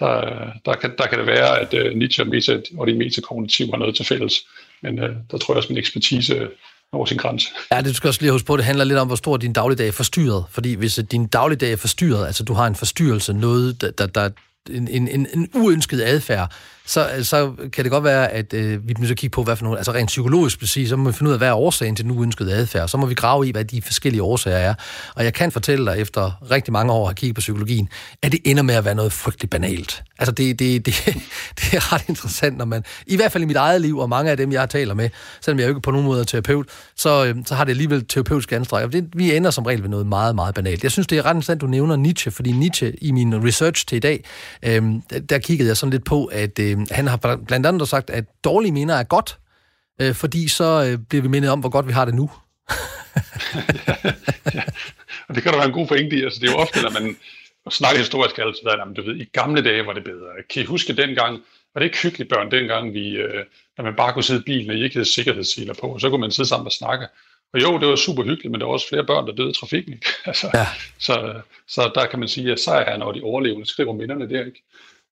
der, 0.00 0.52
der, 0.64 0.74
kan, 0.74 0.90
der 0.98 1.06
kan 1.06 1.18
det 1.18 1.26
være, 1.26 1.60
at 1.60 1.74
uh, 1.74 1.98
Nietzsche 1.98 2.22
og, 2.22 2.28
meta, 2.28 2.60
og 2.78 2.86
de 2.86 2.94
metakognitive 2.94 3.70
har 3.70 3.78
noget 3.78 3.96
til 3.96 4.04
fælles. 4.04 4.34
Men 4.82 4.98
uh, 4.98 5.10
der 5.30 5.38
tror 5.38 5.54
jeg 5.54 5.56
også, 5.56 5.68
min 5.68 5.78
ekspertise 5.78 6.48
over 6.92 7.06
sin 7.06 7.16
grænse. 7.16 7.48
Ja, 7.72 7.78
det 7.78 7.86
du 7.86 7.94
skal 7.94 8.08
også 8.08 8.20
lige 8.20 8.32
huske 8.32 8.46
på, 8.46 8.56
det 8.56 8.64
handler 8.64 8.84
lidt 8.84 8.98
om, 8.98 9.06
hvor 9.06 9.16
stor 9.16 9.36
din 9.36 9.52
dagligdag 9.52 9.88
er 9.88 9.92
forstyrret. 9.92 10.44
Fordi 10.50 10.74
hvis 10.74 10.98
øh, 10.98 11.04
din 11.04 11.26
dagligdag 11.26 11.72
er 11.72 11.76
forstyrret, 11.76 12.26
altså 12.26 12.44
du 12.44 12.52
har 12.52 12.66
en 12.66 12.74
forstyrrelse, 12.74 13.32
noget, 13.32 13.80
der, 13.80 14.06
der, 14.06 14.30
en, 14.70 14.88
en, 14.88 15.26
en 15.34 15.48
uønsket 15.54 16.02
adfærd, 16.02 16.52
så, 16.88 17.08
så 17.22 17.52
kan 17.72 17.84
det 17.84 17.92
godt 17.92 18.04
være, 18.04 18.28
at 18.32 18.54
øh, 18.54 18.88
vi 18.88 18.94
må 18.98 19.04
at 19.10 19.16
kigge 19.16 19.34
på, 19.34 19.42
hvad 19.42 19.56
for 19.56 19.64
nogle, 19.64 19.78
altså 19.78 19.92
rent 19.92 20.06
psykologisk 20.06 20.58
præcis, 20.58 20.88
så 20.88 20.96
må 20.96 21.10
vi 21.10 21.16
finde 21.16 21.28
ud 21.28 21.32
af, 21.32 21.40
hvad 21.40 21.48
er 21.48 21.54
årsagen 21.54 21.96
til 21.96 22.04
den 22.04 22.18
uønskede 22.18 22.52
adfærd. 22.52 22.88
Så 22.88 22.96
må 22.96 23.06
vi 23.06 23.14
grave 23.14 23.48
i, 23.48 23.52
hvad 23.52 23.64
de 23.64 23.82
forskellige 23.82 24.22
årsager 24.22 24.56
er. 24.56 24.74
Og 25.14 25.24
jeg 25.24 25.34
kan 25.34 25.52
fortælle 25.52 25.86
dig, 25.86 25.98
efter 25.98 26.42
rigtig 26.50 26.72
mange 26.72 26.92
år 26.92 27.08
at 27.08 27.16
kigge 27.16 27.34
på 27.34 27.38
psykologien, 27.38 27.88
at 28.22 28.32
det 28.32 28.40
ender 28.44 28.62
med 28.62 28.74
at 28.74 28.84
være 28.84 28.94
noget 28.94 29.12
frygteligt 29.12 29.50
banalt. 29.50 30.02
Altså 30.18 30.32
det, 30.32 30.58
det, 30.58 30.86
det, 30.86 30.94
det 31.58 31.74
er 31.74 31.92
ret 31.92 32.04
interessant, 32.08 32.58
når 32.58 32.64
man, 32.64 32.84
i 33.06 33.16
hvert 33.16 33.32
fald 33.32 33.42
i 33.42 33.46
mit 33.46 33.56
eget 33.56 33.80
liv, 33.80 33.98
og 33.98 34.08
mange 34.08 34.30
af 34.30 34.36
dem, 34.36 34.52
jeg 34.52 34.70
taler 34.70 34.94
med, 34.94 35.10
selvom 35.40 35.58
jeg 35.58 35.64
jo 35.64 35.68
ikke 35.68 35.80
på 35.80 35.90
nogen 35.90 36.06
måde 36.06 36.20
er 36.20 36.24
terapeut, 36.24 36.66
så, 36.96 37.26
øh, 37.26 37.36
så 37.46 37.54
har 37.54 37.64
det 37.64 37.70
alligevel 37.70 38.06
terapeutisk 38.06 38.52
anstræk. 38.52 38.92
Det, 38.92 39.08
vi 39.14 39.36
ender 39.36 39.50
som 39.50 39.64
regel 39.64 39.82
ved 39.82 39.88
noget 39.88 40.06
meget, 40.06 40.34
meget 40.34 40.54
banalt. 40.54 40.82
Jeg 40.82 40.90
synes, 40.90 41.06
det 41.06 41.18
er 41.18 41.24
ret 41.24 41.30
interessant, 41.30 41.60
du 41.60 41.66
nævner 41.66 41.96
Nietzsche, 41.96 42.30
fordi 42.30 42.52
Nietzsche 42.52 42.92
i 43.04 43.10
min 43.10 43.44
research 43.44 43.86
til 43.86 43.96
i 43.96 44.00
dag, 44.00 44.24
øh, 44.62 44.82
der 45.28 45.38
kiggede 45.38 45.68
jeg 45.68 45.76
sådan 45.76 45.90
lidt 45.90 46.04
på, 46.04 46.24
at 46.24 46.58
øh, 46.58 46.78
han 46.90 47.06
har 47.06 47.16
blandt 47.46 47.66
andet 47.66 47.88
sagt, 47.88 48.10
at 48.10 48.24
dårlige 48.44 48.72
minder 48.72 48.94
er 48.94 49.04
godt, 49.04 49.38
øh, 50.00 50.14
fordi 50.14 50.48
så 50.48 50.84
øh, 50.90 50.98
bliver 51.08 51.22
vi 51.22 51.28
mindet 51.28 51.50
om, 51.50 51.60
hvor 51.60 51.68
godt 51.68 51.86
vi 51.86 51.92
har 51.92 52.04
det 52.04 52.14
nu. 52.14 52.30
ja, 53.86 53.94
ja. 54.54 54.62
Og 55.28 55.34
det 55.34 55.42
kan 55.42 55.52
der 55.52 55.58
være 55.58 55.66
en 55.66 55.72
god 55.72 55.86
pointe 55.86 56.16
i. 56.16 56.22
Altså, 56.22 56.40
det 56.40 56.48
er 56.48 56.52
jo 56.52 56.58
ofte, 56.58 56.82
når 56.82 56.90
man 56.90 57.16
snakker 57.70 57.98
historisk 57.98 58.38
altid, 58.38 58.68
at 58.68 58.96
du 58.96 59.02
ved, 59.02 59.16
i 59.16 59.24
gamle 59.24 59.64
dage 59.64 59.86
var 59.86 59.92
det 59.92 60.04
bedre. 60.04 60.28
Kan 60.50 60.62
I 60.62 60.66
huske 60.66 60.92
dengang, 60.92 61.32
var 61.74 61.78
det 61.78 61.84
ikke 61.84 61.98
hyggeligt 62.02 62.30
børn 62.30 62.50
dengang, 62.50 62.94
vi, 62.94 63.08
øh, 63.16 63.44
når 63.76 63.84
man 63.84 63.94
bare 63.96 64.12
kunne 64.12 64.24
sidde 64.24 64.40
i 64.40 64.42
bilen, 64.42 64.70
og 64.70 64.76
I 64.76 64.82
ikke 64.82 64.96
havde 64.96 65.12
sikkerhedsseler 65.12 65.74
på, 65.80 65.98
så 65.98 66.10
kunne 66.10 66.20
man 66.20 66.30
sidde 66.30 66.48
sammen 66.48 66.66
og 66.66 66.72
snakke. 66.72 67.06
Og 67.52 67.62
jo, 67.62 67.78
det 67.78 67.88
var 67.88 67.96
super 67.96 68.22
hyggeligt, 68.22 68.50
men 68.50 68.60
der 68.60 68.66
var 68.66 68.72
også 68.72 68.88
flere 68.88 69.04
børn, 69.04 69.26
der 69.26 69.34
døde 69.34 69.50
i 69.50 69.54
trafikken. 69.60 69.92
Ikke? 69.92 70.06
altså, 70.30 70.50
ja. 70.54 70.66
så, 70.98 71.40
så 71.68 71.90
der 71.94 72.06
kan 72.06 72.18
man 72.18 72.28
sige, 72.28 72.52
at 72.52 72.60
sejr 72.60 72.84
er, 72.84 72.96
når 72.96 73.12
de 73.12 73.22
overlevende 73.22 73.66
skriver 73.66 73.92
minderne 73.92 74.28
der. 74.28 74.44
Ikke? 74.44 74.62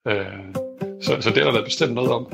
Øh, 0.09 0.55
så, 1.03 1.21
så 1.21 1.31
det 1.31 1.43
er 1.43 1.51
der 1.51 1.65
bestemt 1.65 1.95
noget 1.95 2.11
om. 2.11 2.27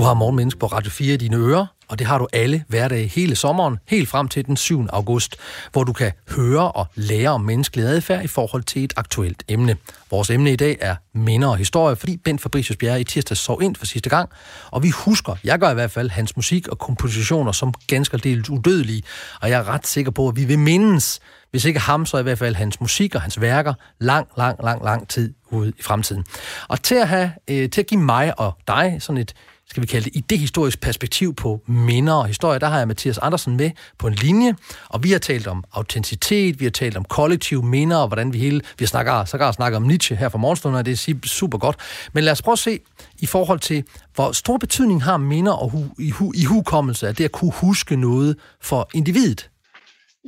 Du 0.00 0.04
har 0.04 0.14
Morgenmenneske 0.14 0.60
på 0.60 0.66
Radio 0.66 0.90
4 0.90 1.14
i 1.14 1.16
dine 1.16 1.36
ører, 1.36 1.66
og 1.88 1.98
det 1.98 2.06
har 2.06 2.18
du 2.18 2.28
alle 2.32 2.64
hverdage 2.68 3.06
hele 3.06 3.36
sommeren, 3.36 3.78
helt 3.88 4.08
frem 4.08 4.28
til 4.28 4.46
den 4.46 4.56
7. 4.56 4.86
august, 4.92 5.36
hvor 5.72 5.84
du 5.84 5.92
kan 5.92 6.12
høre 6.36 6.72
og 6.72 6.86
lære 6.94 7.28
om 7.28 7.40
menneskelig 7.40 7.84
adfærd 7.84 8.24
i 8.24 8.26
forhold 8.26 8.62
til 8.62 8.84
et 8.84 8.92
aktuelt 8.96 9.42
emne. 9.48 9.76
Vores 10.10 10.30
emne 10.30 10.52
i 10.52 10.56
dag 10.56 10.78
er 10.80 10.96
minder 11.14 11.48
og 11.48 11.56
historie, 11.56 11.96
fordi 11.96 12.16
Bent 12.16 12.40
Fabricius 12.40 12.76
Bjerre 12.76 13.00
i 13.00 13.04
tirsdag 13.04 13.36
sov 13.36 13.62
ind 13.62 13.76
for 13.76 13.86
sidste 13.86 14.10
gang, 14.10 14.30
og 14.70 14.82
vi 14.82 14.90
husker, 14.90 15.36
jeg 15.44 15.58
gør 15.58 15.70
i 15.70 15.74
hvert 15.74 15.90
fald, 15.90 16.10
hans 16.10 16.36
musik 16.36 16.68
og 16.68 16.78
kompositioner 16.78 17.52
som 17.52 17.74
ganske 17.86 18.16
delt 18.16 18.48
udødelige, 18.48 19.02
og 19.40 19.50
jeg 19.50 19.58
er 19.58 19.68
ret 19.68 19.86
sikker 19.86 20.10
på, 20.10 20.28
at 20.28 20.36
vi 20.36 20.44
vil 20.44 20.58
mindes 20.58 21.20
hvis 21.50 21.64
ikke 21.64 21.80
ham, 21.80 22.06
så 22.06 22.18
i 22.18 22.22
hvert 22.22 22.38
fald 22.38 22.54
hans 22.54 22.80
musik 22.80 23.14
og 23.14 23.20
hans 23.20 23.40
værker 23.40 23.74
lang, 23.98 24.28
lang, 24.36 24.64
lang, 24.64 24.84
lang 24.84 25.08
tid 25.08 25.34
ude 25.50 25.72
i 25.78 25.82
fremtiden. 25.82 26.24
Og 26.68 26.82
til 26.82 26.94
at, 26.94 27.08
have, 27.08 27.32
øh, 27.48 27.70
til 27.70 27.80
at 27.80 27.86
give 27.86 28.00
mig 28.00 28.40
og 28.40 28.52
dig 28.68 28.96
sådan 29.00 29.20
et 29.20 29.34
skal 29.70 29.82
vi 29.82 29.86
kalde 29.86 30.04
det, 30.04 30.16
idehistorisk 30.16 30.80
perspektiv 30.80 31.34
på 31.34 31.60
minder 31.66 32.12
og 32.12 32.26
historie, 32.26 32.58
der 32.58 32.66
har 32.66 32.78
jeg 32.78 32.88
Mathias 32.88 33.18
Andersen 33.18 33.56
med 33.56 33.70
på 33.98 34.06
en 34.06 34.14
linje, 34.14 34.54
og 34.88 35.02
vi 35.02 35.10
har 35.10 35.18
talt 35.18 35.46
om 35.46 35.64
autenticitet, 35.72 36.60
vi 36.60 36.64
har 36.64 36.70
talt 36.70 36.96
om 36.96 37.04
kollektive 37.04 37.62
minder, 37.62 37.96
og 37.96 38.06
hvordan 38.08 38.32
vi 38.32 38.38
hele, 38.38 38.60
vi 38.78 38.86
snakker, 38.86 39.24
så 39.24 39.52
snakker 39.56 39.76
om 39.76 39.82
Nietzsche 39.82 40.16
her 40.16 40.28
fra 40.28 40.38
morgenstunden, 40.38 40.78
og 40.78 40.86
det 40.86 40.92
er 41.08 41.14
super 41.24 41.58
godt. 41.58 41.76
Men 42.12 42.24
lad 42.24 42.32
os 42.32 42.42
prøve 42.42 42.52
at 42.52 42.58
se 42.58 42.80
i 43.18 43.26
forhold 43.26 43.58
til, 43.58 43.84
hvor 44.14 44.32
stor 44.32 44.56
betydning 44.56 45.02
har 45.02 45.16
minder 45.16 45.52
og 45.52 45.70
hu, 45.70 45.84
i, 45.98 46.10
hu, 46.10 46.32
i 46.36 46.44
hukommelse, 46.44 47.08
at 47.08 47.18
det 47.18 47.24
at 47.24 47.32
kunne 47.32 47.52
huske 47.52 47.96
noget 47.96 48.36
for 48.60 48.90
individet. 48.94 49.50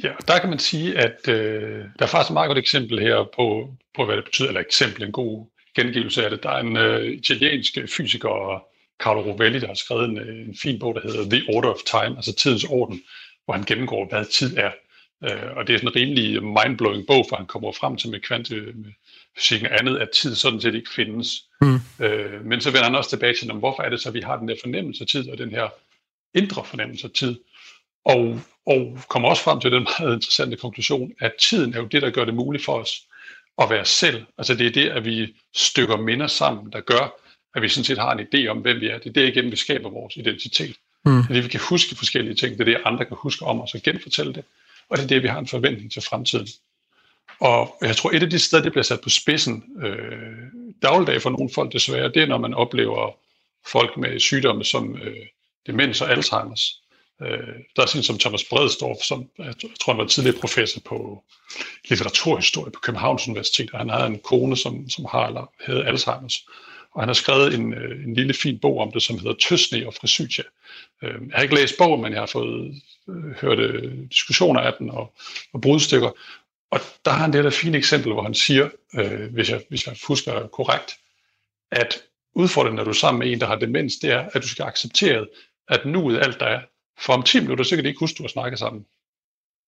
Ja, 0.05 0.13
der 0.29 0.39
kan 0.39 0.51
man 0.51 0.59
sige, 0.59 0.99
at 0.99 1.29
øh, 1.29 1.85
der 1.99 2.05
er 2.05 2.07
faktisk 2.07 2.31
et 2.31 2.35
meget 2.35 2.49
godt 2.49 2.59
eksempel 2.59 3.01
her 3.01 3.17
på, 3.37 3.69
på, 3.97 4.05
hvad 4.05 4.17
det 4.17 4.25
betyder, 4.25 4.49
eller 4.49 4.61
eksempel, 4.61 5.03
en 5.03 5.13
god 5.13 5.47
gengivelse 5.77 6.25
af 6.25 6.31
det. 6.31 6.43
Der 6.43 6.51
er 6.51 6.61
en 6.61 6.77
øh, 6.77 7.13
italiensk 7.13 7.79
fysiker, 7.97 8.63
Carlo 9.03 9.21
Rovelli, 9.21 9.59
der 9.61 9.67
har 9.67 9.75
skrevet 9.75 10.05
en, 10.05 10.19
øh, 10.19 10.49
en 10.49 10.57
fin 10.57 10.79
bog, 10.79 10.95
der 10.95 11.01
hedder 11.01 11.31
The 11.31 11.57
Order 11.57 11.69
of 11.69 11.83
Time, 11.87 12.17
altså 12.17 12.35
tidens 12.35 12.65
orden, 12.65 13.03
hvor 13.45 13.55
han 13.55 13.65
gennemgår, 13.65 14.09
hvad 14.09 14.25
tid 14.25 14.57
er. 14.57 14.71
Øh, 15.25 15.57
og 15.57 15.67
det 15.67 15.75
er 15.75 15.79
sådan 15.79 15.89
en 15.89 15.97
rimelig 15.97 16.43
mindblowing 16.43 17.07
bog, 17.07 17.27
for 17.29 17.37
han 17.37 17.47
kommer 17.47 17.73
frem 17.73 17.97
til 17.97 18.11
med 18.11 18.21
kvantefysikken 18.21 19.69
andet, 19.71 19.99
at 19.99 20.11
tid 20.11 20.35
sådan 20.35 20.61
set 20.61 20.75
ikke 20.75 20.91
findes. 20.91 21.29
Mm. 21.61 21.81
Øh, 22.01 22.45
men 22.45 22.61
så 22.61 22.71
vender 22.71 22.85
han 22.85 22.95
også 22.95 23.11
tilbage 23.11 23.35
til, 23.35 23.53
hvorfor 23.53 23.83
er 23.83 23.89
det 23.89 24.01
så, 24.01 24.09
at 24.09 24.15
vi 24.15 24.21
har 24.21 24.37
den 24.37 24.49
der 24.49 24.57
fornemmelse 24.63 25.03
af 25.05 25.09
tid, 25.09 25.31
og 25.31 25.39
den 25.39 25.51
her 25.51 25.69
indre 26.35 26.65
fornemmelse 26.65 27.07
af 27.07 27.11
tid. 27.11 27.39
Og, 28.05 28.41
og 28.67 28.99
kommer 29.09 29.29
også 29.29 29.43
frem 29.43 29.61
til 29.61 29.73
den 29.73 29.87
meget 29.99 30.15
interessante 30.15 30.57
konklusion, 30.57 31.13
at 31.21 31.33
tiden 31.41 31.75
er 31.75 31.79
jo 31.79 31.87
det, 31.87 32.03
der 32.03 32.11
gør 32.11 32.25
det 32.25 32.35
muligt 32.35 32.65
for 32.65 32.73
os 32.73 33.03
at 33.59 33.71
være 33.71 33.85
selv. 33.85 34.25
Altså 34.39 34.55
det 34.55 34.67
er 34.67 34.71
det, 34.71 34.89
at 34.89 35.05
vi 35.05 35.35
stykker 35.55 35.97
minder 35.97 36.27
sammen, 36.27 36.73
der 36.73 36.81
gør, 36.81 37.22
at 37.55 37.63
vi 37.63 37.69
sådan 37.69 37.85
set 37.85 37.99
har 37.99 38.13
en 38.13 38.27
idé 38.27 38.47
om, 38.47 38.59
hvem 38.59 38.81
vi 38.81 38.89
er. 38.89 38.99
Det 38.99 39.07
er 39.07 39.13
det 39.13 39.29
igen, 39.29 39.51
vi 39.51 39.57
skaber 39.57 39.91
vores 39.91 40.17
identitet. 40.17 40.77
Mm. 41.05 41.13
Det 41.13 41.31
er 41.31 41.35
det, 41.35 41.45
vi 41.45 41.49
kan 41.49 41.61
huske 41.69 41.97
forskellige 41.97 42.35
ting. 42.35 42.59
Det 42.59 42.61
er 42.61 42.65
det, 42.65 42.83
andre 42.85 43.05
kan 43.05 43.17
huske 43.21 43.45
om 43.45 43.61
os 43.61 43.75
og 43.75 43.81
genfortælle 43.83 44.33
det. 44.33 44.45
Og 44.89 44.97
det 44.97 45.05
er 45.05 45.09
det, 45.09 45.23
vi 45.23 45.29
har 45.29 45.39
en 45.39 45.47
forventning 45.47 45.93
til 45.93 46.03
fremtiden. 46.03 46.49
Og 47.41 47.79
jeg 47.83 47.97
tror, 47.97 48.11
et 48.11 48.23
af 48.23 48.31
de 48.31 48.39
steder, 48.39 48.63
det 48.63 48.73
bliver 48.73 48.85
sat 48.85 49.01
på 49.01 49.09
spidsen 49.09 49.65
øh, 49.83 49.97
dagligdag 50.83 51.23
for 51.23 51.31
nogle 51.31 51.51
folk 51.55 51.73
desværre, 51.73 52.09
det 52.09 52.23
er, 52.23 52.27
når 52.27 52.39
man 52.39 52.55
oplever 52.55 53.11
folk 53.67 53.97
med 53.97 54.21
sygdomme 54.21 54.65
som 54.65 54.97
øh, 54.97 55.27
demens 55.67 56.01
og 56.01 56.13
Alzheimer's. 56.13 56.83
Øh, 57.23 57.55
der 57.77 57.83
er 57.83 57.87
sådan 57.87 58.03
som 58.03 58.19
Thomas 58.19 58.45
Bredstorff, 58.45 59.01
som 59.01 59.29
jeg 59.39 59.55
tror, 59.81 59.93
han 59.93 59.99
var 59.99 60.07
tidligere 60.07 60.41
professor 60.41 60.81
på 60.81 61.25
litteraturhistorie 61.89 62.71
på 62.71 62.81
Københavns 62.81 63.29
Universitet, 63.29 63.71
og 63.73 63.79
han 63.79 63.91
havde 63.91 64.07
en 64.07 64.19
kone, 64.19 64.57
som, 64.57 64.91
som 64.91 65.05
har 65.11 65.27
eller 65.27 65.53
havde 65.67 65.87
Alzheimer's. 65.87 66.49
Og 66.95 67.03
han 67.03 67.09
har 67.09 67.15
skrevet 67.15 67.55
en, 67.55 67.75
øh, 67.75 68.05
en 68.05 68.15
lille 68.15 68.35
fin 68.35 68.59
bog 68.59 68.79
om 68.79 68.93
det, 68.93 69.03
som 69.03 69.19
hedder 69.19 69.35
Tøsne 69.35 69.87
og 69.87 69.95
Frisytja. 69.95 70.43
Øh, 71.03 71.15
jeg 71.29 71.35
har 71.35 71.43
ikke 71.43 71.55
læst 71.55 71.79
bogen, 71.79 72.03
men 72.03 72.13
jeg 72.13 72.21
har 72.21 72.27
fået 72.27 72.83
øh, 73.09 73.31
hørt 73.41 73.59
øh, 73.59 74.09
diskussioner 74.11 74.61
af 74.61 74.73
den 74.79 74.91
og, 74.91 75.15
og 75.53 75.61
brudstykker. 75.61 76.11
Og 76.71 76.81
der 77.05 77.11
har 77.11 77.19
han 77.19 77.33
det 77.33 77.45
der 77.45 77.51
fine 77.51 77.79
eksempel, 77.79 78.13
hvor 78.13 78.23
han 78.23 78.35
siger, 78.35 78.69
øh, 78.95 79.33
hvis, 79.33 79.51
jeg, 79.51 79.63
hvis 79.69 79.87
jeg 79.87 79.97
husker 80.09 80.47
korrekt, 80.47 80.97
at 81.71 82.03
udfordringen, 82.35 82.77
når 82.77 82.85
du 82.85 82.91
er 82.91 82.95
sammen 82.95 83.19
med 83.19 83.33
en, 83.33 83.41
der 83.41 83.47
har 83.47 83.57
demens, 83.57 83.97
det 83.97 84.11
er, 84.11 84.29
at 84.33 84.43
du 84.43 84.49
skal 84.49 84.65
acceptere, 84.65 85.27
at 85.69 85.87
nuet 85.87 86.19
alt 86.19 86.41
der 86.41 86.47
er, 86.47 86.61
for 86.99 87.13
om 87.13 87.23
10 87.23 87.41
minutter, 87.41 87.65
så 87.65 87.77
kan 87.77 87.85
det 87.85 87.91
ikke 87.91 88.01
huske, 88.01 88.15
at 88.15 88.19
du 88.19 88.23
har 88.23 88.29
snakket 88.29 88.59
sammen. 88.59 88.87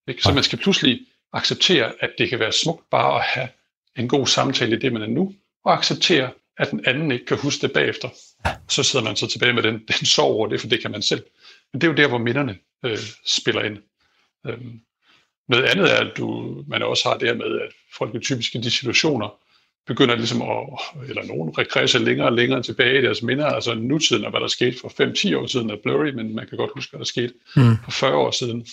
Ikke? 0.08 0.22
Så 0.22 0.32
man 0.32 0.42
skal 0.42 0.58
pludselig 0.58 1.00
acceptere, 1.32 1.92
at 2.00 2.10
det 2.18 2.28
kan 2.28 2.38
være 2.38 2.52
smukt 2.52 2.90
bare 2.90 3.18
at 3.18 3.24
have 3.24 3.48
en 3.96 4.08
god 4.08 4.26
samtale 4.26 4.76
i 4.76 4.78
det, 4.78 4.92
man 4.92 5.02
er 5.02 5.06
nu, 5.06 5.34
og 5.64 5.72
acceptere, 5.72 6.30
at 6.56 6.70
den 6.70 6.84
anden 6.86 7.12
ikke 7.12 7.26
kan 7.26 7.36
huske 7.38 7.66
det 7.66 7.72
bagefter. 7.72 8.08
Så 8.68 8.82
sidder 8.82 9.04
man 9.04 9.16
så 9.16 9.26
tilbage 9.26 9.52
med 9.52 9.62
den, 9.62 9.74
den 9.98 10.06
sorg 10.06 10.34
over 10.34 10.48
det, 10.48 10.60
for 10.60 10.68
det 10.68 10.82
kan 10.82 10.90
man 10.90 11.02
selv. 11.02 11.24
Men 11.72 11.80
det 11.80 11.86
er 11.86 11.90
jo 11.90 11.96
der, 11.96 12.08
hvor 12.08 12.18
minderne 12.18 12.58
øh, 12.84 12.98
spiller 13.26 13.62
ind. 13.62 13.78
Øhm, 14.46 14.80
noget 15.48 15.64
andet 15.64 15.92
er, 15.92 15.96
at 15.96 16.16
du, 16.16 16.56
man 16.68 16.82
også 16.82 17.08
har 17.08 17.16
det 17.18 17.28
her 17.28 17.34
med, 17.34 17.60
at 17.60 17.72
folk 17.96 18.14
i 18.14 18.18
typisk 18.18 18.54
i 18.54 18.58
de 18.58 18.70
situationer 18.70 19.28
begynder 19.86 20.14
ligesom 20.14 20.42
at, 20.42 20.58
eller 21.08 21.24
nogen 21.24 21.88
sig 21.88 22.00
længere 22.00 22.26
og 22.26 22.32
længere 22.32 22.62
tilbage 22.62 22.98
i 22.98 23.02
deres 23.02 23.22
minder, 23.22 23.46
altså 23.46 23.74
nutiden 23.74 24.24
af, 24.24 24.30
hvad 24.30 24.40
der 24.40 24.46
skete 24.46 24.76
for 24.80 24.88
5-10 24.88 25.36
år 25.36 25.46
siden 25.46 25.70
er 25.70 25.76
blurry, 25.82 26.08
men 26.08 26.34
man 26.34 26.46
kan 26.48 26.58
godt 26.58 26.70
huske, 26.74 26.90
hvad 26.90 26.98
der 26.98 27.04
skete 27.04 27.34
mm. 27.56 27.76
for 27.84 27.90
40 27.90 28.16
år 28.16 28.30
siden. 28.30 28.66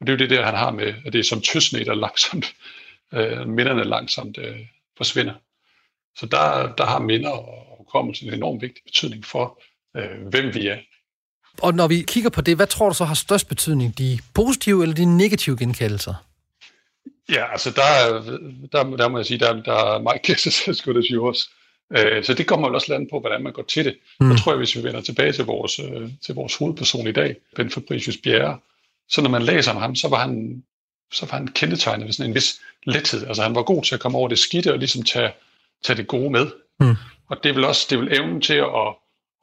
Og 0.00 0.06
det 0.06 0.08
er 0.08 0.16
jo 0.16 0.18
det 0.18 0.30
der, 0.30 0.44
han 0.44 0.54
har 0.54 0.70
med, 0.70 0.94
at 1.06 1.12
det 1.12 1.18
er 1.18 1.24
som 1.24 1.40
tøsne, 1.40 1.84
der 1.84 1.94
langsomt, 1.94 2.54
øh, 3.14 3.48
minderne 3.48 3.84
langsomt 3.84 4.38
øh, 4.38 4.56
forsvinder. 4.96 5.34
Så 6.20 6.26
der, 6.26 6.74
der 6.78 6.86
har 6.86 6.98
minder 6.98 7.30
og 7.30 7.76
hukommelse 7.78 8.26
en 8.26 8.34
enormt 8.34 8.62
vigtig 8.62 8.82
betydning 8.84 9.24
for, 9.24 9.60
øh, 9.96 10.26
hvem 10.30 10.54
vi 10.54 10.66
er. 10.66 10.78
Og 11.62 11.74
når 11.74 11.88
vi 11.88 12.04
kigger 12.08 12.30
på 12.30 12.40
det, 12.40 12.56
hvad 12.56 12.66
tror 12.66 12.88
du 12.88 12.94
så 12.94 13.04
har 13.04 13.14
størst 13.14 13.48
betydning? 13.48 13.98
De 13.98 14.18
positive 14.34 14.82
eller 14.82 14.94
de 14.94 15.04
negative 15.04 15.56
genkaldelser? 15.56 16.14
Ja, 17.28 17.52
altså 17.52 17.70
der, 17.70 18.20
der, 18.72 18.96
der 18.96 19.08
må 19.08 19.18
jeg 19.18 19.26
sige, 19.26 19.38
der, 19.38 19.62
der 19.62 19.94
er 19.94 19.98
meget 20.02 20.22
good 20.84 20.98
as 20.98 21.06
yours. 21.06 21.50
Øh, 21.96 22.24
så 22.24 22.34
det 22.34 22.46
kommer 22.46 22.68
vel 22.68 22.74
også 22.74 22.92
land 22.92 23.08
på, 23.10 23.20
hvordan 23.20 23.42
man 23.42 23.52
går 23.52 23.62
til 23.62 23.84
det. 23.84 23.96
Mm. 24.20 24.30
Jeg 24.30 24.38
tror 24.38 24.52
jeg, 24.52 24.58
hvis 24.58 24.76
vi 24.76 24.84
vender 24.84 25.00
tilbage 25.00 25.32
til 25.32 25.44
vores, 25.44 25.78
øh, 25.78 26.10
til 26.26 26.34
vores 26.34 26.56
hovedperson 26.56 27.06
i 27.06 27.12
dag, 27.12 27.36
Ben 27.56 27.70
Fabricius 27.70 28.16
Bjerre, 28.16 28.58
så 29.08 29.22
når 29.22 29.30
man 29.30 29.42
læser 29.42 29.70
om 29.70 29.76
ham, 29.76 29.96
så 29.96 30.08
var 30.08 30.20
han, 30.20 30.62
så 31.12 31.26
var 31.26 31.38
han 31.38 31.48
kendetegnet 31.48 32.06
ved 32.06 32.12
sådan 32.12 32.30
en 32.30 32.34
vis 32.34 32.60
lethed. 32.86 33.26
Altså 33.26 33.42
han 33.42 33.54
var 33.54 33.62
god 33.62 33.82
til 33.82 33.94
at 33.94 34.00
komme 34.00 34.18
over 34.18 34.28
det 34.28 34.38
skidte 34.38 34.72
og 34.72 34.78
ligesom 34.78 35.02
tage, 35.02 35.32
tage 35.84 35.96
det 35.96 36.08
gode 36.08 36.30
med. 36.30 36.46
Mm. 36.80 36.96
Og 37.30 37.36
det 37.44 37.54
vil 37.54 37.64
også 37.64 37.86
det 37.90 37.98
vil 37.98 38.12
evnen 38.12 38.40
til 38.40 38.54
at 38.54 38.94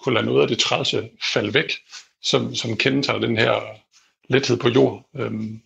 kunne 0.03 0.15
lade 0.15 0.25
noget 0.25 0.41
af 0.41 0.47
det 0.47 0.59
trælse 0.59 1.09
falde 1.33 1.53
væk, 1.53 1.73
som, 2.21 2.55
som 2.55 2.77
kendetegner 2.77 3.27
den 3.27 3.37
her 3.37 3.61
lethed 4.29 4.57
på 4.57 4.69
jord. 4.69 5.09
Øhm, 5.15 5.61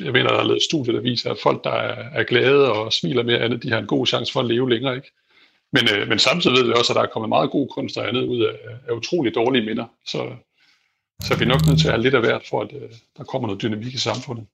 jeg 0.00 0.12
mener, 0.12 0.28
der 0.28 0.38
er 0.38 0.44
lavet 0.44 0.62
studier, 0.62 0.94
der 0.94 1.00
viser, 1.00 1.30
at 1.30 1.38
folk, 1.42 1.64
der 1.64 1.70
er, 1.70 2.10
er 2.12 2.24
glade 2.24 2.72
og 2.72 2.92
smiler 2.92 3.22
mere 3.22 3.38
andet, 3.38 3.62
de 3.62 3.70
har 3.70 3.78
en 3.78 3.86
god 3.86 4.06
chance 4.06 4.32
for 4.32 4.40
at 4.40 4.46
leve 4.46 4.70
længere. 4.70 4.96
Ikke? 4.96 5.12
Men, 5.72 5.88
øh, 5.94 6.08
men 6.08 6.18
samtidig 6.18 6.56
ved 6.56 6.66
vi 6.66 6.72
også, 6.72 6.92
at 6.92 6.96
der 6.96 7.02
er 7.02 7.12
kommet 7.12 7.28
meget 7.28 7.50
god 7.50 7.68
kunst 7.68 7.98
og 7.98 8.08
andet 8.08 8.24
ud 8.24 8.42
af, 8.42 8.54
af 8.88 8.92
utrolig 8.92 9.34
dårlige 9.34 9.66
minder. 9.66 9.86
Så, 10.06 10.36
så 11.22 11.36
vi 11.38 11.44
er 11.44 11.48
nok 11.48 11.66
nødt 11.66 11.78
til 11.78 11.88
at 11.88 11.92
have 11.92 12.02
lidt 12.02 12.14
af 12.14 12.20
hvert, 12.20 12.46
for 12.50 12.60
at 12.62 12.72
øh, 12.72 12.90
der 13.16 13.24
kommer 13.24 13.48
noget 13.48 13.62
dynamik 13.62 13.94
i 13.94 13.98
samfundet. 13.98 14.46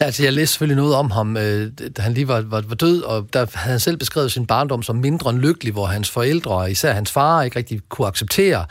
Altså, 0.00 0.22
jeg 0.22 0.32
læste 0.32 0.52
selvfølgelig 0.52 0.76
noget 0.76 0.94
om 0.94 1.10
ham, 1.10 1.36
øh, 1.36 1.72
da 1.96 2.02
han 2.02 2.14
lige 2.14 2.28
var, 2.28 2.40
var, 2.40 2.60
var 2.60 2.74
død, 2.74 3.02
og 3.02 3.28
der 3.32 3.46
havde 3.54 3.72
han 3.72 3.80
selv 3.80 3.96
beskrevet 3.96 4.32
sin 4.32 4.46
barndom 4.46 4.82
som 4.82 4.96
mindre 4.96 5.30
end 5.30 5.38
lykkelig, 5.38 5.72
hvor 5.72 5.86
hans 5.86 6.10
forældre, 6.10 6.70
især 6.70 6.92
hans 6.92 7.12
far, 7.12 7.42
ikke 7.42 7.58
rigtig 7.58 7.80
kunne 7.88 8.06
acceptere, 8.06 8.66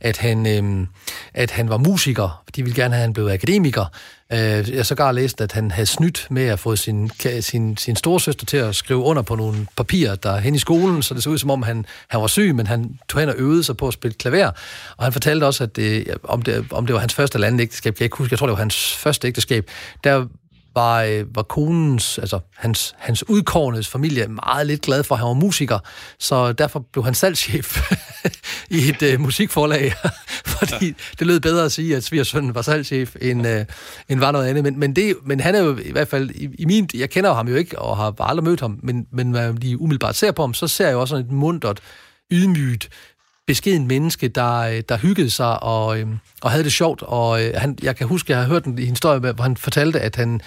at 0.00 0.16
han, 0.16 0.46
øh, 0.46 0.86
at 1.34 1.50
han 1.50 1.68
var 1.68 1.76
musiker. 1.76 2.44
De 2.56 2.62
ville 2.62 2.82
gerne 2.82 2.94
have, 2.94 3.02
at 3.02 3.06
han 3.06 3.12
blev 3.12 3.28
akademiker. 3.28 3.84
Øh, 4.32 4.70
jeg 4.74 4.86
så 4.86 4.94
gar 4.94 5.12
læst, 5.12 5.40
at 5.40 5.52
han 5.52 5.70
havde 5.70 5.86
snydt 5.86 6.26
med 6.30 6.42
at 6.42 6.58
få 6.58 6.76
sin, 6.76 7.10
sin, 7.40 7.76
sin 7.76 7.96
storesøster 7.96 8.46
til 8.46 8.56
at 8.56 8.76
skrive 8.76 9.00
under 9.00 9.22
på 9.22 9.34
nogle 9.34 9.66
papirer, 9.76 10.14
der 10.14 10.36
hen 10.36 10.54
i 10.54 10.58
skolen, 10.58 11.02
så 11.02 11.14
det 11.14 11.22
så 11.22 11.30
ud 11.30 11.38
som 11.38 11.50
om, 11.50 11.62
han, 11.62 11.86
han 12.08 12.20
var 12.20 12.26
syg, 12.26 12.54
men 12.54 12.66
han 12.66 12.98
tog 13.08 13.20
hen 13.20 13.28
og 13.28 13.34
øvede 13.38 13.64
sig 13.64 13.76
på 13.76 13.88
at 13.88 13.94
spille 13.94 14.14
klaver. 14.14 14.50
Og 14.96 15.04
han 15.04 15.12
fortalte 15.12 15.44
også, 15.44 15.64
at 15.64 15.76
det, 15.76 16.16
om, 16.22 16.42
det, 16.42 16.66
om 16.70 16.86
det 16.86 16.94
var 16.94 17.00
hans 17.00 17.14
første 17.14 17.36
eller 17.36 17.46
andet 17.46 17.60
ægteskab, 17.60 17.94
kan 17.94 18.00
jeg 18.00 18.06
ikke 18.06 18.16
huske, 18.16 18.32
jeg 18.32 18.38
tror, 18.38 18.46
det 18.46 18.52
var 18.52 18.58
hans 18.58 18.96
første 18.96 19.28
ægteskab, 19.28 19.70
der 20.04 20.26
var, 20.74 21.02
øh, 21.02 21.36
var 21.36 21.42
konens, 21.42 22.18
altså 22.18 22.40
hans, 22.56 22.94
hans 22.98 23.28
udkårnes 23.28 23.88
familie 23.88 24.26
meget 24.26 24.66
lidt 24.66 24.82
glad 24.82 25.02
for, 25.02 25.14
at 25.14 25.18
han 25.18 25.28
var 25.28 25.34
musiker, 25.34 25.78
så 26.18 26.52
derfor 26.52 26.86
blev 26.92 27.04
han 27.04 27.14
salgschef 27.14 27.92
i 28.70 28.88
et 28.88 29.02
øh, 29.02 29.20
musikforlag, 29.20 29.92
fordi 30.58 30.86
ja. 30.86 30.92
det 31.18 31.26
lød 31.26 31.40
bedre 31.40 31.64
at 31.64 31.72
sige, 31.72 31.96
at 31.96 32.04
svigersønnen 32.04 32.54
var 32.54 32.62
salgschef, 32.62 33.16
end, 33.20 33.46
øh, 33.46 33.64
end 34.08 34.20
var 34.20 34.32
noget 34.32 34.46
andet. 34.46 34.64
Men, 34.64 34.78
men, 34.78 34.96
det, 34.96 35.14
men 35.24 35.40
han 35.40 35.54
er 35.54 35.60
jo 35.60 35.78
i 35.84 35.92
hvert 35.92 36.08
fald, 36.08 36.30
i, 36.30 36.48
i 36.58 36.64
min, 36.64 36.88
jeg 36.94 37.10
kender 37.10 37.34
ham 37.34 37.48
jo 37.48 37.56
ikke, 37.56 37.78
og 37.78 37.96
har 37.96 38.14
aldrig 38.20 38.44
mødt 38.44 38.60
ham, 38.60 38.80
men, 38.82 39.06
men 39.12 39.26
når 39.26 39.40
jeg 39.40 39.54
lige 39.54 39.80
umiddelbart 39.80 40.16
ser 40.16 40.32
på 40.32 40.42
ham, 40.42 40.54
så 40.54 40.68
ser 40.68 40.86
jeg 40.86 40.92
jo 40.92 41.00
også 41.00 41.12
sådan 41.12 41.26
et 41.26 41.32
mundret, 41.32 41.80
ydmygt, 42.30 42.88
beskeden 43.46 43.86
menneske, 43.86 44.28
der, 44.28 44.58
øh, 44.58 44.82
der 44.88 44.96
hyggede 44.96 45.30
sig 45.30 45.62
og, 45.62 46.00
øh, 46.00 46.06
og 46.42 46.50
havde 46.50 46.64
det 46.64 46.72
sjovt. 46.72 47.02
Og 47.02 47.44
øh, 47.44 47.54
han, 47.56 47.78
jeg 47.82 47.96
kan 47.96 48.06
huske, 48.06 48.32
jeg 48.32 48.40
har 48.40 48.48
hørt 48.48 48.64
en 48.64 48.78
historie, 48.78 49.18
hvor 49.18 49.42
han 49.42 49.56
fortalte, 49.56 50.00
at 50.00 50.16
han 50.16 50.40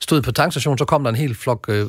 stod 0.00 0.22
på 0.22 0.32
tankstationen, 0.32 0.78
så 0.78 0.84
kom 0.84 1.02
der 1.02 1.10
en 1.10 1.16
hel 1.16 1.34
flok 1.34 1.66
øh, 1.68 1.86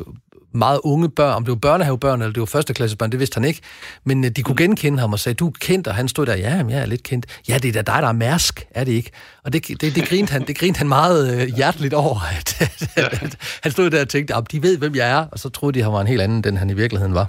meget 0.53 0.79
unge 0.83 1.09
børn, 1.09 1.35
om 1.35 1.43
det 1.43 1.51
var 1.51 1.55
børnehavebørn 1.55 2.21
eller 2.21 2.33
det 2.33 2.39
var 2.39 2.45
førsteklassebørn, 2.45 3.11
det 3.11 3.19
vidste 3.19 3.35
han 3.35 3.43
ikke. 3.43 3.61
Men 4.03 4.25
øh, 4.25 4.31
de 4.31 4.43
kunne 4.43 4.55
genkende 4.55 4.99
ham 4.99 5.13
og 5.13 5.19
sagde, 5.19 5.35
du 5.35 5.47
er 5.47 5.51
kendt, 5.59 5.87
og 5.87 5.95
han 5.95 6.07
stod 6.07 6.25
der, 6.25 6.35
ja, 6.35 6.63
jeg 6.69 6.79
er 6.79 6.85
lidt 6.85 7.03
kendt. 7.03 7.25
Ja, 7.49 7.57
det 7.57 7.69
er 7.69 7.83
da 7.83 7.93
dig, 7.93 8.01
der 8.01 8.07
er 8.07 8.13
mærsk, 8.13 8.67
er 8.71 8.83
det 8.83 8.91
ikke? 8.91 9.11
Og 9.43 9.53
det, 9.53 9.67
det, 9.67 9.95
det, 9.95 10.07
grinte, 10.07 10.31
han, 10.31 10.47
det 10.47 10.57
grinte 10.57 10.77
han 10.77 10.87
meget 10.87 11.41
øh, 11.41 11.55
hjerteligt 11.55 11.93
over, 11.93 12.19
at, 12.37 12.61
at, 12.61 12.89
at, 13.05 13.23
at 13.23 13.37
han 13.63 13.71
stod 13.71 13.89
der 13.89 14.01
og 14.01 14.09
tænkte, 14.09 14.33
de 14.51 14.63
ved, 14.63 14.77
hvem 14.77 14.95
jeg 14.95 15.09
er, 15.09 15.25
og 15.31 15.39
så 15.39 15.49
troede 15.49 15.79
de, 15.79 15.83
han 15.83 15.93
var 15.93 16.01
en 16.01 16.07
helt 16.07 16.21
anden, 16.21 16.43
end 16.47 16.57
han 16.57 16.69
i 16.69 16.73
virkeligheden 16.73 17.13
var. 17.13 17.27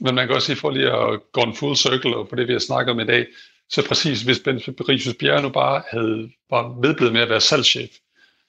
Men 0.00 0.14
man 0.14 0.26
kan 0.26 0.36
også 0.36 0.46
sige, 0.46 0.56
for 0.56 0.70
lige 0.70 0.92
at 0.92 1.32
gå 1.32 1.40
en 1.40 1.54
full 1.54 1.76
circle 1.76 2.16
og 2.16 2.28
på 2.28 2.36
det, 2.36 2.48
vi 2.48 2.52
har 2.52 2.60
snakket 2.60 2.92
om 2.92 3.00
i 3.00 3.04
dag, 3.04 3.26
så 3.68 3.86
præcis, 3.88 4.22
hvis 4.22 4.40
Ben 4.40 4.60
Bericius 4.76 5.14
Bjerre 5.14 5.42
nu 5.42 5.48
bare 5.48 5.82
havde, 5.90 6.30
var 6.50 6.80
vedblevet 6.80 7.12
med 7.12 7.20
at 7.20 7.28
være 7.28 7.40
salgschef, 7.40 7.90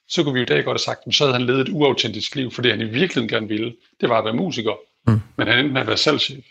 så 0.08 0.24
kunne 0.24 0.34
vi 0.34 0.42
i 0.42 0.46
dag 0.46 0.64
godt 0.64 0.76
have 0.76 0.80
sagt, 0.80 1.08
at 1.08 1.16
så 1.16 1.24
havde 1.24 1.38
han 1.38 1.46
levet 1.46 1.62
et 1.62 1.70
uautentisk 1.70 2.36
liv, 2.36 2.52
for 2.52 2.62
det 2.62 2.72
han 2.72 2.82
i 2.82 2.84
virkeligheden 2.84 3.30
gerne 3.30 3.48
ville, 3.48 3.76
det 4.02 4.10
var 4.10 4.18
at 4.18 4.26
være 4.26 4.34
musiker. 4.34 4.76
Mm. 5.08 5.20
Men 5.38 5.48
han 5.48 5.60
endte 5.60 5.74
med 5.74 5.82
at 5.82 5.88
være 5.88 5.98
salgschef. 5.98 6.46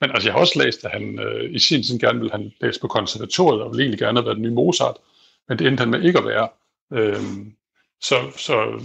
Men 0.00 0.10
altså, 0.10 0.28
jeg 0.28 0.34
har 0.34 0.40
også 0.40 0.62
læst, 0.64 0.84
at 0.84 0.90
han 0.90 1.18
øh, 1.18 1.54
i 1.54 1.58
sin 1.58 1.82
tid 1.82 1.98
gerne 1.98 2.18
ville 2.18 2.32
han 2.32 2.52
læse 2.60 2.80
på 2.80 2.88
konservatoriet, 2.88 3.62
og 3.62 3.70
ville 3.70 3.82
egentlig 3.82 3.98
gerne 3.98 4.18
have 4.18 4.24
været 4.24 4.36
den 4.36 4.44
nye 4.44 4.54
Mozart, 4.54 4.96
men 5.48 5.58
det 5.58 5.66
endte 5.66 5.80
han 5.80 5.90
med 5.90 6.02
ikke 6.02 6.18
at 6.18 6.24
være. 6.24 6.48
Øhm, 6.92 7.52
så, 8.00 8.16
så 8.36 8.82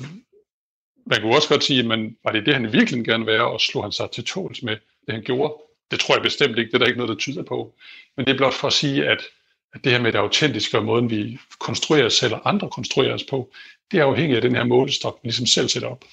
man 1.05 1.21
kunne 1.21 1.35
også 1.35 1.49
godt 1.49 1.63
sige, 1.63 1.83
men 1.83 2.17
var 2.23 2.31
det 2.31 2.45
det, 2.45 2.53
han 2.53 2.73
virkelig 2.73 3.05
gerne 3.05 3.25
være, 3.25 3.51
og 3.51 3.61
slog 3.61 3.83
han 3.83 3.91
sig 3.91 4.11
til 4.11 4.25
tåls 4.25 4.63
med 4.63 4.77
det, 5.05 5.13
han 5.13 5.23
gjorde? 5.23 5.53
Det 5.91 5.99
tror 5.99 6.15
jeg 6.15 6.23
bestemt 6.23 6.57
ikke, 6.57 6.71
det 6.71 6.73
er 6.73 6.79
der 6.79 6.85
ikke 6.85 6.97
noget, 6.97 7.09
der 7.09 7.15
tyder 7.15 7.43
på. 7.43 7.73
Men 8.17 8.25
det 8.25 8.33
er 8.33 8.37
blot 8.37 8.53
for 8.53 8.67
at 8.67 8.73
sige, 8.73 9.05
at, 9.05 9.21
at 9.73 9.83
det 9.83 9.91
her 9.91 10.01
med 10.01 10.11
det 10.11 10.19
autentiske 10.19 10.77
og 10.77 10.85
måden, 10.85 11.09
vi 11.09 11.39
konstruerer 11.59 12.05
os 12.05 12.13
selv 12.13 12.33
og 12.33 12.49
andre 12.49 12.69
konstruerer 12.69 13.13
os 13.13 13.23
på, 13.29 13.49
det 13.91 13.99
er 13.99 14.05
afhængigt 14.05 14.35
af 14.35 14.41
den 14.41 14.55
her 14.55 14.63
målestok, 14.63 15.19
vi 15.23 15.27
ligesom 15.27 15.45
selv 15.45 15.69
sætter 15.69 15.89
op. 15.89 16.03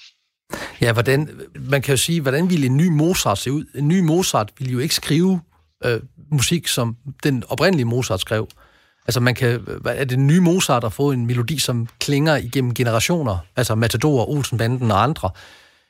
Ja, 0.81 0.93
hvordan, 0.93 1.41
man 1.55 1.81
kan 1.81 1.93
jo 1.93 1.97
sige, 1.97 2.21
hvordan 2.21 2.49
ville 2.49 2.65
en 2.65 2.77
ny 2.77 2.87
Mozart 2.87 3.37
se 3.37 3.51
ud? 3.51 3.65
En 3.75 3.87
ny 3.87 3.99
Mozart 3.99 4.51
ville 4.57 4.73
jo 4.73 4.79
ikke 4.79 4.95
skrive 4.95 5.41
øh, 5.85 5.99
musik, 6.31 6.67
som 6.67 6.97
den 7.23 7.43
oprindelige 7.47 7.85
Mozart 7.85 8.21
skrev. 8.21 8.47
Altså 9.07 9.19
man 9.19 9.35
kan, 9.35 9.67
er 9.85 10.05
det 10.05 10.19
nye 10.19 10.41
Mozart 10.41 10.83
at 10.83 10.93
få 10.93 11.11
en 11.11 11.25
melodi, 11.25 11.59
som 11.59 11.87
klinger 11.99 12.35
igennem 12.37 12.73
generationer, 12.73 13.37
altså 13.55 13.75
Matador, 13.75 14.29
Olsenbanden 14.29 14.91
og 14.91 15.03
andre, 15.03 15.29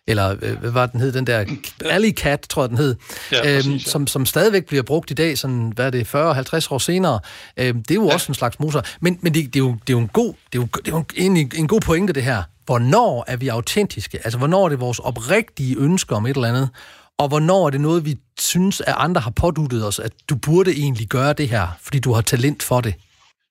eller 0.07 0.35
øh, 0.41 0.59
hvad 0.59 0.71
var 0.71 0.85
den 0.85 0.99
hed, 0.99 1.11
den 1.11 1.27
der 1.27 1.45
Alley 1.85 2.11
Cat, 2.11 2.39
tror 2.49 2.63
jeg 2.63 2.69
den 2.69 2.77
hed, 2.77 2.95
ja, 3.31 3.41
præcis, 3.41 3.65
øhm, 3.67 3.75
ja. 3.75 3.79
som, 3.79 4.07
som 4.07 4.25
stadigvæk 4.25 4.65
bliver 4.65 4.83
brugt 4.83 5.11
i 5.11 5.13
dag, 5.13 5.37
sådan, 5.37 5.71
hvad 5.75 5.85
er 5.85 5.89
det, 5.89 6.15
40-50 6.15 6.67
år 6.73 6.77
senere. 6.77 7.19
Øhm, 7.57 7.83
det 7.83 7.91
er 7.91 7.95
jo 7.95 8.07
ja. 8.07 8.13
også 8.13 8.31
en 8.31 8.35
slags 8.35 8.59
Mozart. 8.59 8.97
Men, 9.01 9.19
men 9.21 9.33
det, 9.33 9.45
det, 9.45 9.55
er 9.55 9.63
jo, 9.63 9.71
det 9.71 9.93
er 9.93 9.97
jo 9.97 9.99
en 9.99 10.07
god, 10.07 10.33
det 10.53 10.59
er 10.59 10.61
jo, 10.61 10.67
det 10.85 10.87
er 10.87 10.91
jo 10.91 11.03
en, 11.15 11.37
en 11.37 11.67
god 11.67 11.81
pointe, 11.81 12.13
det 12.13 12.23
her. 12.23 12.43
Hvornår 12.65 13.25
er 13.27 13.37
vi 13.37 13.47
autentiske? 13.47 14.19
Altså, 14.23 14.37
hvornår 14.37 14.65
er 14.65 14.69
det 14.69 14.79
vores 14.79 14.99
oprigtige 14.99 15.75
ønsker 15.77 16.15
om 16.15 16.25
et 16.25 16.35
eller 16.35 16.49
andet? 16.49 16.69
Og 17.17 17.27
hvornår 17.27 17.65
er 17.65 17.69
det 17.69 17.81
noget, 17.81 18.05
vi 18.05 18.15
synes, 18.39 18.81
at 18.81 18.93
andre 18.97 19.21
har 19.21 19.31
påduttet 19.31 19.87
os, 19.87 19.99
at 19.99 20.11
du 20.29 20.35
burde 20.35 20.71
egentlig 20.71 21.07
gøre 21.07 21.33
det 21.33 21.49
her, 21.49 21.67
fordi 21.81 21.99
du 21.99 22.13
har 22.13 22.21
talent 22.21 22.63
for 22.63 22.81
det? 22.81 22.93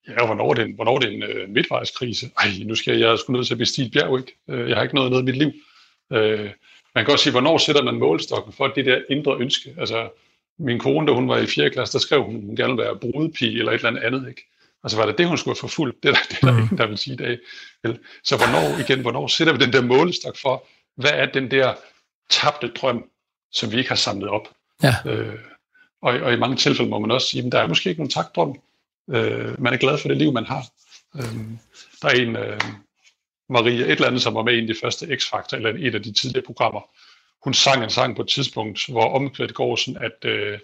Ja, 0.09 0.27
hvornår 0.27 0.51
er 0.51 0.55
det 0.55 0.65
en, 0.65 0.75
hvornår 0.75 0.95
er 0.95 0.99
det 0.99 1.13
en 1.15 1.23
uh, 1.23 1.55
midtvejskrise? 1.55 2.31
Ej, 2.39 2.47
nu 2.65 2.75
skal 2.75 2.99
jeg, 2.99 3.09
jeg 3.09 3.19
skulle 3.19 3.37
nødt 3.37 3.47
til 3.47 3.55
at 3.55 3.59
bestige 3.59 3.91
bjerg, 3.91 4.19
ikke? 4.19 4.63
Uh, 4.63 4.69
jeg 4.69 4.77
har 4.77 4.83
ikke 4.83 4.95
noget, 4.95 5.11
noget 5.11 5.23
i 5.23 5.27
mit 5.27 5.37
liv. 5.37 5.53
Uh, 6.11 6.51
man 6.95 7.05
kan 7.05 7.13
også 7.13 7.23
sige, 7.23 7.31
hvornår 7.31 7.59
sætter 7.59 7.83
man 7.83 7.95
målstokken 7.95 8.53
for 8.53 8.67
det 8.67 8.87
der 8.87 9.01
indre 9.11 9.37
ønske? 9.41 9.75
Altså, 9.79 10.09
min 10.59 10.79
kone, 10.79 11.07
da 11.07 11.13
hun 11.13 11.29
var 11.29 11.39
i 11.39 11.47
4. 11.47 11.71
klasse, 11.71 11.93
der 11.93 11.99
skrev 11.99 12.25
hun, 12.25 12.35
hun 12.35 12.57
gerne 12.57 12.73
ville 12.73 12.85
være 12.85 12.97
brudepige 12.97 13.59
eller 13.59 13.73
et 13.73 13.85
eller 13.85 14.01
andet, 14.03 14.29
ikke? 14.29 14.43
Altså, 14.85 14.97
var 14.97 15.07
det 15.07 15.19
det, 15.19 15.29
hun 15.29 15.39
skulle 15.39 15.55
have 15.55 15.69
forfulgt? 15.69 16.03
Det 16.03 16.09
er 16.09 16.13
der, 16.13 16.21
det 16.29 16.39
er 16.43 16.47
der 16.47 16.53
mm. 16.53 16.59
ingen, 16.59 16.79
der 16.79 16.87
vil 16.87 16.99
sige 16.99 17.15
i 17.15 17.17
dag. 17.17 17.39
Så 18.25 18.37
hvornår, 18.37 18.79
igen, 18.79 19.01
hvornår 19.01 19.27
sætter 19.27 19.53
vi 19.53 19.65
den 19.65 19.73
der 19.73 19.83
målestok 19.83 20.37
for, 20.37 20.67
hvad 20.97 21.11
er 21.11 21.27
den 21.27 21.51
der 21.51 21.75
tabte 22.31 22.69
drøm, 22.69 23.05
som 23.53 23.73
vi 23.73 23.77
ikke 23.77 23.89
har 23.89 23.97
samlet 23.97 24.29
op? 24.29 24.49
Ja. 24.83 24.95
Øh, 25.07 25.39
og, 26.03 26.13
og 26.15 26.33
i 26.33 26.37
mange 26.37 26.57
tilfælde 26.57 26.91
må 26.91 26.99
man 26.99 27.11
også 27.11 27.27
sige, 27.27 27.47
at 27.47 27.53
der 27.53 27.59
er 27.59 27.67
måske 27.67 27.89
ikke 27.89 28.01
nogen 28.01 28.11
takdrøm. 28.11 28.61
Øh, 29.11 29.61
man 29.61 29.73
er 29.73 29.77
glad 29.77 29.99
for 29.99 30.09
det 30.09 30.17
liv, 30.17 30.33
man 30.33 30.45
har. 30.45 30.65
Øh, 31.17 31.37
der 32.03 32.09
er 32.09 32.13
en, 32.13 32.37
øh, 32.37 32.61
Maria, 33.51 33.85
et 33.85 33.91
eller 33.91 34.07
andet, 34.07 34.23
som 34.23 34.35
var 34.35 34.43
med 34.43 34.55
i 34.55 34.59
en 34.59 34.69
af 34.69 34.75
de 34.75 34.81
første 34.81 35.07
X-Factor, 35.07 35.57
eller 35.57 35.75
et 35.79 35.95
af 35.95 36.03
de 36.03 36.13
tidligere 36.13 36.47
programmer. 36.47 36.81
Hun 37.45 37.55
sang 37.55 37.85
en 37.85 37.91
sang 37.91 38.17
på 38.17 38.23
et 38.23 38.29
tidspunkt, 38.29 38.87
hvor 38.89 39.15
omkvædet 39.15 39.55
går 39.55 39.77
sådan, 39.77 40.03
at 40.03 40.25
uh, 40.25 40.59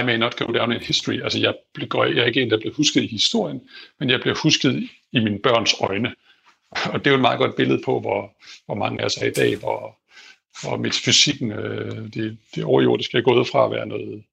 I 0.00 0.04
may 0.04 0.16
not 0.16 0.36
go 0.36 0.44
down 0.44 0.72
in 0.72 0.80
history. 0.80 1.22
Altså, 1.22 1.38
jeg, 1.38 1.54
bliver, 1.74 2.04
jeg 2.04 2.22
er 2.22 2.26
ikke 2.26 2.42
en, 2.42 2.50
der 2.50 2.58
bliver 2.58 2.74
husket 2.74 3.02
i 3.02 3.06
historien, 3.06 3.60
men 4.00 4.10
jeg 4.10 4.20
bliver 4.20 4.36
husket 4.42 4.88
i 5.12 5.18
mine 5.20 5.38
børns 5.38 5.74
øjne. 5.80 6.14
Og 6.70 6.98
det 6.98 7.06
er 7.06 7.10
jo 7.10 7.16
et 7.16 7.20
meget 7.20 7.38
godt 7.38 7.56
billede 7.56 7.82
på, 7.84 8.00
hvor, 8.00 8.32
hvor 8.66 8.74
mange 8.74 9.00
af 9.00 9.04
os 9.04 9.16
er 9.16 9.26
i 9.26 9.30
dag, 9.32 9.56
hvor, 9.56 9.98
hvor 10.62 10.76
metafysikken, 10.76 11.52
øh, 11.52 12.14
det, 12.14 12.38
det 12.54 12.64
overjordiske 12.64 13.18
er 13.18 13.22
gået 13.22 13.48
fra 13.48 13.64
at 13.64 13.70
være 13.70 13.86
noget, 13.86 14.24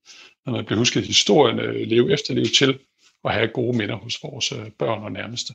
når 0.45 0.53
man 0.53 0.65
bliver 0.65 0.79
husket 0.79 1.03
i 1.03 1.07
historien, 1.07 1.59
øh, 1.59 1.87
leve 1.87 2.13
efterliv 2.13 2.45
til 2.45 2.79
at 3.25 3.33
have 3.33 3.47
gode 3.47 3.77
minder 3.77 3.95
hos 3.95 4.23
vores 4.23 4.51
øh, 4.51 4.71
børn 4.79 5.03
og 5.03 5.11
nærmeste. 5.11 5.53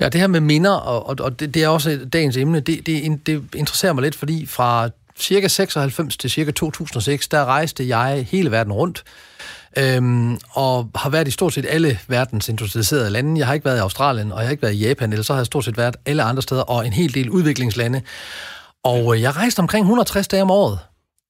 Ja, 0.00 0.08
det 0.08 0.20
her 0.20 0.26
med 0.26 0.40
minder, 0.40 0.70
og, 0.70 1.06
og, 1.06 1.16
og 1.20 1.40
det, 1.40 1.54
det 1.54 1.62
er 1.62 1.68
også 1.68 2.08
dagens 2.12 2.36
emne, 2.36 2.60
det, 2.60 2.86
det, 2.86 3.26
det 3.26 3.54
interesserer 3.54 3.92
mig 3.92 4.02
lidt, 4.02 4.14
fordi 4.14 4.46
fra 4.46 4.90
cirka 5.18 5.48
96 5.48 6.16
til 6.16 6.30
cirka 6.30 6.50
2006, 6.50 7.28
der 7.28 7.44
rejste 7.44 7.88
jeg 7.88 8.26
hele 8.30 8.50
verden 8.50 8.72
rundt, 8.72 9.04
øhm, 9.76 10.38
og 10.50 10.90
har 10.94 11.10
været 11.10 11.28
i 11.28 11.30
stort 11.30 11.52
set 11.52 11.66
alle 11.68 11.98
verdens 12.08 12.48
industrialiserede 12.48 13.10
lande. 13.10 13.38
Jeg 13.38 13.46
har 13.46 13.54
ikke 13.54 13.64
været 13.64 13.76
i 13.76 13.80
Australien, 13.80 14.32
og 14.32 14.38
jeg 14.38 14.46
har 14.46 14.50
ikke 14.50 14.62
været 14.62 14.74
i 14.74 14.86
Japan, 14.88 15.12
eller 15.12 15.24
så 15.24 15.32
har 15.32 15.40
jeg 15.40 15.46
stort 15.46 15.64
set 15.64 15.76
været 15.76 15.96
alle 16.06 16.22
andre 16.22 16.42
steder, 16.42 16.62
og 16.62 16.86
en 16.86 16.92
hel 16.92 17.14
del 17.14 17.30
udviklingslande. 17.30 18.02
Og 18.82 19.14
øh, 19.14 19.22
jeg 19.22 19.36
rejste 19.36 19.60
omkring 19.60 19.82
160 19.82 20.28
dage 20.28 20.42
om 20.42 20.50
året, 20.50 20.78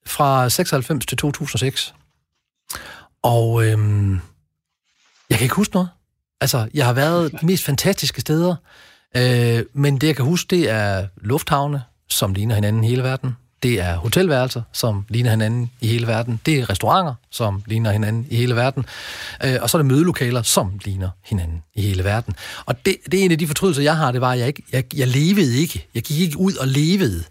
fra 0.06 0.48
96 0.48 1.06
til 1.06 1.18
2006. 1.18 1.94
Og 3.22 3.66
øhm, 3.66 4.12
jeg 5.30 5.38
kan 5.38 5.44
ikke 5.44 5.54
huske 5.54 5.74
noget. 5.74 5.88
Altså, 6.42 6.68
jeg 6.74 6.86
har 6.86 6.92
været 6.92 7.32
de 7.40 7.46
mest 7.46 7.64
fantastiske 7.64 8.20
steder, 8.20 8.54
øh, 9.16 9.62
men 9.72 9.98
det, 9.98 10.06
jeg 10.06 10.16
kan 10.16 10.24
huske, 10.24 10.56
det 10.56 10.70
er 10.70 11.06
lufthavne, 11.20 11.82
som 12.08 12.34
ligner 12.34 12.54
hinanden 12.54 12.84
i 12.84 12.88
hele 12.88 13.02
verden. 13.02 13.36
Det 13.62 13.80
er 13.80 13.96
hotelværelser, 13.96 14.62
som 14.72 15.04
ligner 15.08 15.30
hinanden 15.30 15.70
i 15.80 15.86
hele 15.86 16.06
verden. 16.06 16.40
Det 16.46 16.58
er 16.58 16.70
restauranter, 16.70 17.14
som 17.30 17.62
ligner 17.66 17.92
hinanden 17.92 18.26
i 18.30 18.36
hele 18.36 18.56
verden. 18.56 18.84
Øh, 19.44 19.56
og 19.60 19.70
så 19.70 19.76
er 19.76 19.82
det 19.82 19.92
mødelokaler, 19.92 20.42
som 20.42 20.80
ligner 20.84 21.08
hinanden 21.24 21.62
i 21.74 21.82
hele 21.82 22.04
verden. 22.04 22.34
Og 22.66 22.86
det, 22.86 22.96
det 23.10 23.20
er 23.20 23.24
en 23.24 23.32
af 23.32 23.38
de 23.38 23.46
fortrydelser, 23.46 23.82
jeg 23.82 23.96
har, 23.96 24.12
det 24.12 24.20
var, 24.20 24.32
at 24.32 24.38
jeg, 24.38 24.46
ikke, 24.46 24.62
jeg, 24.72 24.84
jeg 24.96 25.08
levede 25.08 25.56
ikke. 25.58 25.86
Jeg 25.94 26.02
gik 26.02 26.20
ikke 26.20 26.38
ud 26.38 26.54
og 26.54 26.68
levede. 26.68 27.24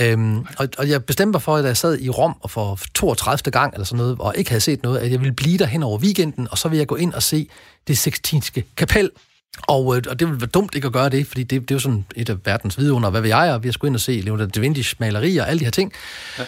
Øhm, 0.00 0.46
og, 0.58 0.68
og 0.78 0.88
jeg 0.88 1.04
bestemte 1.04 1.32
mig 1.32 1.42
for, 1.42 1.56
at 1.56 1.64
jeg 1.64 1.76
sad 1.76 1.98
i 2.00 2.10
Rom 2.10 2.34
og 2.40 2.50
for 2.50 2.78
32. 2.94 3.52
gang 3.52 3.74
eller 3.74 3.84
sådan 3.84 3.98
noget, 3.98 4.16
og 4.18 4.34
ikke 4.36 4.50
havde 4.50 4.60
set 4.60 4.82
noget, 4.82 4.98
at 4.98 5.10
jeg 5.10 5.20
ville 5.20 5.34
blive 5.34 5.58
der 5.58 5.66
hen 5.66 5.82
over 5.82 5.98
weekenden, 5.98 6.48
og 6.50 6.58
så 6.58 6.68
ville 6.68 6.78
jeg 6.78 6.86
gå 6.86 6.96
ind 6.96 7.14
og 7.14 7.22
se 7.22 7.48
det 7.88 7.98
sextinske 7.98 8.64
kapel, 8.76 9.10
Og, 9.68 9.96
øh, 9.96 10.02
og 10.08 10.18
det 10.20 10.28
ville 10.28 10.40
være 10.40 10.50
dumt 10.50 10.74
ikke 10.74 10.86
at 10.86 10.92
gøre 10.92 11.08
det, 11.08 11.26
fordi 11.26 11.42
det, 11.42 11.60
det 11.60 11.70
er 11.70 11.74
jo 11.74 11.78
sådan 11.78 12.04
et 12.16 12.28
af 12.28 12.36
verdens 12.44 12.78
vidunder, 12.78 13.10
hvad 13.10 13.20
vil 13.20 13.28
jeg, 13.28 13.52
og 13.52 13.62
vi 13.62 13.72
skulle 13.72 13.88
ind 13.88 13.96
og 13.96 14.00
se 14.00 14.12
Leonardo 14.12 14.60
da 14.60 14.68
Vinci's 14.68 14.94
malerier 15.00 15.42
og 15.42 15.48
alle 15.48 15.58
de 15.60 15.64
her 15.64 15.70
ting. 15.70 15.92
Ja. 16.38 16.44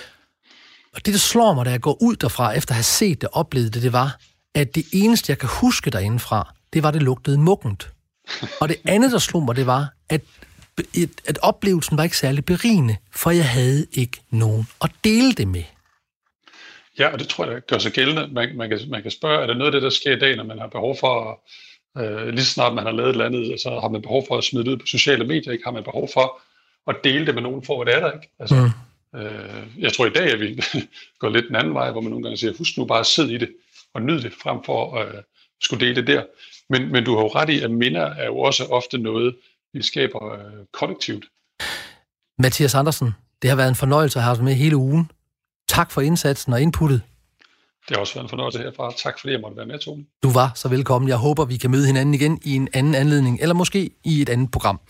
Og 0.94 1.06
det, 1.06 1.14
der 1.14 1.20
slår 1.20 1.54
mig, 1.54 1.66
da 1.66 1.70
jeg 1.70 1.80
går 1.80 2.02
ud 2.02 2.16
derfra, 2.16 2.52
efter 2.52 2.72
at 2.72 2.76
have 2.76 2.82
set 2.82 3.20
det, 3.20 3.28
oplevet 3.32 3.74
det, 3.74 3.82
det 3.82 3.92
var, 3.92 4.18
at 4.54 4.74
det 4.74 4.84
eneste, 4.92 5.30
jeg 5.30 5.38
kan 5.38 5.48
huske 5.52 5.90
derindefra, 5.90 6.54
det 6.72 6.82
var, 6.82 6.90
det 6.90 7.02
lugtede 7.02 7.38
muggent. 7.38 7.90
Og 8.60 8.68
det 8.68 8.76
andet, 8.84 9.12
der 9.12 9.18
slog 9.18 9.42
mig, 9.42 9.56
det 9.56 9.66
var, 9.66 9.92
at, 10.08 10.20
at 11.26 11.38
oplevelsen 11.42 11.96
var 11.96 12.04
ikke 12.04 12.16
særlig 12.16 12.44
berigende, 12.44 12.96
for 13.12 13.30
jeg 13.30 13.48
havde 13.48 13.86
ikke 13.92 14.20
nogen 14.30 14.66
at 14.84 14.90
dele 15.04 15.32
det 15.32 15.48
med. 15.48 15.62
Ja, 16.98 17.08
og 17.08 17.18
det 17.18 17.28
tror 17.28 17.44
jeg, 17.44 17.54
der 17.54 17.60
gør 17.60 17.78
sig 17.78 17.92
gældende. 17.92 18.28
Man, 18.32 18.56
man, 18.56 18.68
kan, 18.68 18.78
man 18.88 19.02
kan 19.02 19.10
spørge, 19.10 19.42
er 19.42 19.46
der 19.46 19.54
noget 19.54 19.66
af 19.66 19.72
det, 19.72 19.82
der 19.82 19.90
sker 19.90 20.16
i 20.16 20.18
dag, 20.18 20.36
når 20.36 20.44
man 20.44 20.58
har 20.58 20.66
behov 20.66 20.96
for, 21.00 21.40
øh, 21.98 22.28
lige 22.28 22.44
så 22.44 22.52
snart 22.52 22.74
man 22.74 22.84
har 22.84 22.92
lavet 22.92 23.08
et 23.08 23.12
eller 23.12 23.26
andet, 23.26 23.60
så 23.60 23.80
har 23.80 23.88
man 23.88 24.02
behov 24.02 24.24
for 24.28 24.38
at 24.38 24.44
smide 24.44 24.64
det 24.64 24.70
ud 24.70 24.76
på 24.76 24.86
sociale 24.86 25.26
medier, 25.26 25.52
ikke? 25.52 25.64
har 25.64 25.72
man 25.72 25.84
behov 25.84 26.08
for 26.14 26.40
at 26.86 26.96
dele 27.04 27.26
det 27.26 27.34
med 27.34 27.42
nogen 27.42 27.64
for, 27.64 27.76
hvad 27.76 27.92
det 27.92 28.00
er 28.02 28.06
der, 28.06 28.12
ikke? 28.12 28.30
Altså, 28.38 28.70
mm. 29.12 29.20
øh, 29.20 29.66
jeg 29.78 29.92
tror 29.92 30.06
i 30.06 30.10
dag, 30.10 30.32
at 30.32 30.40
vi 30.40 30.62
går 31.20 31.28
lidt 31.28 31.48
den 31.48 31.56
anden 31.56 31.74
vej, 31.74 31.90
hvor 31.90 32.00
man 32.00 32.10
nogle 32.10 32.22
gange 32.22 32.36
siger, 32.36 32.52
husk 32.58 32.78
nu 32.78 32.84
bare 32.84 33.00
at 33.00 33.06
sidde 33.06 33.34
i 33.34 33.38
det 33.38 33.48
og 33.94 34.02
nyde 34.02 34.22
det, 34.22 34.32
frem 34.42 34.58
for 34.64 34.96
at 34.96 35.08
øh, 35.08 35.22
skulle 35.60 35.86
dele 35.86 35.96
det 35.96 36.06
der. 36.06 36.22
Men, 36.68 36.92
men 36.92 37.04
du 37.04 37.14
har 37.14 37.22
jo 37.22 37.28
ret 37.28 37.50
i, 37.50 37.60
at 37.60 37.70
minder 37.70 38.06
er 38.06 38.26
jo 38.26 38.38
også 38.38 38.64
ofte 38.64 38.98
noget, 38.98 39.36
vi 39.72 39.82
skaber 39.82 40.32
øh, 40.32 40.64
kollektivt. 40.72 41.24
Mathias 42.38 42.74
Andersen, 42.74 43.14
det 43.42 43.50
har 43.50 43.56
været 43.56 43.68
en 43.68 43.74
fornøjelse 43.74 44.18
at 44.18 44.22
have 44.24 44.36
dig 44.36 44.44
med 44.44 44.54
hele 44.54 44.76
ugen. 44.76 45.10
Tak 45.68 45.90
for 45.90 46.00
indsatsen 46.00 46.52
og 46.52 46.62
inputtet. 46.62 47.02
Det 47.88 47.96
har 47.96 48.00
også 48.00 48.14
været 48.14 48.24
en 48.24 48.28
fornøjelse 48.28 48.58
herfra. 48.58 48.92
Tak 48.96 49.20
fordi 49.20 49.32
jeg 49.32 49.40
måtte 49.40 49.56
være 49.56 49.66
med, 49.66 49.78
Tone. 49.78 50.04
Du 50.22 50.30
var 50.30 50.52
så 50.54 50.68
velkommen. 50.68 51.08
Jeg 51.08 51.16
håber, 51.16 51.44
vi 51.44 51.56
kan 51.56 51.70
møde 51.70 51.86
hinanden 51.86 52.14
igen 52.14 52.40
i 52.44 52.54
en 52.54 52.68
anden 52.72 52.94
anledning, 52.94 53.38
eller 53.40 53.54
måske 53.54 53.90
i 54.04 54.22
et 54.22 54.28
andet 54.28 54.50
program. 54.50 54.80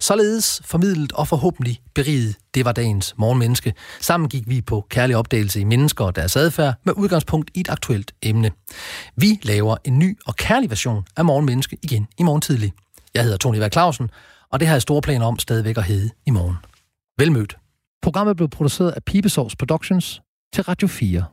Således 0.00 0.62
formidlet 0.64 1.12
og 1.12 1.28
forhåbentlig 1.28 1.80
beriget, 1.94 2.36
det 2.54 2.64
var 2.64 2.72
dagens 2.72 3.14
morgenmenneske. 3.16 3.74
Sammen 4.00 4.28
gik 4.28 4.42
vi 4.46 4.60
på 4.60 4.86
kærlig 4.90 5.16
opdagelse 5.16 5.60
i 5.60 5.64
mennesker 5.64 6.04
og 6.04 6.16
deres 6.16 6.36
adfærd 6.36 6.74
med 6.84 6.94
udgangspunkt 6.96 7.50
i 7.54 7.60
et 7.60 7.68
aktuelt 7.68 8.12
emne. 8.22 8.50
Vi 9.16 9.38
laver 9.42 9.76
en 9.84 9.98
ny 9.98 10.18
og 10.26 10.36
kærlig 10.36 10.70
version 10.70 11.04
af 11.16 11.24
morgenmenneske 11.24 11.78
igen 11.82 12.06
i 12.18 12.22
morgen 12.22 12.40
tidlig. 12.40 12.72
Jeg 13.14 13.22
hedder 13.22 13.36
Tony 13.36 13.58
Vær 13.58 13.68
Clausen, 13.68 14.10
og 14.52 14.60
det 14.60 14.68
har 14.68 14.74
jeg 14.74 14.82
store 14.82 15.02
planer 15.02 15.26
om 15.26 15.38
stadigvæk 15.38 15.76
at 15.78 15.84
hedde 15.84 16.10
i 16.26 16.30
morgen. 16.30 16.56
Velmødt. 17.18 17.56
Programmet 18.02 18.36
blev 18.36 18.48
produceret 18.48 18.90
af 18.90 19.04
Pibesovs 19.04 19.56
Productions 19.56 20.22
til 20.54 20.64
Radio 20.64 20.88
4. 20.88 21.24